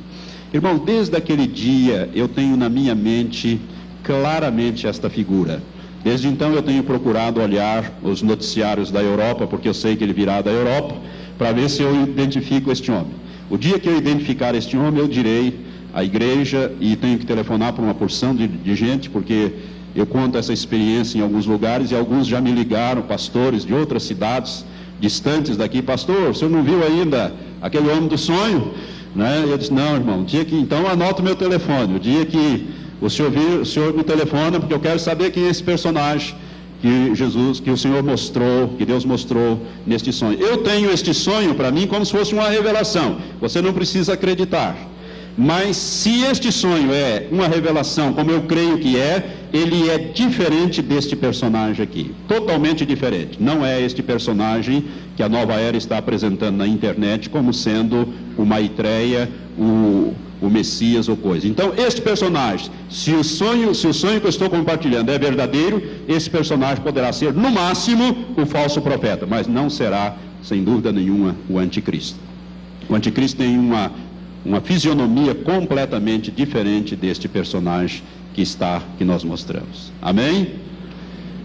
Irmão, 0.53 0.79
desde 0.79 1.15
aquele 1.15 1.47
dia 1.47 2.09
eu 2.15 2.27
tenho 2.27 2.57
na 2.57 2.71
minha 2.71 2.95
mente 2.95 3.61
claramente 4.03 4.87
esta 4.87 5.11
figura. 5.11 5.63
Desde 6.03 6.27
então 6.27 6.55
eu 6.55 6.63
tenho 6.63 6.83
procurado 6.83 7.41
olhar 7.41 7.93
os 8.03 8.23
noticiários 8.23 8.91
da 8.91 9.03
Europa, 9.03 9.47
porque 9.47 9.69
eu 9.69 9.75
sei 9.75 9.95
que 9.95 10.03
ele 10.03 10.15
virá 10.15 10.41
da 10.41 10.51
Europa, 10.51 10.97
para 11.37 11.53
ver 11.53 11.69
se 11.69 11.83
eu 11.83 12.03
identifico 12.03 12.73
este 12.73 12.91
homem. 12.91 13.13
O 13.51 13.59
dia 13.59 13.79
que 13.79 13.89
eu 13.89 13.97
identificar 13.97 14.55
este 14.55 14.75
homem, 14.75 15.01
eu 15.01 15.09
direi 15.09 15.61
à 15.93 16.03
igreja 16.03 16.73
e 16.81 16.97
tenho 16.97 17.19
que 17.19 17.27
telefonar 17.27 17.75
para 17.75 17.85
uma 17.85 17.95
porção 17.95 18.35
de, 18.35 18.49
de 18.49 18.75
gente, 18.75 19.11
porque 19.11 19.53
eu 19.95 20.07
conto 20.07 20.39
essa 20.39 20.53
experiência 20.53 21.19
em 21.19 21.21
alguns 21.21 21.45
lugares 21.45 21.91
e 21.91 21.95
alguns 21.95 22.27
já 22.27 22.41
me 22.41 22.53
ligaram, 22.53 23.03
pastores 23.03 23.67
de 23.67 23.75
outras 23.75 24.03
cidades 24.03 24.65
distantes 24.99 25.57
daqui, 25.57 25.83
pastor, 25.83 26.31
o 26.31 26.35
senhor 26.35 26.51
não 26.51 26.63
viu 26.63 26.83
ainda 26.83 27.35
aquele 27.61 27.89
homem 27.91 28.09
do 28.09 28.17
sonho? 28.17 28.73
Né? 29.15 29.45
Eu 29.49 29.59
disse, 29.59 29.73
não, 29.73 29.95
irmão, 29.95 30.25
dia 30.25 30.45
que, 30.45 30.55
então 30.55 30.87
anota 30.87 31.21
o 31.21 31.25
meu 31.25 31.35
telefone. 31.35 31.97
O 31.97 32.01
dia 32.01 32.25
que 32.25 32.69
o 33.01 33.09
senhor 33.09 33.31
vir, 33.31 33.61
o 33.61 33.67
senhor 33.67 33.95
me 33.95 34.03
telefona, 34.03 34.59
porque 34.59 34.75
eu 34.75 34.81
quero 34.81 34.99
saber 34.99 35.31
quem 35.31 35.45
é 35.45 35.49
esse 35.49 35.63
personagem 35.63 36.35
que 36.81 37.15
Jesus, 37.15 37.59
que 37.61 37.71
o 37.71 37.77
Senhor 37.77 38.03
mostrou, 38.03 38.69
que 38.79 38.85
Deus 38.85 39.05
mostrou 39.05 39.61
neste 39.87 40.13
sonho. 40.13 40.39
Eu 40.39 40.59
tenho 40.59 40.91
este 40.91 41.13
sonho 41.13 41.55
para 41.55 41.71
mim 41.71 41.87
como 41.87 42.07
se 42.07 42.13
fosse 42.13 42.33
uma 42.33 42.49
revelação. 42.49 43.19
Você 43.41 43.61
não 43.61 43.73
precisa 43.73 44.13
acreditar. 44.13 44.77
Mas 45.41 45.76
se 45.76 46.22
este 46.24 46.51
sonho 46.51 46.93
é 46.93 47.28
uma 47.30 47.47
revelação, 47.47 48.12
como 48.12 48.28
eu 48.28 48.43
creio 48.43 48.76
que 48.78 48.99
é, 48.99 49.36
ele 49.53 49.89
é 49.89 49.97
diferente 49.97 50.82
deste 50.82 51.14
personagem 51.14 51.80
aqui. 51.80 52.12
Totalmente 52.26 52.84
diferente. 52.84 53.41
Não 53.41 53.64
é 53.64 53.80
este 53.80 54.03
personagem 54.03 54.86
que 55.16 55.22
a 55.22 55.28
nova 55.28 55.55
era 55.55 55.76
está 55.76 55.97
apresentando 55.97 56.57
na 56.57 56.66
internet 56.66 57.30
como 57.30 57.55
sendo 57.55 58.12
o 58.36 58.45
Maitreya, 58.45 59.30
o, 59.57 60.12
o 60.43 60.51
Messias 60.51 61.09
ou 61.09 61.16
coisa. 61.16 61.47
Então, 61.47 61.72
este 61.76 62.03
personagem, 62.03 62.68
se 62.91 63.12
o 63.12 63.22
sonho, 63.22 63.72
se 63.76 63.86
o 63.86 63.95
sonho 63.95 64.20
que 64.20 64.26
eu 64.26 64.30
estou 64.30 64.51
compartilhando 64.51 65.09
é 65.12 65.18
verdadeiro, 65.20 65.80
esse 66.09 66.28
personagem 66.28 66.82
poderá 66.82 67.12
ser, 67.12 67.32
no 67.32 67.49
máximo, 67.49 68.26
o 68.36 68.45
falso 68.45 68.80
profeta, 68.80 69.24
mas 69.24 69.47
não 69.47 69.70
será, 69.70 70.16
sem 70.43 70.64
dúvida 70.64 70.91
nenhuma, 70.91 71.36
o 71.49 71.61
anticristo. 71.61 72.18
O 72.89 72.95
anticristo 72.95 73.36
tem 73.36 73.59
uma, 73.59 73.93
uma 74.45 74.61
fisionomia 74.61 75.34
completamente 75.34 76.30
diferente 76.30 76.95
deste 76.97 77.28
personagem 77.28 78.03
que 78.34 78.43
está, 78.43 78.82
que 78.97 79.05
nós 79.05 79.24
mostramos. 79.24 79.93
Amém? 80.01 80.55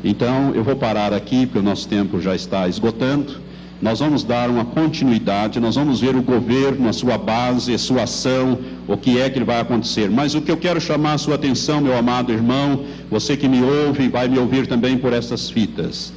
Então, 0.03 0.51
eu 0.53 0.63
vou 0.63 0.75
parar 0.75 1.13
aqui, 1.13 1.45
porque 1.45 1.59
o 1.59 1.63
nosso 1.63 1.87
tempo 1.87 2.21
já 2.21 2.35
está 2.35 2.67
esgotando. 2.67 3.41
Nós 3.81 3.99
vamos 3.99 4.23
dar 4.23 4.49
uma 4.49 4.63
continuidade, 4.63 5.59
nós 5.59 5.75
vamos 5.75 5.99
ver 5.99 6.15
o 6.15 6.21
governo, 6.21 6.87
a 6.87 6.93
sua 6.93 7.17
base, 7.17 7.73
a 7.73 7.77
sua 7.77 8.03
ação, 8.03 8.59
o 8.87 8.95
que 8.95 9.19
é 9.19 9.29
que 9.29 9.43
vai 9.43 9.59
acontecer. 9.59 10.09
Mas 10.09 10.35
o 10.35 10.41
que 10.41 10.51
eu 10.51 10.57
quero 10.57 10.79
chamar 10.79 11.13
a 11.13 11.17
sua 11.17 11.35
atenção, 11.35 11.81
meu 11.81 11.97
amado 11.97 12.31
irmão, 12.31 12.85
você 13.09 13.35
que 13.35 13.47
me 13.47 13.61
ouve 13.61 14.07
vai 14.07 14.27
me 14.27 14.39
ouvir 14.39 14.67
também 14.67 14.97
por 14.97 15.11
essas 15.11 15.49
fitas. 15.49 16.13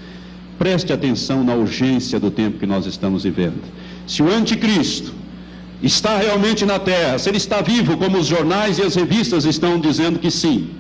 Preste 0.58 0.92
atenção 0.92 1.42
na 1.42 1.54
urgência 1.54 2.20
do 2.20 2.30
tempo 2.30 2.58
que 2.58 2.66
nós 2.66 2.86
estamos 2.86 3.24
vivendo. 3.24 3.62
Se 4.06 4.22
o 4.22 4.30
anticristo 4.30 5.12
está 5.82 6.16
realmente 6.16 6.64
na 6.64 6.78
terra, 6.78 7.18
se 7.18 7.28
ele 7.28 7.36
está 7.36 7.60
vivo, 7.60 7.96
como 7.96 8.18
os 8.18 8.26
jornais 8.26 8.78
e 8.78 8.82
as 8.82 8.94
revistas 8.94 9.44
estão 9.44 9.78
dizendo 9.78 10.18
que 10.18 10.30
sim, 10.30 10.70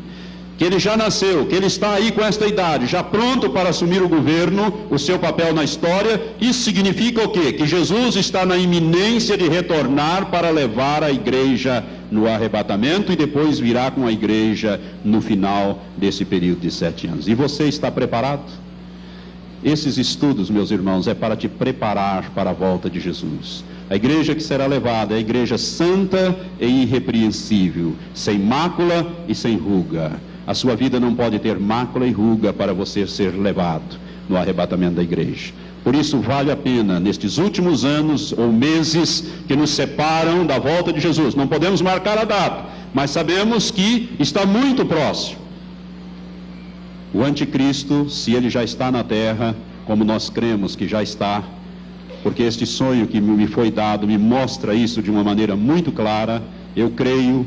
que 0.56 0.64
ele 0.64 0.78
já 0.78 0.96
nasceu, 0.96 1.44
que 1.46 1.54
ele 1.54 1.66
está 1.66 1.92
aí 1.92 2.10
com 2.10 2.24
esta 2.24 2.46
idade, 2.46 2.86
já 2.86 3.02
pronto 3.02 3.50
para 3.50 3.68
assumir 3.68 4.02
o 4.02 4.08
governo, 4.08 4.86
o 4.90 4.98
seu 4.98 5.18
papel 5.18 5.52
na 5.52 5.62
história, 5.62 6.20
isso 6.40 6.62
significa 6.62 7.22
o 7.22 7.28
quê? 7.28 7.52
Que 7.52 7.66
Jesus 7.66 8.16
está 8.16 8.46
na 8.46 8.56
iminência 8.56 9.36
de 9.36 9.48
retornar 9.48 10.26
para 10.30 10.48
levar 10.50 11.02
a 11.02 11.10
igreja 11.10 11.84
no 12.10 12.26
arrebatamento 12.26 13.12
e 13.12 13.16
depois 13.16 13.58
virá 13.58 13.90
com 13.90 14.06
a 14.06 14.12
igreja 14.12 14.80
no 15.04 15.20
final 15.20 15.84
desse 15.96 16.24
período 16.24 16.60
de 16.60 16.70
sete 16.70 17.06
anos. 17.06 17.28
E 17.28 17.34
você 17.34 17.64
está 17.64 17.90
preparado? 17.90 18.44
Esses 19.62 19.98
estudos, 19.98 20.48
meus 20.48 20.70
irmãos, 20.70 21.06
é 21.06 21.14
para 21.14 21.36
te 21.36 21.48
preparar 21.48 22.30
para 22.30 22.50
a 22.50 22.52
volta 22.54 22.88
de 22.88 23.00
Jesus. 23.00 23.64
A 23.88 23.94
igreja 23.94 24.34
que 24.34 24.42
será 24.42 24.66
levada 24.66 25.14
é 25.14 25.18
a 25.18 25.20
igreja 25.20 25.56
santa 25.56 26.36
e 26.60 26.82
irrepreensível, 26.82 27.94
sem 28.12 28.38
mácula 28.38 29.06
e 29.28 29.34
sem 29.34 29.56
ruga. 29.56 30.20
A 30.44 30.54
sua 30.54 30.74
vida 30.74 30.98
não 30.98 31.14
pode 31.14 31.38
ter 31.38 31.58
mácula 31.58 32.06
e 32.06 32.10
ruga 32.10 32.52
para 32.52 32.74
você 32.74 33.06
ser 33.06 33.30
levado 33.30 33.96
no 34.28 34.36
arrebatamento 34.36 34.96
da 34.96 35.02
igreja. 35.02 35.52
Por 35.84 35.94
isso, 35.94 36.18
vale 36.18 36.50
a 36.50 36.56
pena, 36.56 36.98
nestes 36.98 37.38
últimos 37.38 37.84
anos 37.84 38.32
ou 38.32 38.52
meses 38.52 39.24
que 39.46 39.54
nos 39.54 39.70
separam 39.70 40.44
da 40.44 40.58
volta 40.58 40.92
de 40.92 40.98
Jesus, 40.98 41.36
não 41.36 41.46
podemos 41.46 41.80
marcar 41.80 42.18
a 42.18 42.24
data, 42.24 42.64
mas 42.92 43.12
sabemos 43.12 43.70
que 43.70 44.08
está 44.18 44.44
muito 44.44 44.84
próximo. 44.84 45.38
O 47.14 47.22
anticristo, 47.22 48.10
se 48.10 48.32
ele 48.32 48.50
já 48.50 48.64
está 48.64 48.90
na 48.90 49.04
terra, 49.04 49.54
como 49.84 50.02
nós 50.02 50.28
cremos 50.28 50.74
que 50.74 50.88
já 50.88 51.04
está, 51.04 51.44
porque 52.26 52.42
este 52.42 52.66
sonho 52.66 53.06
que 53.06 53.20
me 53.20 53.46
foi 53.46 53.70
dado 53.70 54.04
me 54.04 54.18
mostra 54.18 54.74
isso 54.74 55.00
de 55.00 55.12
uma 55.12 55.22
maneira 55.22 55.54
muito 55.54 55.92
clara, 55.92 56.42
eu 56.74 56.90
creio 56.90 57.46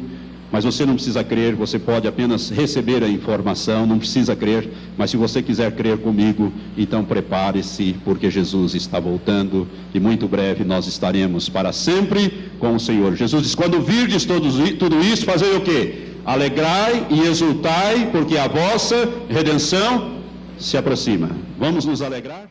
mas 0.49 0.63
você 0.63 0.85
não 0.85 0.95
precisa 0.95 1.21
crer, 1.21 1.53
você 1.53 1.77
pode 1.77 2.07
apenas 2.07 2.49
receber 2.49 3.03
a 3.03 3.07
informação, 3.09 3.85
não 3.85 3.99
precisa 3.99 4.35
crer. 4.37 4.67
Mas 4.97 5.11
se 5.11 5.17
você 5.17 5.43
quiser 5.43 5.73
crer 5.73 5.97
comigo, 5.99 6.51
então 6.75 7.03
prepare-se, 7.05 7.97
porque 8.03 8.31
Jesus 8.31 8.73
está 8.73 8.99
voltando 8.99 9.67
e 9.93 9.99
muito 9.99 10.27
breve 10.27 10.63
nós 10.63 10.87
estaremos 10.87 11.49
para 11.49 11.71
sempre 11.71 12.49
com 12.57 12.73
o 12.73 12.79
Senhor. 12.79 13.15
Jesus 13.15 13.43
diz: 13.43 13.53
quando 13.53 13.81
virdes 13.81 14.25
tudo 14.25 14.99
isso, 15.01 15.25
fazer 15.25 15.55
o 15.55 15.61
quê? 15.61 16.07
Alegrai 16.25 17.05
e 17.11 17.19
exultai, 17.27 18.09
porque 18.11 18.37
a 18.37 18.47
vossa 18.47 19.07
redenção 19.29 20.21
se 20.57 20.77
aproxima. 20.77 21.29
Vamos 21.59 21.85
nos 21.85 22.01
alegrar? 22.01 22.49